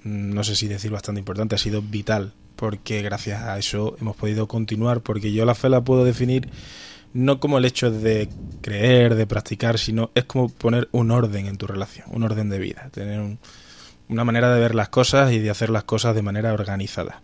no 0.03 0.43
sé 0.43 0.55
si 0.55 0.68
decir 0.68 0.91
bastante 0.91 1.20
importante, 1.20 1.55
ha 1.55 1.57
sido 1.57 1.82
vital, 1.82 2.34
porque 2.55 3.01
gracias 3.01 3.41
a 3.41 3.57
eso 3.57 3.97
hemos 3.99 4.16
podido 4.16 4.47
continuar, 4.47 5.01
porque 5.01 5.34
yo 5.34 5.45
la 5.45 5.55
fe 5.55 5.70
la 5.70 5.84
puedo 5.84 6.05
definir 6.05 6.49
no 7.14 7.39
como 7.41 7.57
el 7.57 7.66
hecho 7.66 7.91
de 7.91 8.30
creer, 8.62 9.16
de 9.16 9.28
practicar, 9.28 9.78
sino 9.78 10.12
es 10.16 10.24
como 10.24 10.47
poner 10.47 10.88
un 10.93 11.12
orden 11.12 11.47
en 11.47 11.57
tu 11.57 11.68
relación, 11.68 12.07
un 12.12 12.24
orden 12.24 12.49
de 12.49 12.59
vida, 12.59 12.89
tener 12.93 13.20
un, 13.20 13.38
una 14.07 14.24
manera 14.24 14.53
de 14.53 14.59
ver 14.59 14.76
las 14.76 14.89
cosas 14.89 15.32
y 15.32 15.39
de 15.39 15.49
hacer 15.49 15.70
las 15.70 15.84
cosas 15.84 16.16
de 16.16 16.22
manera 16.22 16.53
organizada. 16.53 17.22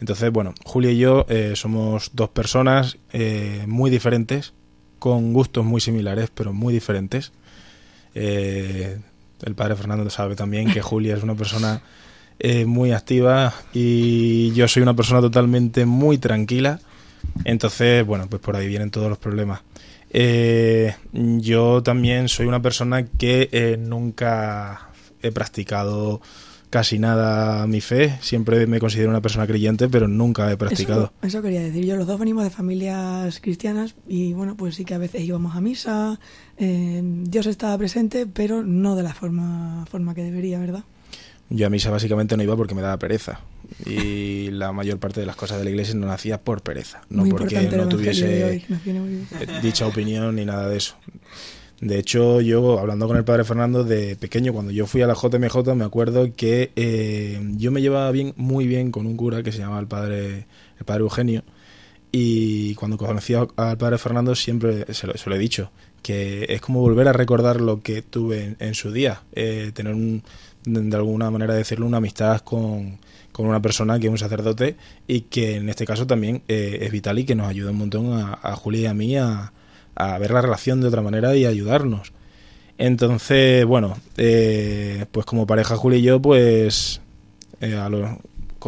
Entonces, 0.00 0.32
bueno, 0.32 0.52
Julia 0.64 0.90
y 0.90 0.98
yo 0.98 1.26
eh, 1.28 1.52
somos 1.54 2.10
dos 2.14 2.30
personas 2.30 2.98
eh, 3.12 3.64
muy 3.68 3.90
diferentes, 3.90 4.52
con 5.02 5.32
gustos 5.32 5.64
muy 5.64 5.80
similares, 5.80 6.30
pero 6.32 6.52
muy 6.52 6.72
diferentes. 6.72 7.32
Eh, 8.14 9.00
el 9.42 9.54
padre 9.56 9.74
Fernando 9.74 10.08
sabe 10.10 10.36
también 10.36 10.72
que 10.72 10.80
Julia 10.90 11.16
es 11.16 11.24
una 11.24 11.34
persona 11.34 11.82
eh, 12.38 12.66
muy 12.66 12.92
activa 12.92 13.52
y 13.72 14.52
yo 14.52 14.68
soy 14.68 14.84
una 14.84 14.94
persona 14.94 15.20
totalmente 15.20 15.86
muy 15.86 16.18
tranquila. 16.18 16.78
Entonces, 17.42 18.06
bueno, 18.06 18.28
pues 18.30 18.40
por 18.40 18.54
ahí 18.54 18.68
vienen 18.68 18.92
todos 18.92 19.08
los 19.08 19.18
problemas. 19.18 19.62
Eh, 20.10 20.94
yo 21.12 21.82
también 21.82 22.28
soy 22.28 22.46
una 22.46 22.62
persona 22.62 23.04
que 23.04 23.48
eh, 23.50 23.76
nunca 23.80 24.90
he 25.20 25.32
practicado 25.32 26.20
casi 26.72 26.98
nada 26.98 27.66
mi 27.66 27.82
fe. 27.82 28.16
Siempre 28.22 28.66
me 28.66 28.80
considero 28.80 29.10
una 29.10 29.20
persona 29.20 29.46
creyente, 29.46 29.90
pero 29.90 30.08
nunca 30.08 30.50
he 30.50 30.56
practicado. 30.56 31.12
Eso, 31.20 31.26
eso, 31.26 31.42
quería 31.42 31.60
decir. 31.60 31.84
Yo 31.84 31.96
los 31.96 32.06
dos 32.06 32.18
venimos 32.18 32.44
de 32.44 32.50
familias 32.50 33.40
cristianas 33.40 33.94
y 34.08 34.32
bueno, 34.32 34.56
pues 34.56 34.76
sí 34.76 34.86
que 34.86 34.94
a 34.94 34.98
veces 34.98 35.20
íbamos 35.22 35.54
a 35.54 35.60
misa. 35.60 36.18
Eh, 36.56 37.02
Dios 37.04 37.44
estaba 37.44 37.76
presente, 37.76 38.26
pero 38.26 38.62
no 38.62 38.96
de 38.96 39.02
la 39.02 39.12
forma, 39.12 39.84
forma 39.90 40.14
que 40.14 40.24
debería, 40.24 40.58
¿verdad? 40.58 40.84
Yo 41.50 41.66
a 41.66 41.70
misa 41.70 41.90
básicamente 41.90 42.38
no 42.38 42.42
iba 42.42 42.56
porque 42.56 42.74
me 42.74 42.80
daba 42.80 42.98
pereza. 42.98 43.40
Y 43.84 44.50
la 44.50 44.72
mayor 44.72 44.98
parte 44.98 45.20
de 45.20 45.26
las 45.26 45.36
cosas 45.36 45.58
de 45.58 45.64
la 45.64 45.70
iglesia 45.70 45.94
no 45.94 46.06
las 46.06 46.14
hacía 46.14 46.40
por 46.40 46.62
pereza. 46.62 47.02
No 47.10 47.22
muy 47.24 47.32
porque 47.32 47.60
no 47.60 47.86
tuviese 47.86 48.44
hoy, 48.44 48.64
dicha 49.60 49.86
opinión 49.86 50.36
ni 50.36 50.46
nada 50.46 50.68
de 50.70 50.78
eso. 50.78 50.96
De 51.82 51.98
hecho, 51.98 52.40
yo 52.40 52.78
hablando 52.78 53.08
con 53.08 53.16
el 53.16 53.24
padre 53.24 53.42
Fernando 53.42 53.82
de 53.82 54.14
pequeño, 54.14 54.52
cuando 54.52 54.70
yo 54.70 54.86
fui 54.86 55.02
a 55.02 55.08
la 55.08 55.14
JMJ, 55.14 55.74
me 55.74 55.84
acuerdo 55.84 56.32
que 56.32 56.70
eh, 56.76 57.40
yo 57.56 57.72
me 57.72 57.80
llevaba 57.80 58.08
bien, 58.12 58.34
muy 58.36 58.68
bien 58.68 58.92
con 58.92 59.04
un 59.04 59.16
cura 59.16 59.42
que 59.42 59.50
se 59.50 59.58
llamaba 59.58 59.80
el 59.80 59.88
padre, 59.88 60.46
el 60.78 60.84
padre 60.86 61.00
Eugenio. 61.00 61.42
Y 62.12 62.76
cuando 62.76 62.96
conocí 62.96 63.34
al 63.34 63.48
padre 63.78 63.98
Fernando 63.98 64.36
siempre 64.36 64.94
se 64.94 65.08
lo, 65.08 65.14
se 65.18 65.28
lo, 65.28 65.34
he 65.34 65.40
dicho, 65.40 65.72
que 66.02 66.46
es 66.50 66.60
como 66.60 66.78
volver 66.78 67.08
a 67.08 67.12
recordar 67.12 67.60
lo 67.60 67.82
que 67.82 68.00
tuve 68.00 68.44
en, 68.44 68.56
en 68.60 68.74
su 68.74 68.92
día, 68.92 69.22
eh, 69.32 69.72
tener 69.74 69.92
un, 69.92 70.22
de 70.64 70.96
alguna 70.96 71.32
manera 71.32 71.52
decirlo, 71.52 71.84
una 71.86 71.96
amistad 71.96 72.42
con, 72.42 72.98
con, 73.32 73.48
una 73.48 73.60
persona 73.60 73.98
que 73.98 74.06
es 74.06 74.12
un 74.12 74.18
sacerdote 74.18 74.76
y 75.08 75.22
que 75.22 75.56
en 75.56 75.68
este 75.68 75.84
caso 75.84 76.06
también 76.06 76.42
eh, 76.46 76.78
es 76.82 76.92
vital 76.92 77.18
y 77.18 77.24
que 77.24 77.34
nos 77.34 77.48
ayuda 77.48 77.72
un 77.72 77.78
montón 77.78 78.12
a, 78.12 78.38
a 78.40 78.54
Julia 78.54 78.82
y 78.82 78.86
a 78.86 78.94
mí 78.94 79.16
a, 79.16 79.52
a 79.94 80.18
ver 80.18 80.30
la 80.32 80.42
relación 80.42 80.80
de 80.80 80.88
otra 80.88 81.02
manera 81.02 81.36
y 81.36 81.46
ayudarnos. 81.46 82.12
Entonces, 82.78 83.64
bueno, 83.64 83.96
eh, 84.16 85.06
pues 85.12 85.26
como 85.26 85.46
pareja 85.46 85.76
Julia 85.76 85.98
y 85.98 86.02
yo, 86.02 86.20
pues 86.20 87.00
eh, 87.60 87.76
a 87.76 87.88
lo, 87.88 88.18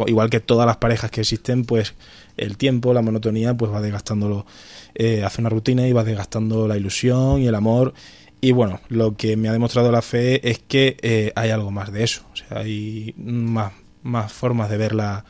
igual 0.07 0.29
que 0.29 0.39
todas 0.39 0.65
las 0.65 0.77
parejas 0.77 1.11
que 1.11 1.21
existen, 1.21 1.65
pues 1.65 1.93
el 2.37 2.57
tiempo, 2.57 2.93
la 2.93 3.01
monotonía, 3.01 3.53
pues 3.53 3.71
va 3.71 3.81
desgastándolo, 3.81 4.45
eh, 4.93 5.23
hace 5.23 5.41
una 5.41 5.49
rutina 5.49 5.87
y 5.87 5.93
va 5.93 6.03
desgastando 6.03 6.67
la 6.67 6.77
ilusión 6.77 7.41
y 7.41 7.47
el 7.47 7.55
amor. 7.55 7.93
Y 8.41 8.51
bueno, 8.51 8.81
lo 8.89 9.15
que 9.15 9.37
me 9.37 9.49
ha 9.49 9.53
demostrado 9.53 9.91
la 9.91 10.01
fe 10.01 10.49
es 10.49 10.59
que 10.59 10.97
eh, 11.01 11.31
hay 11.35 11.49
algo 11.49 11.71
más 11.71 11.91
de 11.91 12.03
eso, 12.03 12.23
o 12.33 12.35
sea, 12.35 12.59
hay 12.59 13.13
más, 13.17 13.73
más 14.03 14.31
formas 14.31 14.69
de 14.69 14.77
ver 14.77 14.93
la, 14.93 15.25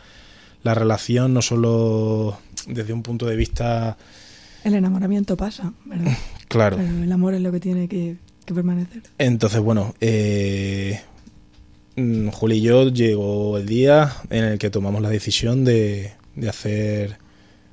la 0.64 0.74
relación, 0.74 1.34
no 1.34 1.42
solo 1.42 2.38
desde 2.68 2.94
un 2.94 3.04
punto 3.04 3.26
de 3.26 3.36
vista 3.36 3.98
el 4.66 4.74
enamoramiento 4.74 5.38
pasa, 5.38 5.72
¿verdad? 5.86 6.12
Claro. 6.48 6.78
Pero 6.78 7.04
el 7.04 7.12
amor 7.12 7.34
es 7.34 7.42
lo 7.42 7.52
que 7.52 7.60
tiene 7.60 7.88
que, 7.88 8.18
que 8.46 8.54
permanecer. 8.54 9.02
Entonces, 9.18 9.60
bueno, 9.60 9.96
eh, 10.00 11.02
mm, 11.96 12.28
Juli 12.30 12.58
y 12.58 12.62
yo 12.62 12.90
llegó 12.90 13.58
el 13.58 13.66
día 13.66 14.14
en 14.30 14.44
el 14.44 14.60
que 14.60 14.70
tomamos 14.70 15.02
la 15.02 15.10
decisión 15.10 15.66
de, 15.66 16.14
de 16.36 16.50
hacer, 16.50 17.18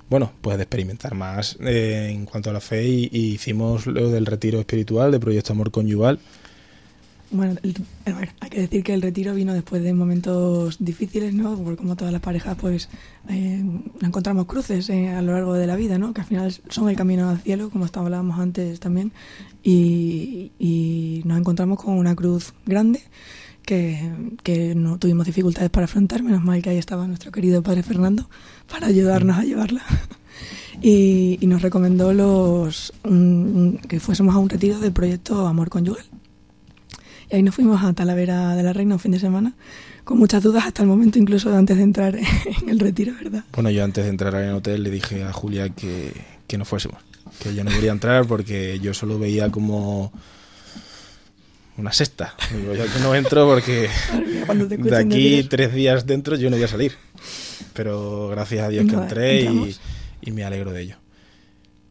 bueno, 0.08 0.32
pues 0.40 0.56
de 0.56 0.62
experimentar 0.62 1.14
más 1.14 1.58
eh, 1.60 2.08
en 2.10 2.24
cuanto 2.24 2.48
a 2.48 2.54
la 2.54 2.60
fe 2.60 2.88
y, 2.88 3.10
y 3.12 3.34
hicimos 3.34 3.86
lo 3.86 4.08
del 4.08 4.24
retiro 4.24 4.58
espiritual 4.58 5.12
de 5.12 5.20
Proyecto 5.20 5.52
Amor 5.52 5.70
Conyugal. 5.70 6.18
Bueno, 7.32 7.56
el- 7.62 7.74
ver, 8.04 8.30
hay 8.40 8.50
que 8.50 8.60
decir 8.60 8.84
que 8.84 8.92
el 8.92 9.00
retiro 9.00 9.34
vino 9.34 9.54
después 9.54 9.82
de 9.82 9.94
momentos 9.94 10.76
difíciles, 10.78 11.32
¿no? 11.32 11.56
Porque 11.56 11.78
como 11.78 11.96
todas 11.96 12.12
las 12.12 12.20
parejas, 12.20 12.56
pues 12.60 12.88
eh, 13.28 13.64
encontramos 14.02 14.44
cruces 14.46 14.88
eh, 14.90 15.08
a 15.08 15.22
lo 15.22 15.32
largo 15.32 15.54
de 15.54 15.66
la 15.66 15.74
vida, 15.76 15.96
¿no? 15.98 16.12
Que 16.12 16.20
al 16.20 16.26
final 16.26 16.54
son 16.68 16.90
el 16.90 16.96
camino 16.96 17.30
al 17.30 17.40
cielo, 17.40 17.70
como 17.70 17.86
hablábamos 17.92 18.38
antes 18.38 18.78
también, 18.80 19.12
y, 19.64 21.22
nos 21.24 21.38
encontramos 21.38 21.78
con 21.82 21.94
una 21.96 22.14
cruz 22.14 22.52
grande 22.66 23.00
que, 23.64 24.12
que 24.42 24.74
no 24.74 24.98
tuvimos 24.98 25.24
dificultades 25.24 25.70
para 25.70 25.84
afrontar, 25.84 26.22
menos 26.22 26.42
mal 26.42 26.60
que 26.62 26.70
ahí 26.70 26.78
estaba 26.78 27.06
nuestro 27.06 27.32
querido 27.32 27.62
padre 27.62 27.82
Fernando 27.82 28.28
para 28.70 28.88
ayudarnos 28.88 29.38
a 29.38 29.44
llevarla. 29.44 29.82
Y, 30.84 31.38
nos 31.42 31.62
recomendó 31.62 32.12
los 32.12 32.92
un- 33.04 33.78
que 33.88 34.00
fuésemos 34.00 34.34
a 34.34 34.38
un 34.38 34.48
retiro 34.48 34.80
del 34.80 34.90
proyecto 34.92 35.46
Amor 35.46 35.68
Conyugal. 35.68 36.04
Y 37.32 37.36
ahí 37.36 37.42
nos 37.42 37.54
fuimos 37.54 37.82
a 37.82 37.94
Talavera 37.94 38.54
de 38.54 38.62
la 38.62 38.74
Reina 38.74 38.94
un 38.94 39.00
fin 39.00 39.12
de 39.12 39.18
semana, 39.18 39.54
con 40.04 40.18
muchas 40.18 40.42
dudas 40.42 40.66
hasta 40.66 40.82
el 40.82 40.88
momento 40.88 41.18
incluso 41.18 41.50
de 41.50 41.56
antes 41.56 41.78
de 41.78 41.82
entrar 41.82 42.14
en 42.62 42.68
el 42.68 42.78
retiro, 42.78 43.14
¿verdad? 43.14 43.44
Bueno, 43.54 43.70
yo 43.70 43.82
antes 43.82 44.04
de 44.04 44.10
entrar 44.10 44.34
en 44.34 44.50
el 44.50 44.54
hotel 44.56 44.82
le 44.82 44.90
dije 44.90 45.24
a 45.24 45.32
Julia 45.32 45.70
que, 45.70 46.12
que 46.46 46.58
no 46.58 46.66
fuésemos, 46.66 47.00
que 47.42 47.54
yo 47.54 47.64
no 47.64 47.70
quería 47.70 47.90
entrar 47.90 48.26
porque 48.26 48.78
yo 48.80 48.92
solo 48.92 49.18
veía 49.18 49.50
como 49.50 50.12
una 51.78 51.92
sexta. 51.92 52.34
Digo, 52.54 52.74
yo 52.74 52.84
no 53.02 53.14
entro 53.14 53.46
porque 53.46 53.88
de 54.78 54.96
aquí 54.96 55.42
tres 55.44 55.72
días 55.72 56.04
dentro 56.04 56.36
yo 56.36 56.50
no 56.50 56.56
voy 56.56 56.64
a 56.64 56.68
salir. 56.68 56.92
Pero 57.72 58.28
gracias 58.28 58.66
a 58.66 58.68
Dios 58.68 58.84
que 58.86 58.94
entré 58.94 59.44
y, 59.44 59.74
y 60.20 60.32
me 60.32 60.44
alegro 60.44 60.70
de 60.70 60.82
ello. 60.82 61.01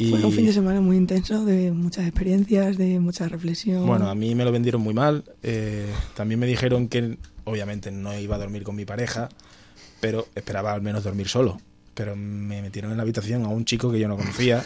Y 0.01 0.09
Fue 0.09 0.25
un 0.25 0.31
fin 0.31 0.47
de 0.47 0.53
semana 0.53 0.81
muy 0.81 0.97
intenso, 0.97 1.45
de 1.45 1.71
muchas 1.71 2.07
experiencias, 2.07 2.75
de 2.75 2.99
mucha 2.99 3.27
reflexión. 3.27 3.85
bueno, 3.85 4.09
a 4.09 4.15
mí 4.15 4.33
me 4.33 4.43
lo 4.43 4.51
vendieron 4.51 4.81
muy 4.81 4.95
mal. 4.95 5.23
Eh, 5.43 5.85
también 6.15 6.39
me 6.39 6.47
dijeron 6.47 6.87
que 6.87 7.17
obviamente 7.43 7.91
no 7.91 8.17
iba 8.17 8.35
a 8.35 8.39
dormir 8.39 8.63
con 8.63 8.75
mi 8.75 8.83
pareja, 8.83 9.29
pero 9.99 10.27
esperaba 10.33 10.73
al 10.73 10.81
menos 10.81 11.03
dormir 11.03 11.27
solo. 11.27 11.61
Pero 11.93 12.15
me 12.15 12.63
metieron 12.63 12.89
en 12.89 12.97
la 12.97 13.03
habitación 13.03 13.45
a 13.45 13.49
un 13.49 13.63
chico 13.63 13.91
que 13.91 13.99
yo 13.99 14.07
no 14.07 14.17
conocía. 14.17 14.63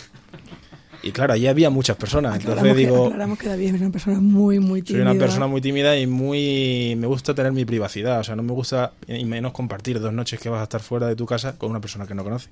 Y 1.04 1.12
claro, 1.12 1.34
allí 1.34 1.48
había 1.48 1.70
muchas 1.70 1.98
personas. 1.98 2.36
Entonces 2.36 2.58
aclaramos, 2.58 2.78
que, 2.78 2.86
digo, 2.86 3.06
aclaramos 3.08 3.38
que 3.38 3.50
David 3.50 3.76
es 3.76 3.82
una 3.82 3.92
persona 3.92 4.22
muy, 4.22 4.60
muy 4.60 4.80
soy 4.80 4.88
tímida. 4.88 5.12
una 5.12 5.20
persona 5.20 5.48
muy 5.48 5.60
tímida 5.60 6.00
y 6.00 6.08
muy 6.08 6.96
me 6.98 7.08
gusta 7.08 7.36
tener 7.36 7.52
mi 7.52 7.66
privacidad. 7.66 8.22
O 8.22 8.24
sea, 8.24 8.38
no 8.38 8.44
me 8.44 8.54
gusta 8.54 8.94
y 9.08 9.26
menos 9.26 9.52
compartir 9.52 10.00
dos 10.00 10.14
noches 10.14 10.40
que 10.40 10.48
vas 10.48 10.62
a 10.62 10.64
estar 10.64 10.82
fuera 10.82 11.08
de 11.08 11.18
tu 11.18 11.26
casa 11.26 11.58
con 11.58 11.72
una 11.72 11.82
persona 11.82 12.08
que 12.08 12.16
no 12.16 12.24
conoce. 12.24 12.50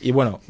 Y 0.00 0.12
bueno, 0.12 0.40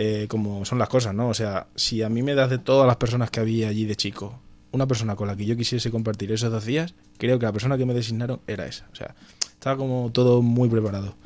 eh, 0.00 0.28
como 0.28 0.64
son 0.64 0.78
las 0.78 0.88
cosas, 0.88 1.12
¿no? 1.12 1.28
O 1.28 1.34
sea, 1.34 1.66
si 1.74 2.04
a 2.04 2.08
mí 2.08 2.22
me 2.22 2.36
das 2.36 2.48
de 2.50 2.58
todas 2.58 2.86
las 2.86 2.98
personas 2.98 3.32
que 3.32 3.40
había 3.40 3.66
allí 3.66 3.84
de 3.84 3.96
chico, 3.96 4.38
una 4.70 4.86
persona 4.86 5.16
con 5.16 5.26
la 5.26 5.34
que 5.34 5.44
yo 5.44 5.56
quisiese 5.56 5.90
compartir 5.90 6.30
esos 6.30 6.52
dos 6.52 6.64
días, 6.64 6.94
creo 7.16 7.40
que 7.40 7.46
la 7.46 7.52
persona 7.52 7.76
que 7.76 7.84
me 7.84 7.94
designaron 7.94 8.40
era 8.46 8.64
esa. 8.64 8.86
O 8.92 8.94
sea, 8.94 9.16
estaba 9.40 9.76
como 9.76 10.12
todo 10.12 10.40
muy 10.40 10.68
preparado. 10.68 11.16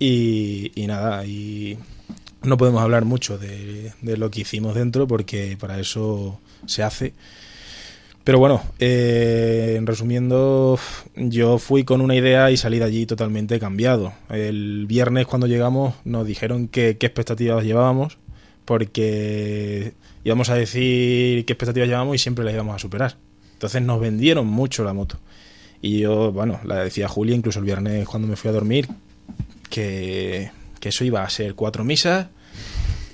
Y, 0.00 0.72
y 0.74 0.88
nada, 0.88 1.24
y 1.24 1.78
no 2.42 2.56
podemos 2.56 2.82
hablar 2.82 3.04
mucho 3.04 3.38
de, 3.38 3.92
de 4.02 4.16
lo 4.16 4.28
que 4.32 4.40
hicimos 4.40 4.74
dentro 4.74 5.06
porque 5.06 5.56
para 5.56 5.78
eso 5.78 6.40
se 6.66 6.82
hace. 6.82 7.14
Pero 8.24 8.38
bueno, 8.38 8.62
eh, 8.78 9.76
en 9.78 9.86
resumiendo, 9.86 10.78
yo 11.16 11.58
fui 11.58 11.84
con 11.84 12.00
una 12.02 12.14
idea 12.14 12.50
y 12.50 12.56
salí 12.56 12.78
de 12.78 12.84
allí 12.84 13.06
totalmente 13.06 13.58
cambiado. 13.58 14.12
El 14.28 14.86
viernes 14.86 15.26
cuando 15.26 15.46
llegamos 15.46 15.94
nos 16.04 16.26
dijeron 16.26 16.68
que, 16.68 16.98
qué 16.98 17.06
expectativas 17.06 17.64
llevábamos, 17.64 18.18
porque 18.66 19.94
íbamos 20.22 20.50
a 20.50 20.54
decir 20.54 21.46
qué 21.46 21.52
expectativas 21.54 21.88
llevábamos 21.88 22.16
y 22.16 22.18
siempre 22.18 22.44
las 22.44 22.52
íbamos 22.52 22.76
a 22.76 22.78
superar. 22.78 23.16
Entonces 23.54 23.82
nos 23.82 24.00
vendieron 24.00 24.46
mucho 24.46 24.84
la 24.84 24.92
moto. 24.92 25.18
Y 25.80 26.00
yo, 26.00 26.30
bueno, 26.30 26.60
la 26.64 26.84
decía 26.84 27.08
Julia 27.08 27.34
incluso 27.34 27.58
el 27.58 27.64
viernes 27.64 28.06
cuando 28.06 28.28
me 28.28 28.36
fui 28.36 28.50
a 28.50 28.52
dormir, 28.52 28.86
que, 29.70 30.50
que 30.78 30.90
eso 30.90 31.04
iba 31.04 31.22
a 31.22 31.30
ser 31.30 31.54
cuatro 31.54 31.84
misas 31.84 32.26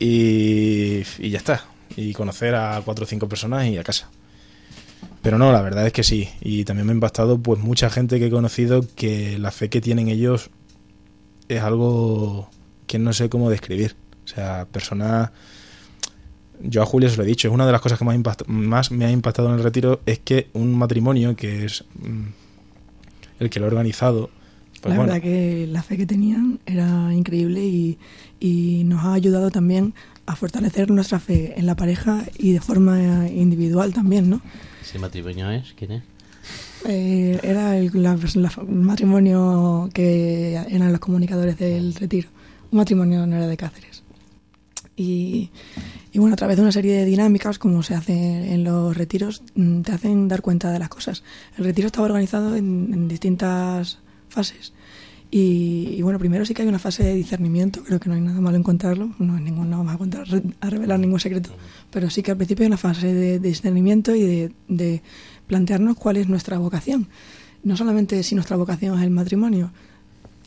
y, 0.01 1.03
y 1.19 1.31
ya 1.31 1.39
está. 1.39 1.65
Y 1.97 2.13
conocer 2.13 2.57
a 2.57 2.83
cuatro 2.85 3.05
o 3.05 3.09
cinco 3.09 3.29
personas 3.29 3.67
y 3.67 3.79
a 3.79 3.85
casa. 3.85 4.11
Pero 5.27 5.39
no, 5.39 5.51
la 5.51 5.61
verdad 5.61 5.85
es 5.85 5.93
que 5.93 6.05
sí. 6.05 6.29
Y 6.41 6.63
también 6.63 6.87
me 6.87 6.93
ha 6.93 6.95
impactado 6.95 7.37
pues 7.37 7.61
mucha 7.61 7.91
gente 7.91 8.21
que 8.21 8.27
he 8.27 8.31
conocido 8.31 8.85
que 8.95 9.41
la 9.41 9.51
fe 9.51 9.69
que 9.69 9.81
tienen 9.81 10.07
ellos 10.07 10.51
es 11.49 11.63
algo 11.63 12.49
que 12.87 13.01
no 13.01 13.13
sé 13.13 13.29
cómo 13.29 13.51
describir. 13.51 13.97
O 14.25 14.29
sea, 14.29 14.69
personas... 14.71 15.33
Yo 16.63 16.81
a 16.81 16.87
Julia 16.87 17.11
se 17.11 17.17
lo 17.17 17.25
he 17.25 17.27
dicho, 17.27 17.49
es 17.49 17.55
una 17.55 17.67
de 17.67 17.73
las 17.73 17.81
cosas 17.81 17.99
que 17.99 18.05
más, 18.47 18.93
me 18.93 19.05
ha 19.05 19.11
impactado 19.11 19.49
en 19.49 19.57
el 19.57 19.65
retiro 19.65 20.01
es 20.07 20.21
que 20.21 20.47
un 20.53 20.73
matrimonio 20.79 21.35
que 21.35 21.65
es 21.65 21.85
mm, 21.97 22.27
el 23.41 23.51
que 23.51 23.59
lo 23.59 23.67
ha 23.67 23.69
organizado, 23.69 24.31
pues 24.81 24.95
la 24.95 24.97
bueno, 24.97 25.13
verdad 25.13 25.23
que 25.23 25.67
la 25.67 25.83
fe 25.83 25.97
que 25.97 26.07
tenían 26.07 26.61
era 26.67 27.13
increíble 27.13 27.65
y, 27.65 27.99
y 28.39 28.85
nos 28.85 29.05
ha 29.05 29.15
ayudado 29.15 29.51
también 29.51 29.93
a 30.27 30.37
fortalecer 30.37 30.91
nuestra 30.91 31.19
fe 31.21 31.55
en 31.57 31.67
la 31.67 31.77
pareja 31.77 32.25
y 32.39 32.53
de 32.53 32.61
forma 32.61 33.29
individual 33.29 33.93
también, 33.95 34.29
¿no? 34.31 34.41
¿Ese 34.83 34.99
matrimonio 34.99 35.51
es? 35.51 35.73
¿Quién 35.77 35.93
es? 35.93 36.03
Eh, 36.89 37.39
era 37.43 37.77
el, 37.77 37.91
la- 37.95 38.19
la- 38.35 38.53
matrimonio 38.69 39.89
que 39.93 40.55
eran 40.69 40.91
los 40.93 41.01
comunicadores 41.01 41.59
del 41.59 41.95
retiro. 41.95 42.29
Un 42.71 42.79
matrimonio 42.79 43.27
no 43.27 43.37
era 43.37 43.47
de 43.47 43.57
Cáceres. 43.57 44.03
Y, 44.97 45.51
y 46.13 46.19
bueno, 46.19 46.35
a 46.35 46.37
través 46.37 46.57
de 46.57 46.63
una 46.63 46.73
serie 46.73 46.95
de 46.95 47.05
dinámicas, 47.05 47.59
como 47.59 47.83
se 47.83 47.95
hace 47.95 48.53
en 48.55 48.65
los 48.65 48.97
retiros, 48.97 49.43
mm, 49.55 49.81
te 49.83 49.93
hacen 49.93 50.29
dar 50.29 50.43
cuenta 50.43 50.71
de 50.71 50.79
las 50.79 50.89
cosas. 50.89 51.23
El 51.59 51.65
retiro 51.65 51.87
estaba 51.87 52.07
organizado 52.07 52.57
en, 52.57 52.91
en 52.93 53.09
distintas 53.09 53.99
fases. 54.29 54.73
Y, 55.31 55.95
y 55.97 56.03
bueno, 56.03 56.19
primero 56.19 56.45
sí 56.45 56.55
que 56.55 56.63
hay 56.63 56.69
una 56.69 56.79
fase 56.79 57.03
de 57.03 57.15
discernimiento, 57.15 57.83
creo 57.83 57.99
que 57.99 58.09
no 58.09 58.15
hay 58.15 58.21
nada 58.21 58.41
malo 58.41 58.57
en 58.57 58.63
contarlo, 58.63 59.11
no, 59.19 59.37
es 59.37 59.43
ningún, 59.43 59.69
no 59.69 59.83
vamos 59.83 60.09
a, 60.15 60.67
a 60.67 60.71
revelar 60.71 61.01
ningún 61.01 61.19
secreto, 61.19 61.51
pero 61.91 62.11
sí 62.11 62.23
que 62.23 62.31
al 62.31 62.37
principio 62.37 62.63
hay 62.63 62.69
una 62.69 62.77
fase 62.77 63.13
de, 63.13 63.41
discernimiento 63.41 64.15
y 64.15 64.23
de, 64.23 64.53
de 64.69 65.03
plantearnos 65.47 65.97
cuál 65.97 66.17
es 66.17 66.29
nuestra 66.29 66.59
vocación. 66.59 67.09
No 67.65 67.77
solamente 67.77 68.23
si 68.23 68.37
nuestra 68.37 68.57
vocación 68.57 68.97
es 68.97 69.03
el 69.03 69.11
matrimonio, 69.11 69.73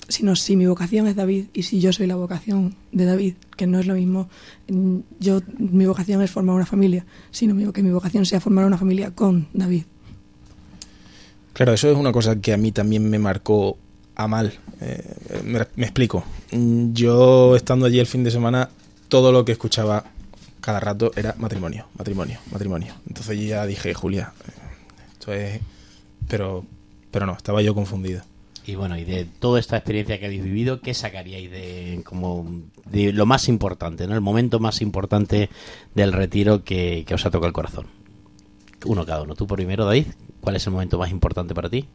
sino 0.08 0.36
si 0.36 0.56
mi 0.56 0.66
vocación 0.66 1.08
es 1.08 1.16
David 1.16 1.46
y 1.54 1.64
si 1.64 1.80
yo 1.80 1.94
soy 1.94 2.08
la 2.08 2.16
vocación 2.16 2.76
de 2.92 3.06
David, 3.06 3.34
que 3.56 3.68
no 3.68 3.80
es 3.80 3.86
lo 3.86 3.94
mismo, 3.94 4.28
mm, 4.68 4.98
yo 5.20 5.42
mi 5.58 5.86
vocación 5.86 6.22
es 6.22 6.32
formar 6.32 6.56
una 6.56 6.66
familia, 6.66 7.06
sino 7.32 7.72
que 7.72 7.84
mi 7.84 7.92
vocación 7.92 8.26
sea 8.26 8.40
formar 8.40 8.66
una 8.66 8.78
familia 8.78 9.12
con 9.12 9.48
David. 9.54 9.84
Claro, 11.54 11.74
eso 11.74 11.92
es 11.92 11.98
una 11.98 12.12
cosa 12.12 12.40
que 12.40 12.54
a 12.54 12.58
mí 12.58 12.72
también 12.72 13.10
me 13.10 13.20
marcó 13.20 13.78
a 14.20 14.28
mal. 14.28 14.54
Eh, 14.82 15.42
me, 15.46 15.66
me 15.78 15.86
explico. 15.86 16.26
Mm, 16.52 16.92
Yo 16.92 17.56
estando 17.56 17.86
allí 17.86 18.00
el 18.00 18.06
fin 18.06 18.26
de 18.26 18.32
semana, 18.32 18.70
todo 19.08 19.32
lo 19.32 19.46
que 19.46 19.54
escuchaba 19.54 20.04
cada 20.60 20.82
rato 20.82 21.14
era 21.16 21.36
matrimonio, 21.38 21.88
matrimonio, 21.98 22.38
matrimonio. 22.52 22.96
Entonces 23.08 23.40
yo 23.40 23.46
ya 23.46 23.66
dije, 23.66 23.94
Julia, 23.94 24.34
eh, 24.46 24.52
esto 25.14 25.34
es... 25.34 25.62
Pero, 26.28 26.66
pero 27.12 27.26
no, 27.26 27.34
estaba 27.34 27.62
yo 27.62 27.74
confundido. 27.74 28.22
Y 28.66 28.76
bueno, 28.76 28.98
y 28.98 29.06
de 29.06 29.24
toda 29.24 29.58
esta 29.58 29.78
experiencia 29.78 30.20
que 30.20 30.26
habéis 30.26 30.44
vivido, 30.44 30.82
¿qué 30.82 30.94
sacaríais 30.94 31.50
de 31.50 32.02
como 32.04 32.62
de 32.86 33.14
lo 33.14 33.26
más 33.26 33.48
importante, 33.48 34.06
¿no? 34.06 34.16
El 34.16 34.22
momento 34.22 34.60
más 34.60 34.82
importante 34.82 35.50
del 35.96 36.12
retiro 36.12 36.66
que, 36.66 37.06
que 37.08 37.14
os 37.16 37.26
ha 37.26 37.32
tocado 37.32 37.48
el 37.48 37.54
corazón. 37.54 37.88
Uno 38.86 39.06
cada 39.06 39.24
uno. 39.24 39.34
Tú 39.34 39.48
primero, 39.48 39.86
David, 39.86 40.08
¿cuál 40.42 40.58
es 40.58 40.68
el 40.68 40.74
momento 40.74 41.00
más 41.00 41.10
importante 41.10 41.56
para 41.56 41.70
ti? 41.70 41.88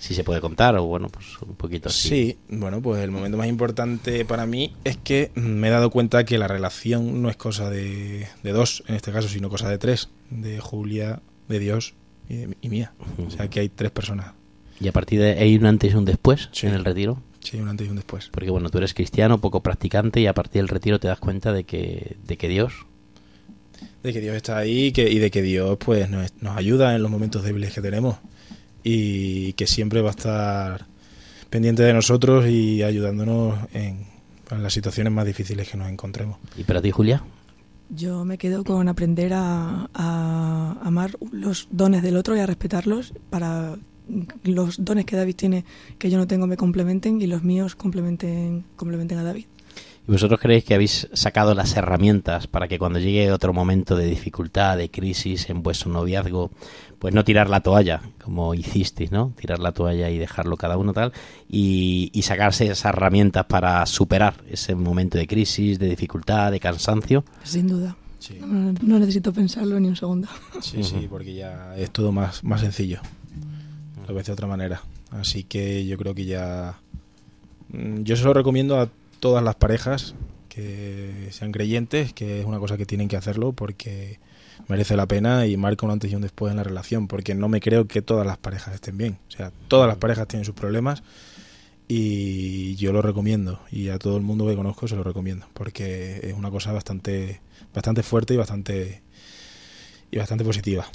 Si 0.00 0.14
se 0.14 0.22
puede 0.24 0.40
contar, 0.40 0.76
o 0.76 0.84
bueno, 0.84 1.08
pues 1.08 1.26
un 1.42 1.54
poquito 1.56 1.88
así. 1.88 2.08
Sí, 2.08 2.38
bueno, 2.48 2.80
pues 2.80 3.02
el 3.02 3.10
momento 3.10 3.36
más 3.36 3.48
importante 3.48 4.24
para 4.24 4.46
mí 4.46 4.72
es 4.84 4.96
que 4.96 5.30
me 5.34 5.68
he 5.68 5.70
dado 5.70 5.90
cuenta 5.90 6.24
que 6.24 6.38
la 6.38 6.46
relación 6.48 7.20
no 7.20 7.28
es 7.30 7.36
cosa 7.36 7.68
de, 7.68 8.26
de 8.42 8.52
dos, 8.52 8.84
en 8.86 8.94
este 8.94 9.10
caso, 9.12 9.28
sino 9.28 9.48
cosa 9.50 9.68
de 9.68 9.78
tres. 9.78 10.08
De 10.30 10.60
Julia, 10.60 11.20
de 11.48 11.58
Dios 11.58 11.94
y, 12.28 12.36
de- 12.36 12.56
y 12.60 12.68
mía. 12.68 12.92
O 13.26 13.30
sea, 13.30 13.48
que 13.48 13.60
hay 13.60 13.68
tres 13.70 13.90
personas. 13.90 14.34
Y 14.80 14.86
a 14.86 14.92
partir 14.92 15.18
de 15.20 15.32
ahí 15.32 15.56
un 15.56 15.66
antes 15.66 15.92
y 15.92 15.96
un 15.96 16.04
después 16.04 16.48
Sí. 16.52 16.68
en 16.68 16.74
el 16.74 16.84
retiro. 16.84 17.20
Sí, 17.40 17.56
un 17.56 17.68
antes 17.68 17.86
y 17.86 17.90
un 17.90 17.96
después. 17.96 18.28
Porque 18.30 18.50
bueno, 18.50 18.68
tú 18.70 18.78
eres 18.78 18.94
cristiano, 18.94 19.40
poco 19.40 19.62
practicante, 19.62 20.20
y 20.20 20.26
a 20.26 20.34
partir 20.34 20.60
del 20.62 20.68
retiro 20.68 21.00
te 21.00 21.08
das 21.08 21.18
cuenta 21.18 21.52
de 21.52 21.64
que, 21.64 22.16
de 22.24 22.36
que 22.36 22.48
Dios 22.48 22.72
De 24.02 24.12
que 24.12 24.20
Dios 24.20 24.36
está 24.36 24.58
ahí 24.58 24.86
y 24.86 24.92
que, 24.92 25.10
y 25.10 25.18
de 25.18 25.30
que 25.32 25.42
Dios 25.42 25.76
pues 25.84 26.08
nos, 26.08 26.32
nos 26.40 26.56
ayuda 26.56 26.94
en 26.94 27.02
los 27.02 27.10
momentos 27.10 27.42
débiles 27.42 27.72
que 27.72 27.80
tenemos. 27.80 28.16
Y 28.82 29.52
que 29.54 29.66
siempre 29.66 30.02
va 30.02 30.08
a 30.08 30.12
estar 30.12 30.86
pendiente 31.50 31.82
de 31.82 31.92
nosotros 31.92 32.46
y 32.46 32.82
ayudándonos 32.82 33.58
en, 33.72 34.06
en 34.50 34.62
las 34.62 34.72
situaciones 34.72 35.12
más 35.12 35.26
difíciles 35.26 35.68
que 35.68 35.76
nos 35.76 35.88
encontremos. 35.88 36.38
¿Y 36.56 36.64
para 36.64 36.80
ti, 36.80 36.90
Julia? 36.90 37.22
Yo 37.90 38.24
me 38.24 38.36
quedo 38.36 38.64
con 38.64 38.88
aprender 38.88 39.32
a, 39.32 39.88
a 39.94 40.76
amar 40.82 41.16
los 41.32 41.68
dones 41.70 42.02
del 42.02 42.16
otro 42.16 42.36
y 42.36 42.40
a 42.40 42.46
respetarlos 42.46 43.14
para 43.30 43.76
los 44.44 44.84
dones 44.84 45.04
que 45.04 45.16
David 45.16 45.36
tiene 45.36 45.64
que 45.98 46.10
yo 46.10 46.18
no 46.18 46.26
tengo 46.26 46.46
me 46.46 46.56
complementen 46.56 47.20
y 47.20 47.26
los 47.26 47.42
míos 47.42 47.74
complementen, 47.74 48.64
complementen 48.76 49.18
a 49.18 49.22
David. 49.22 49.46
¿Y 50.06 50.10
vosotros 50.12 50.40
creéis 50.40 50.64
que 50.64 50.74
habéis 50.74 51.08
sacado 51.12 51.54
las 51.54 51.76
herramientas 51.76 52.46
para 52.46 52.66
que 52.66 52.78
cuando 52.78 52.98
llegue 52.98 53.30
otro 53.30 53.52
momento 53.52 53.94
de 53.94 54.06
dificultad, 54.06 54.78
de 54.78 54.90
crisis 54.90 55.50
en 55.50 55.62
vuestro 55.62 55.90
noviazgo, 55.90 56.50
pues 56.98 57.14
no 57.14 57.24
tirar 57.24 57.48
la 57.48 57.60
toalla, 57.60 58.00
como 58.22 58.54
hicisteis, 58.54 59.10
¿no? 59.12 59.32
Tirar 59.38 59.58
la 59.60 59.72
toalla 59.72 60.10
y 60.10 60.18
dejarlo 60.18 60.56
cada 60.56 60.76
uno 60.76 60.92
tal, 60.92 61.12
y, 61.48 62.10
y 62.12 62.22
sacarse 62.22 62.64
esas 62.66 62.86
herramientas 62.94 63.46
para 63.46 63.84
superar 63.86 64.42
ese 64.50 64.74
momento 64.74 65.16
de 65.18 65.26
crisis, 65.26 65.78
de 65.78 65.88
dificultad, 65.88 66.50
de 66.50 66.60
cansancio? 66.60 67.24
Sin 67.44 67.68
duda. 67.68 67.96
Sí. 68.18 68.36
No, 68.40 68.74
no 68.82 68.98
necesito 68.98 69.32
pensarlo 69.32 69.78
ni 69.78 69.86
un 69.88 69.96
segundo. 69.96 70.26
Sí, 70.60 70.82
sí, 70.82 71.06
porque 71.08 71.34
ya 71.34 71.76
es 71.76 71.90
todo 71.92 72.10
más, 72.10 72.42
más 72.42 72.60
sencillo. 72.60 73.00
Lo 74.08 74.14
ves 74.14 74.26
de 74.26 74.32
otra 74.32 74.46
manera. 74.48 74.82
Así 75.10 75.44
que 75.44 75.86
yo 75.86 75.96
creo 75.98 76.14
que 76.14 76.24
ya. 76.24 76.78
mm, 77.68 78.02
Yo 78.02 78.16
se 78.16 78.24
lo 78.24 78.34
recomiendo 78.34 78.80
a 78.80 78.88
todas 79.20 79.42
las 79.44 79.54
parejas 79.54 80.14
que 80.48 81.28
sean 81.30 81.52
creyentes, 81.52 82.12
que 82.12 82.40
es 82.40 82.44
una 82.46 82.58
cosa 82.58 82.76
que 82.76 82.86
tienen 82.86 83.06
que 83.08 83.16
hacerlo 83.16 83.52
porque 83.52 84.18
merece 84.68 84.96
la 84.96 85.06
pena 85.06 85.46
y 85.46 85.56
marca 85.56 85.86
un 85.86 85.92
antes 85.92 86.10
y 86.12 86.14
un 86.14 86.22
después 86.22 86.50
en 86.50 86.58
la 86.58 86.64
relación. 86.64 87.08
Porque 87.08 87.34
no 87.34 87.48
me 87.48 87.60
creo 87.60 87.86
que 87.86 88.02
todas 88.02 88.26
las 88.26 88.38
parejas 88.38 88.74
estén 88.74 88.96
bien. 88.96 89.18
O 89.28 89.30
sea, 89.30 89.52
todas 89.68 89.88
las 89.88 89.96
parejas 89.96 90.28
tienen 90.28 90.44
sus 90.44 90.54
problemas 90.54 91.02
y 91.88 92.76
yo 92.76 92.92
lo 92.92 93.02
recomiendo. 93.02 93.60
Y 93.72 93.88
a 93.88 93.98
todo 93.98 94.16
el 94.16 94.22
mundo 94.22 94.46
que 94.46 94.54
conozco 94.54 94.86
se 94.86 94.96
lo 94.96 95.02
recomiendo 95.02 95.46
porque 95.54 96.20
es 96.22 96.34
una 96.34 96.50
cosa 96.50 96.72
bastante, 96.72 97.40
bastante 97.74 98.02
fuerte 98.02 98.34
y 98.34 98.36
bastante, 98.36 99.02
y 100.10 100.18
bastante 100.18 100.44
positiva. 100.44 100.86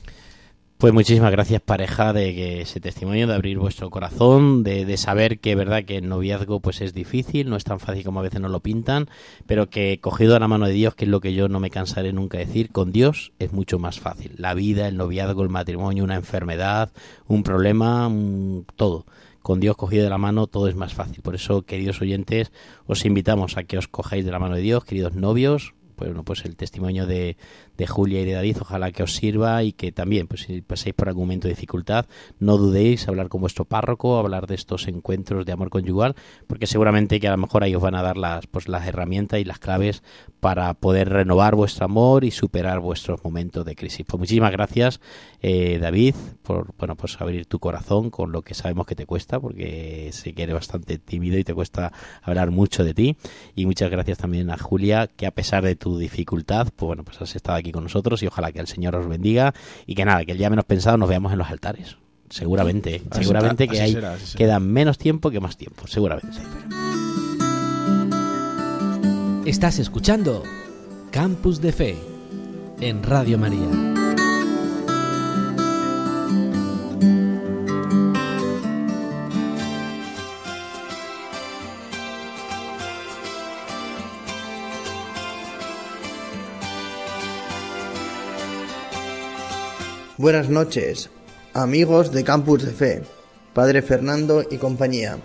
Pues 0.84 0.92
muchísimas 0.92 1.32
gracias 1.32 1.62
pareja 1.62 2.12
de 2.12 2.36
que 2.36 2.60
ese 2.60 2.82
testimonio, 2.82 3.26
de 3.26 3.34
abrir 3.34 3.58
vuestro 3.58 3.90
corazón, 3.90 4.64
de, 4.64 4.84
de 4.84 4.98
saber 4.98 5.40
que 5.40 5.56
verdad 5.56 5.86
que 5.86 5.96
el 5.96 6.10
noviazgo 6.10 6.60
pues 6.60 6.82
es 6.82 6.94
difícil, 6.94 7.50
no 7.50 7.56
es 7.56 7.64
tan 7.64 7.80
fácil 7.80 8.04
como 8.04 8.20
a 8.20 8.24
veces 8.24 8.42
nos 8.42 8.52
lo 8.52 8.60
pintan, 8.60 9.08
pero 9.48 9.70
que 9.70 10.02
cogido 10.02 10.36
a 10.36 10.42
la 10.42 10.50
mano 10.50 10.66
de 10.66 10.74
Dios, 10.74 10.94
que 10.94 11.06
es 11.06 11.10
lo 11.10 11.22
que 11.22 11.34
yo 11.34 11.48
no 11.48 11.62
me 11.62 11.70
cansaré 11.70 12.12
nunca 12.12 12.38
de 12.38 12.48
decir, 12.48 12.70
con 12.70 12.92
Dios 12.92 13.32
es 13.40 13.54
mucho 13.54 13.80
más 13.80 14.02
fácil. 14.02 14.34
La 14.38 14.54
vida, 14.56 14.90
el 14.90 14.98
noviazgo, 14.98 15.44
el 15.44 15.48
matrimonio, 15.48 16.04
una 16.04 16.16
enfermedad, 16.16 16.92
un 17.28 17.44
problema, 17.44 18.06
un- 18.10 18.66
todo. 18.76 19.06
Con 19.42 19.62
Dios 19.62 19.78
cogido 19.78 20.04
de 20.04 20.10
la 20.10 20.18
mano 20.18 20.48
todo 20.48 20.68
es 20.68 20.76
más 20.76 20.94
fácil. 20.94 21.22
Por 21.22 21.36
eso, 21.36 21.62
queridos 21.62 22.02
oyentes, 22.02 22.52
os 22.88 23.06
invitamos 23.06 23.56
a 23.56 23.64
que 23.64 23.78
os 23.78 23.88
cojáis 23.88 24.26
de 24.26 24.32
la 24.32 24.40
mano 24.40 24.56
de 24.56 24.62
Dios, 24.62 24.84
queridos 24.84 25.14
novios, 25.14 25.76
bueno, 25.96 26.24
pues 26.24 26.44
el 26.46 26.56
testimonio 26.56 27.06
de, 27.06 27.38
de 27.78 27.88
Julia 27.88 28.22
y 28.22 28.26
de 28.26 28.34
David, 28.34 28.58
ojalá 28.62 28.92
que 28.92 29.04
os 29.04 29.16
sirva 29.16 29.64
y 29.64 29.74
que 29.74 29.92
también, 29.92 30.28
pues 30.28 30.42
si 30.42 30.62
pasáis 30.62 30.94
por 30.94 31.08
algún 31.08 31.24
momento 31.24 31.48
de 31.48 31.54
dificultad, 31.54 32.06
no 32.40 32.58
dudéis 32.58 33.08
hablar 33.08 33.30
con 33.30 33.42
vuestro 33.42 33.66
párroco, 33.66 34.18
hablar 34.18 34.48
de 34.48 34.56
estos 34.56 34.88
encuentros 34.88 35.46
de 35.46 35.52
amor 35.52 35.70
conyugal, 35.70 36.16
porque 36.48 36.68
seguramente 36.68 37.20
que 37.20 37.28
a 37.28 37.32
lo 37.32 37.38
mejor 37.38 37.64
ahí 37.64 37.76
os 37.76 37.82
van 37.82 37.96
a 37.96 38.02
dar 38.02 38.18
las, 38.18 38.48
pues 38.48 38.68
las 38.68 38.88
herramientas 38.88 39.40
y 39.40 39.44
las 39.44 39.60
claves 39.60 40.04
para 40.40 40.74
poder 40.74 41.10
renovar 41.10 41.56
vuestro 41.56 41.86
amor 41.86 42.26
y 42.26 42.32
superar 42.32 42.80
vuestros 42.80 43.24
momentos 43.24 43.66
de 43.66 43.76
crisis. 43.76 44.06
Pues 44.06 44.20
muchísimas 44.20 44.52
gracias, 44.52 45.00
eh, 45.42 45.80
David, 45.80 46.16
por 46.42 46.74
bueno, 46.78 46.96
pues 46.96 47.20
abrir 47.22 47.46
tu 47.46 47.60
corazón 47.60 48.10
con 48.10 48.32
lo 48.32 48.42
que 48.42 48.54
sabemos 48.54 48.86
que 48.86 48.96
te 48.96 49.06
cuesta, 49.06 49.40
porque 49.40 50.10
sé 50.12 50.34
que 50.34 50.44
eres 50.44 50.56
bastante 50.56 50.98
tímido 50.98 51.38
y 51.38 51.44
te 51.44 51.54
cuesta 51.54 51.94
hablar 52.22 52.52
mucho 52.52 52.84
de 52.84 52.94
ti. 52.94 53.18
Y 53.56 53.66
muchas 53.66 53.90
gracias 53.90 54.18
también 54.18 54.50
a 54.50 54.58
Julia, 54.58 55.08
que 55.08 55.26
a 55.26 55.32
pesar 55.32 55.64
de 55.64 55.76
tu 55.76 55.98
dificultad, 55.98 56.68
pues 56.76 56.88
bueno, 56.88 57.04
pues 57.04 57.22
has 57.22 57.36
estado 57.36 57.58
aquí 57.58 57.63
con 57.72 57.84
nosotros 57.84 58.22
y 58.24 58.28
ojalá 58.28 58.52
que 58.52 58.60
el 58.60 58.68
Señor 58.68 58.96
os 58.96 59.08
bendiga 59.08 59.54
y 59.86 59.96
que 59.96 60.06
nada, 60.06 60.26
que 60.26 60.32
el 60.34 60.38
día 60.38 60.50
menos 60.50 60.66
pensado 60.66 60.98
nos 60.98 61.10
veamos 61.10 61.32
en 61.32 61.38
los 61.40 61.50
altares. 61.50 61.98
Seguramente, 62.30 63.04
Así 63.12 63.22
seguramente 63.24 63.68
que 63.68 63.80
hay 63.80 63.94
será. 63.94 64.16
queda 64.36 64.60
menos 64.60 64.98
tiempo 64.98 65.30
que 65.30 65.40
más 65.40 65.56
tiempo, 65.56 65.86
seguramente. 65.88 66.38
Estás 69.46 69.78
escuchando 69.78 70.44
Campus 71.12 71.62
de 71.62 71.72
Fe 71.74 71.96
en 72.80 73.04
Radio 73.04 73.38
María. 73.38 73.93
Buenas 90.24 90.48
noches, 90.48 91.10
amigos 91.54 92.14
de 92.14 92.24
Campus 92.24 92.64
de 92.64 92.72
Fe, 92.72 93.04
Padre 93.54 93.82
Fernando 93.82 94.42
y 94.50 94.56
compañía. 94.56 95.18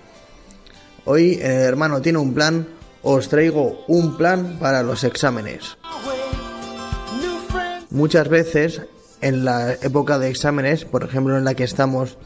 Hoy 1.05 1.35
el 1.35 1.53
hermano 1.53 2.03
tiene 2.03 2.19
un 2.19 2.35
plan, 2.35 2.67
os 3.05 3.29
traigo 3.29 3.85
un 3.87 4.17
plan 4.17 4.59
para 4.59 4.83
los 4.83 5.05
exámenes. 5.05 5.79
Muchas 7.91 8.29
veces 8.29 8.83
en 9.21 9.45
la 9.45 9.75
época 9.75 10.19
de 10.19 10.31
exámenes, 10.31 10.85
por 10.85 11.05
ejemplo 11.05 11.39
en 11.39 11.45
la 11.45 11.55
que 11.55 11.63
estamos 11.63 12.19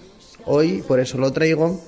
hoy, 0.46 0.82
por 0.88 0.98
eso 0.98 1.18
lo 1.18 1.30
traigo, 1.30 1.78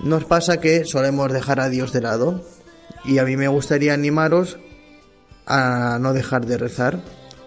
nos 0.00 0.24
pasa 0.24 0.60
que 0.60 0.86
solemos 0.86 1.30
dejar 1.30 1.60
a 1.60 1.68
Dios 1.68 1.92
de 1.92 2.00
lado. 2.00 2.42
Y 3.04 3.18
a 3.18 3.24
mí 3.24 3.36
me 3.36 3.48
gustaría 3.48 3.92
animaros 3.92 4.56
a 5.44 5.98
no 6.00 6.14
dejar 6.14 6.46
de 6.46 6.56
rezar, 6.56 7.02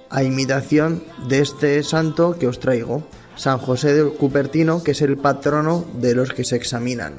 a 0.09 0.23
imitación 0.23 1.03
de 1.27 1.39
este 1.39 1.83
santo 1.83 2.37
que 2.39 2.47
os 2.47 2.59
traigo, 2.59 3.07
San 3.35 3.59
José 3.59 3.93
de 3.93 4.09
Cupertino, 4.09 4.83
que 4.83 4.91
es 4.91 5.01
el 5.01 5.17
patrono 5.17 5.85
de 5.99 6.15
los 6.15 6.33
que 6.33 6.43
se 6.43 6.55
examinan, 6.55 7.15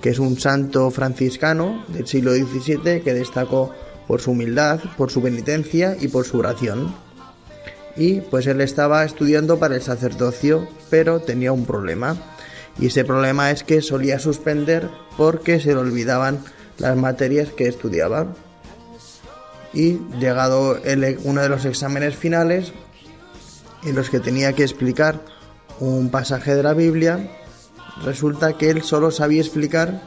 que 0.00 0.10
es 0.10 0.18
un 0.18 0.38
santo 0.38 0.90
franciscano 0.90 1.84
del 1.88 2.06
siglo 2.06 2.32
XVII 2.32 3.02
que 3.02 3.14
destacó 3.14 3.72
por 4.06 4.20
su 4.20 4.30
humildad, 4.30 4.80
por 4.96 5.10
su 5.10 5.22
penitencia 5.22 5.96
y 6.00 6.08
por 6.08 6.24
su 6.24 6.38
oración. 6.38 6.94
Y 7.96 8.20
pues 8.20 8.46
él 8.46 8.60
estaba 8.60 9.04
estudiando 9.04 9.58
para 9.58 9.74
el 9.74 9.82
sacerdocio, 9.82 10.68
pero 10.90 11.20
tenía 11.20 11.52
un 11.52 11.66
problema. 11.66 12.16
Y 12.78 12.86
ese 12.86 13.04
problema 13.04 13.50
es 13.50 13.64
que 13.64 13.80
solía 13.80 14.18
suspender 14.18 14.88
porque 15.16 15.60
se 15.60 15.68
le 15.68 15.80
olvidaban 15.80 16.40
las 16.78 16.96
materias 16.96 17.48
que 17.50 17.68
estudiaba 17.68 18.34
y 19.76 20.00
llegado 20.18 20.78
el- 20.84 21.18
uno 21.24 21.42
de 21.42 21.48
los 21.50 21.64
exámenes 21.66 22.16
finales 22.16 22.72
en 23.84 23.94
los 23.94 24.08
que 24.08 24.20
tenía 24.20 24.54
que 24.54 24.62
explicar 24.62 25.20
un 25.78 26.08
pasaje 26.10 26.54
de 26.54 26.62
la 26.62 26.72
Biblia, 26.72 27.30
resulta 28.02 28.54
que 28.56 28.70
él 28.70 28.82
solo 28.82 29.10
sabía 29.10 29.42
explicar 29.42 30.02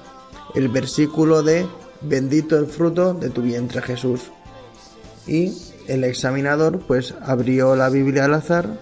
el 0.55 0.67
versículo 0.69 1.43
de 1.43 1.67
bendito 2.01 2.57
el 2.57 2.65
fruto 2.65 3.13
de 3.13 3.29
tu 3.29 3.43
vientre 3.43 3.81
Jesús. 3.83 4.21
Y 5.27 5.53
el 5.87 6.03
examinador 6.03 6.79
pues 6.79 7.13
abrió 7.21 7.75
la 7.75 7.89
Biblia 7.89 8.25
al 8.25 8.33
azar 8.33 8.79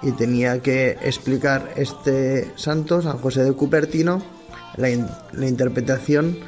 y 0.00 0.12
tenía 0.12 0.60
que 0.62 0.96
explicar 1.02 1.72
este 1.76 2.50
santo, 2.56 3.02
San 3.02 3.18
José 3.18 3.44
de 3.44 3.52
Cupertino, 3.52 4.22
la, 4.76 4.88
la 5.32 5.46
interpretación 5.46 6.38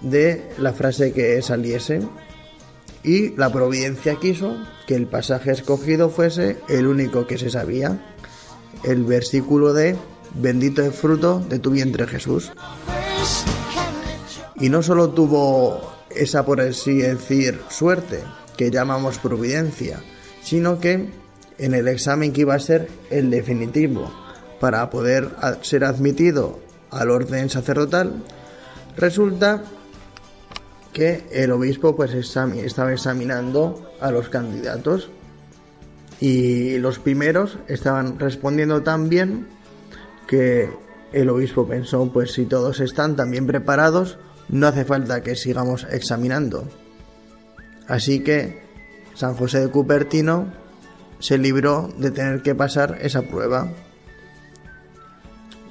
de 0.00 0.48
la 0.58 0.72
frase 0.72 1.12
que 1.12 1.42
saliese 1.42 2.02
y 3.02 3.30
la 3.36 3.50
providencia 3.50 4.16
quiso 4.16 4.56
que 4.86 4.94
el 4.94 5.06
pasaje 5.06 5.52
escogido 5.52 6.10
fuese 6.10 6.58
el 6.68 6.86
único 6.86 7.26
que 7.26 7.38
se 7.38 7.50
sabía, 7.50 8.14
el 8.84 9.04
versículo 9.04 9.72
de 9.72 9.96
bendito 10.34 10.82
el 10.82 10.92
fruto 10.92 11.40
de 11.40 11.58
tu 11.58 11.70
vientre 11.70 12.06
Jesús. 12.06 12.52
Y 14.56 14.68
no 14.68 14.82
solo 14.82 15.10
tuvo 15.10 15.92
esa, 16.10 16.44
por 16.44 16.60
así 16.60 16.98
decir, 16.98 17.60
suerte, 17.68 18.20
que 18.56 18.70
llamamos 18.70 19.18
providencia, 19.18 20.00
sino 20.42 20.78
que 20.78 21.10
en 21.58 21.74
el 21.74 21.88
examen 21.88 22.32
que 22.32 22.42
iba 22.42 22.54
a 22.54 22.60
ser 22.60 22.88
el 23.10 23.30
definitivo, 23.30 24.12
para 24.60 24.88
poder 24.90 25.30
ser 25.62 25.84
admitido 25.84 26.60
al 26.90 27.10
orden 27.10 27.50
sacerdotal, 27.50 28.22
resulta 28.96 29.64
que 30.92 31.24
el 31.32 31.50
obispo 31.52 31.96
pues 31.96 32.12
estaba 32.12 32.92
examinando 32.92 33.92
a 34.00 34.10
los 34.10 34.28
candidatos 34.28 35.10
y 36.20 36.78
los 36.78 36.98
primeros 36.98 37.58
estaban 37.66 38.18
respondiendo 38.18 38.82
tan 38.82 39.08
bien 39.08 39.48
que 40.26 40.70
el 41.12 41.30
obispo 41.30 41.66
pensó 41.66 42.10
pues 42.12 42.32
si 42.32 42.44
todos 42.44 42.80
están 42.80 43.16
tan 43.16 43.30
bien 43.30 43.46
preparados 43.46 44.18
no 44.48 44.66
hace 44.66 44.84
falta 44.84 45.22
que 45.22 45.34
sigamos 45.34 45.86
examinando. 45.90 46.68
Así 47.88 48.20
que 48.20 48.62
San 49.14 49.34
José 49.34 49.60
de 49.60 49.68
Cupertino 49.68 50.52
se 51.18 51.38
libró 51.38 51.88
de 51.98 52.10
tener 52.10 52.42
que 52.42 52.54
pasar 52.54 52.98
esa 53.00 53.22
prueba 53.22 53.70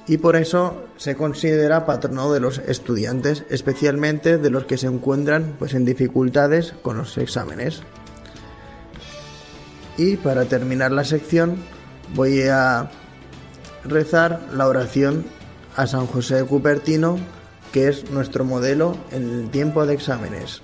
y 0.06 0.18
por 0.18 0.36
eso 0.36 0.84
se 0.96 1.16
considera 1.16 1.86
patrono 1.86 2.32
de 2.32 2.40
los 2.40 2.58
estudiantes, 2.58 3.44
especialmente 3.50 4.38
de 4.38 4.50
los 4.50 4.64
que 4.64 4.78
se 4.78 4.88
encuentran 4.88 5.54
pues 5.58 5.74
en 5.74 5.84
dificultades 5.84 6.74
con 6.82 6.98
los 6.98 7.16
exámenes. 7.18 7.82
Y 9.96 10.16
para 10.16 10.46
terminar 10.46 10.90
la 10.90 11.04
sección 11.04 11.56
voy 12.14 12.42
a 12.42 12.90
rezar 13.84 14.40
la 14.52 14.66
oración 14.66 15.24
a 15.76 15.86
San 15.86 16.06
José 16.06 16.36
de 16.36 16.44
Cupertino, 16.44 17.18
que 17.72 17.88
es 17.88 18.10
nuestro 18.10 18.44
modelo 18.44 18.96
en 19.10 19.30
el 19.30 19.50
tiempo 19.50 19.86
de 19.86 19.94
exámenes. 19.94 20.62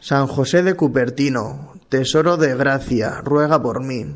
San 0.00 0.26
José 0.26 0.62
de 0.62 0.74
Cupertino, 0.74 1.72
tesoro 1.88 2.36
de 2.36 2.54
gracia, 2.54 3.20
ruega 3.22 3.62
por 3.62 3.82
mí. 3.82 4.06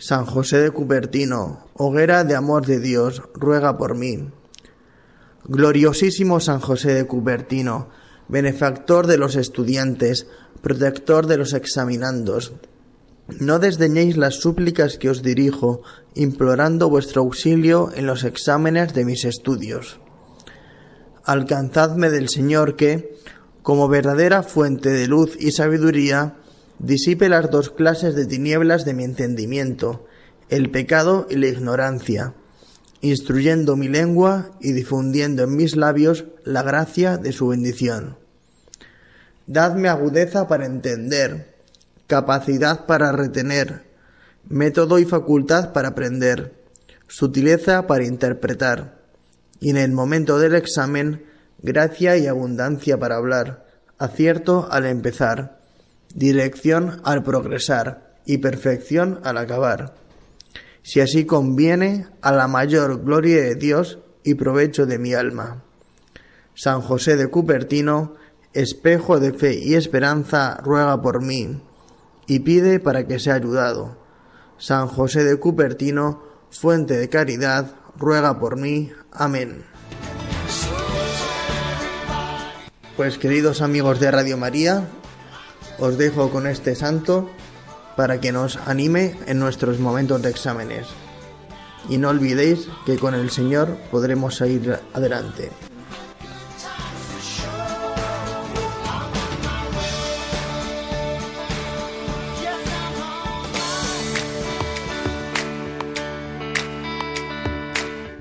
San 0.00 0.24
José 0.24 0.60
de 0.60 0.70
Cupertino, 0.70 1.66
hoguera 1.74 2.24
de 2.24 2.34
amor 2.34 2.64
de 2.64 2.80
Dios, 2.80 3.22
ruega 3.34 3.76
por 3.76 3.98
mí. 3.98 4.30
Gloriosísimo 5.44 6.40
San 6.40 6.58
José 6.58 6.94
de 6.94 7.06
Cupertino, 7.06 7.90
benefactor 8.26 9.06
de 9.06 9.18
los 9.18 9.36
estudiantes, 9.36 10.26
protector 10.62 11.26
de 11.26 11.36
los 11.36 11.52
examinandos, 11.52 12.54
no 13.38 13.58
desdeñéis 13.58 14.16
las 14.16 14.36
súplicas 14.36 14.96
que 14.96 15.10
os 15.10 15.22
dirijo, 15.22 15.82
implorando 16.14 16.88
vuestro 16.88 17.20
auxilio 17.20 17.90
en 17.94 18.06
los 18.06 18.24
exámenes 18.24 18.94
de 18.94 19.04
mis 19.04 19.26
estudios. 19.26 20.00
Alcanzadme 21.24 22.08
del 22.08 22.30
Señor 22.30 22.74
que, 22.74 23.18
como 23.62 23.86
verdadera 23.86 24.42
fuente 24.42 24.88
de 24.88 25.06
luz 25.06 25.36
y 25.38 25.52
sabiduría, 25.52 26.39
disipe 26.80 27.28
las 27.28 27.50
dos 27.50 27.70
clases 27.70 28.14
de 28.14 28.26
tinieblas 28.26 28.84
de 28.84 28.94
mi 28.94 29.04
entendimiento, 29.04 30.06
el 30.48 30.70
pecado 30.70 31.26
y 31.28 31.36
la 31.36 31.48
ignorancia, 31.48 32.34
instruyendo 33.02 33.76
mi 33.76 33.88
lengua 33.88 34.50
y 34.60 34.72
difundiendo 34.72 35.44
en 35.44 35.56
mis 35.56 35.76
labios 35.76 36.24
la 36.42 36.62
gracia 36.62 37.18
de 37.18 37.32
su 37.32 37.48
bendición. 37.48 38.16
Dadme 39.46 39.88
agudeza 39.88 40.48
para 40.48 40.64
entender, 40.64 41.54
capacidad 42.06 42.86
para 42.86 43.12
retener, 43.12 43.84
método 44.48 44.98
y 44.98 45.04
facultad 45.04 45.72
para 45.72 45.88
aprender, 45.88 46.54
sutileza 47.08 47.86
para 47.86 48.04
interpretar, 48.04 49.00
y 49.60 49.68
en 49.68 49.76
el 49.76 49.92
momento 49.92 50.38
del 50.38 50.54
examen, 50.54 51.26
gracia 51.62 52.16
y 52.16 52.26
abundancia 52.26 52.98
para 52.98 53.16
hablar, 53.16 53.66
acierto 53.98 54.66
al 54.70 54.86
empezar, 54.86 55.59
dirección 56.14 57.00
al 57.04 57.22
progresar 57.22 58.14
y 58.26 58.38
perfección 58.38 59.20
al 59.24 59.38
acabar. 59.38 59.94
Si 60.82 61.00
así 61.00 61.24
conviene 61.24 62.06
a 62.22 62.32
la 62.32 62.48
mayor 62.48 63.02
gloria 63.02 63.42
de 63.42 63.54
Dios 63.54 63.98
y 64.24 64.34
provecho 64.34 64.86
de 64.86 64.98
mi 64.98 65.14
alma. 65.14 65.64
San 66.54 66.80
José 66.80 67.16
de 67.16 67.28
Cupertino, 67.28 68.14
espejo 68.52 69.20
de 69.20 69.32
fe 69.32 69.54
y 69.54 69.74
esperanza, 69.74 70.58
ruega 70.62 71.00
por 71.00 71.22
mí 71.22 71.62
y 72.26 72.40
pide 72.40 72.80
para 72.80 73.06
que 73.06 73.18
sea 73.18 73.34
ayudado. 73.34 73.98
San 74.58 74.88
José 74.88 75.24
de 75.24 75.36
Cupertino, 75.36 76.22
fuente 76.50 76.96
de 76.96 77.08
caridad, 77.08 77.74
ruega 77.96 78.38
por 78.38 78.56
mí. 78.56 78.92
Amén. 79.12 79.64
Pues 82.96 83.18
queridos 83.18 83.62
amigos 83.62 83.98
de 83.98 84.10
Radio 84.10 84.36
María, 84.36 84.86
os 85.80 85.98
dejo 85.98 86.30
con 86.30 86.46
este 86.46 86.74
santo 86.74 87.30
para 87.96 88.20
que 88.20 88.32
nos 88.32 88.56
anime 88.66 89.16
en 89.26 89.38
nuestros 89.38 89.78
momentos 89.78 90.22
de 90.22 90.30
exámenes. 90.30 90.86
Y 91.88 91.98
no 91.98 92.10
olvidéis 92.10 92.68
que 92.86 92.98
con 92.98 93.14
el 93.14 93.30
Señor 93.30 93.76
podremos 93.90 94.36
salir 94.36 94.78
adelante. 94.92 95.50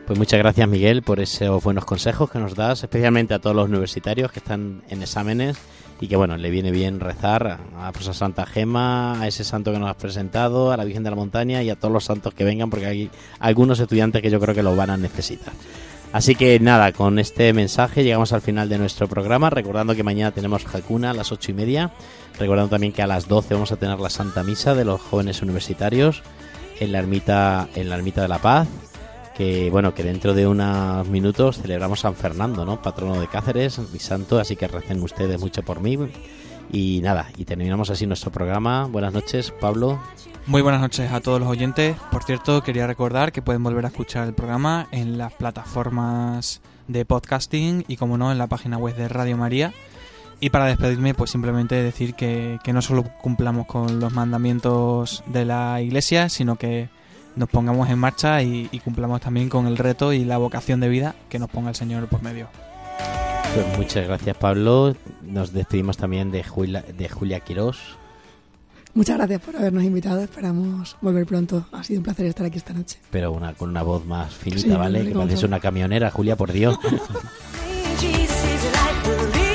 Pues 0.09 0.17
muchas 0.17 0.39
gracias 0.39 0.67
Miguel 0.67 1.03
por 1.03 1.19
esos 1.19 1.63
buenos 1.63 1.85
consejos 1.85 2.31
que 2.31 2.39
nos 2.39 2.55
das, 2.55 2.81
especialmente 2.81 3.35
a 3.35 3.39
todos 3.39 3.55
los 3.55 3.69
universitarios 3.69 4.31
que 4.31 4.39
están 4.39 4.81
en 4.89 5.03
exámenes 5.03 5.55
y 6.01 6.07
que 6.07 6.15
bueno, 6.15 6.35
le 6.35 6.49
viene 6.49 6.71
bien 6.71 6.99
rezar 6.99 7.59
a, 7.77 7.91
pues, 7.91 8.05
Santa 8.17 8.47
Gema, 8.47 9.21
a 9.21 9.27
ese 9.27 9.43
santo 9.43 9.71
que 9.71 9.77
nos 9.77 9.87
has 9.87 9.97
presentado, 9.97 10.71
a 10.71 10.77
la 10.77 10.83
Virgen 10.83 11.03
de 11.03 11.11
la 11.11 11.15
Montaña 11.15 11.61
y 11.61 11.69
a 11.69 11.75
todos 11.75 11.93
los 11.93 12.05
santos 12.05 12.33
que 12.33 12.43
vengan 12.43 12.71
porque 12.71 12.87
hay 12.87 13.11
algunos 13.37 13.79
estudiantes 13.79 14.23
que 14.23 14.31
yo 14.31 14.39
creo 14.39 14.55
que 14.55 14.63
lo 14.63 14.75
van 14.75 14.89
a 14.89 14.97
necesitar. 14.97 15.53
Así 16.11 16.33
que 16.33 16.59
nada, 16.59 16.91
con 16.91 17.19
este 17.19 17.53
mensaje 17.53 18.03
llegamos 18.03 18.33
al 18.33 18.41
final 18.41 18.67
de 18.67 18.79
nuestro 18.79 19.07
programa, 19.07 19.51
recordando 19.51 19.93
que 19.93 20.01
mañana 20.01 20.31
tenemos 20.31 20.65
Hakuna 20.73 21.11
a 21.11 21.13
las 21.13 21.31
ocho 21.31 21.51
y 21.51 21.53
media, 21.53 21.91
recordando 22.39 22.71
también 22.71 22.93
que 22.93 23.03
a 23.03 23.07
las 23.07 23.27
12 23.27 23.53
vamos 23.53 23.71
a 23.71 23.75
tener 23.75 23.99
la 23.99 24.09
Santa 24.09 24.41
Misa 24.41 24.73
de 24.73 24.85
los 24.85 24.99
jóvenes 25.01 25.43
universitarios 25.43 26.23
en 26.79 26.93
la 26.93 26.97
ermita, 26.97 27.69
en 27.75 27.89
la 27.89 27.95
ermita 27.95 28.23
de 28.23 28.27
la 28.27 28.39
Paz 28.39 28.67
que 29.39 29.69
bueno, 29.69 29.93
que 29.93 30.03
dentro 30.03 30.33
de 30.33 30.45
unos 30.45 31.07
minutos 31.07 31.61
celebramos 31.61 32.01
San 32.01 32.13
Fernando, 32.13 32.65
¿no? 32.65 32.81
Patrono 32.81 33.21
de 33.21 33.27
Cáceres, 33.27 33.79
mi 33.93 33.97
santo, 33.97 34.37
así 34.37 34.57
que 34.57 34.67
recen 34.67 35.01
ustedes 35.01 35.39
mucho 35.39 35.63
por 35.63 35.79
mí. 35.79 35.97
Y 36.73 36.99
nada, 37.01 37.29
y 37.37 37.45
terminamos 37.45 37.89
así 37.89 38.05
nuestro 38.05 38.33
programa. 38.33 38.87
Buenas 38.87 39.13
noches, 39.13 39.53
Pablo. 39.61 39.97
Muy 40.45 40.61
buenas 40.61 40.81
noches 40.81 41.09
a 41.13 41.21
todos 41.21 41.39
los 41.39 41.47
oyentes. 41.47 41.95
Por 42.11 42.25
cierto, 42.25 42.61
quería 42.63 42.85
recordar 42.85 43.31
que 43.31 43.41
pueden 43.41 43.63
volver 43.63 43.85
a 43.85 43.87
escuchar 43.87 44.27
el 44.27 44.33
programa 44.33 44.89
en 44.91 45.17
las 45.17 45.31
plataformas 45.31 46.59
de 46.89 47.05
podcasting 47.05 47.85
y, 47.87 47.95
como 47.95 48.17
no, 48.17 48.33
en 48.33 48.39
la 48.39 48.47
página 48.47 48.77
web 48.77 48.97
de 48.97 49.07
Radio 49.07 49.37
María. 49.37 49.71
Y 50.41 50.49
para 50.49 50.65
despedirme, 50.65 51.13
pues 51.13 51.31
simplemente 51.31 51.81
decir 51.81 52.13
que, 52.13 52.59
que 52.61 52.73
no 52.73 52.81
solo 52.81 53.05
cumplamos 53.21 53.67
con 53.67 54.01
los 54.01 54.11
mandamientos 54.11 55.23
de 55.27 55.45
la 55.45 55.81
Iglesia, 55.81 56.27
sino 56.27 56.57
que 56.57 56.89
nos 57.35 57.49
pongamos 57.49 57.89
en 57.89 57.99
marcha 57.99 58.41
y, 58.43 58.67
cumplamos 58.83 59.21
también 59.21 59.49
con 59.49 59.67
el 59.67 59.77
reto 59.77 60.13
y 60.13 60.25
la 60.25 60.37
vocación 60.37 60.79
de 60.79 60.89
vida 60.89 61.15
que 61.29 61.39
nos 61.39 61.49
ponga 61.49 61.69
el 61.69 61.75
Señor 61.75 62.07
por 62.07 62.23
medio. 62.23 62.47
Pues 63.53 63.77
muchas 63.77 64.07
gracias 64.07 64.37
Pablo. 64.37 64.95
Nos 65.23 65.53
despedimos 65.53 65.97
también 65.97 66.31
de 66.31 66.43
Julia, 66.43 66.83
de 66.97 67.09
Julia 67.09 67.39
Quirós. 67.39 67.79
Muchas 68.93 69.17
gracias 69.17 69.41
por 69.41 69.55
habernos 69.55 69.83
invitado. 69.83 70.21
Esperamos 70.21 70.97
volver 71.01 71.25
pronto. 71.25 71.65
Ha 71.71 71.83
sido 71.83 71.99
un 71.99 72.03
placer 72.03 72.25
estar 72.25 72.45
aquí 72.45 72.57
esta 72.57 72.73
noche. 72.73 72.99
Pero 73.11 73.31
una, 73.31 73.53
con 73.53 73.69
una 73.69 73.83
voz 73.83 74.05
más 74.05 74.33
finita, 74.33 74.77
¿vale? 74.77 75.05
Que 75.05 75.13
pareces 75.13 75.43
una 75.43 75.59
camionera, 75.59 76.11
Julia, 76.11 76.35
por 76.35 76.51
Dios. 76.51 76.77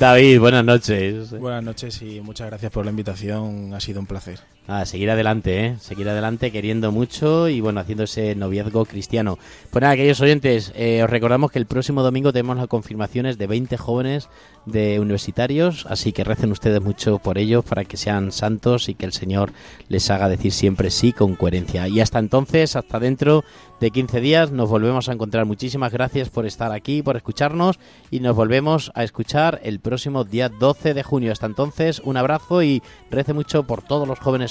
David, 0.00 0.40
buenas 0.40 0.64
noches. 0.64 1.38
Buenas 1.38 1.62
noches 1.62 2.00
y 2.00 2.22
muchas 2.22 2.46
gracias 2.46 2.72
por 2.72 2.86
la 2.86 2.90
invitación. 2.90 3.74
Ha 3.74 3.80
sido 3.80 4.00
un 4.00 4.06
placer. 4.06 4.40
Ah, 4.68 4.84
seguir 4.86 5.10
adelante, 5.10 5.66
¿eh? 5.66 5.76
Seguir 5.80 6.08
adelante 6.08 6.52
queriendo 6.52 6.92
mucho 6.92 7.48
y 7.48 7.60
bueno, 7.60 7.80
haciendo 7.80 8.04
ese 8.04 8.36
noviazgo 8.36 8.84
cristiano. 8.84 9.36
Pues 9.70 9.82
nada, 9.82 9.96
queridos 9.96 10.20
oyentes, 10.20 10.72
eh, 10.76 11.02
os 11.02 11.10
recordamos 11.10 11.50
que 11.50 11.58
el 11.58 11.66
próximo 11.66 12.02
domingo 12.02 12.32
tenemos 12.32 12.56
las 12.56 12.68
confirmaciones 12.68 13.36
de 13.36 13.48
20 13.48 13.76
jóvenes 13.76 14.28
de 14.66 15.00
universitarios, 15.00 15.86
así 15.86 16.12
que 16.12 16.22
recen 16.22 16.52
ustedes 16.52 16.80
mucho 16.80 17.18
por 17.18 17.38
ellos 17.38 17.64
para 17.64 17.84
que 17.84 17.96
sean 17.96 18.30
santos 18.30 18.88
y 18.88 18.94
que 18.94 19.06
el 19.06 19.12
Señor 19.12 19.52
les 19.88 20.08
haga 20.10 20.28
decir 20.28 20.52
siempre 20.52 20.90
sí 20.90 21.12
con 21.12 21.34
coherencia. 21.34 21.88
Y 21.88 22.00
hasta 22.00 22.18
entonces, 22.18 22.76
hasta 22.76 23.00
dentro 23.00 23.42
de 23.80 23.90
15 23.90 24.20
días, 24.20 24.52
nos 24.52 24.68
volvemos 24.68 25.08
a 25.08 25.12
encontrar. 25.12 25.46
Muchísimas 25.46 25.92
gracias 25.92 26.28
por 26.28 26.46
estar 26.46 26.70
aquí, 26.70 27.02
por 27.02 27.16
escucharnos 27.16 27.78
y 28.10 28.20
nos 28.20 28.36
volvemos 28.36 28.92
a 28.94 29.02
escuchar 29.02 29.60
el 29.64 29.80
próximo 29.80 30.24
día 30.24 30.48
12 30.48 30.94
de 30.94 31.02
junio. 31.02 31.32
Hasta 31.32 31.46
entonces, 31.46 32.00
un 32.04 32.18
abrazo 32.18 32.62
y 32.62 32.82
rece 33.10 33.32
mucho 33.32 33.64
por 33.64 33.82
todos 33.82 34.06
los 34.06 34.18
jóvenes 34.18 34.50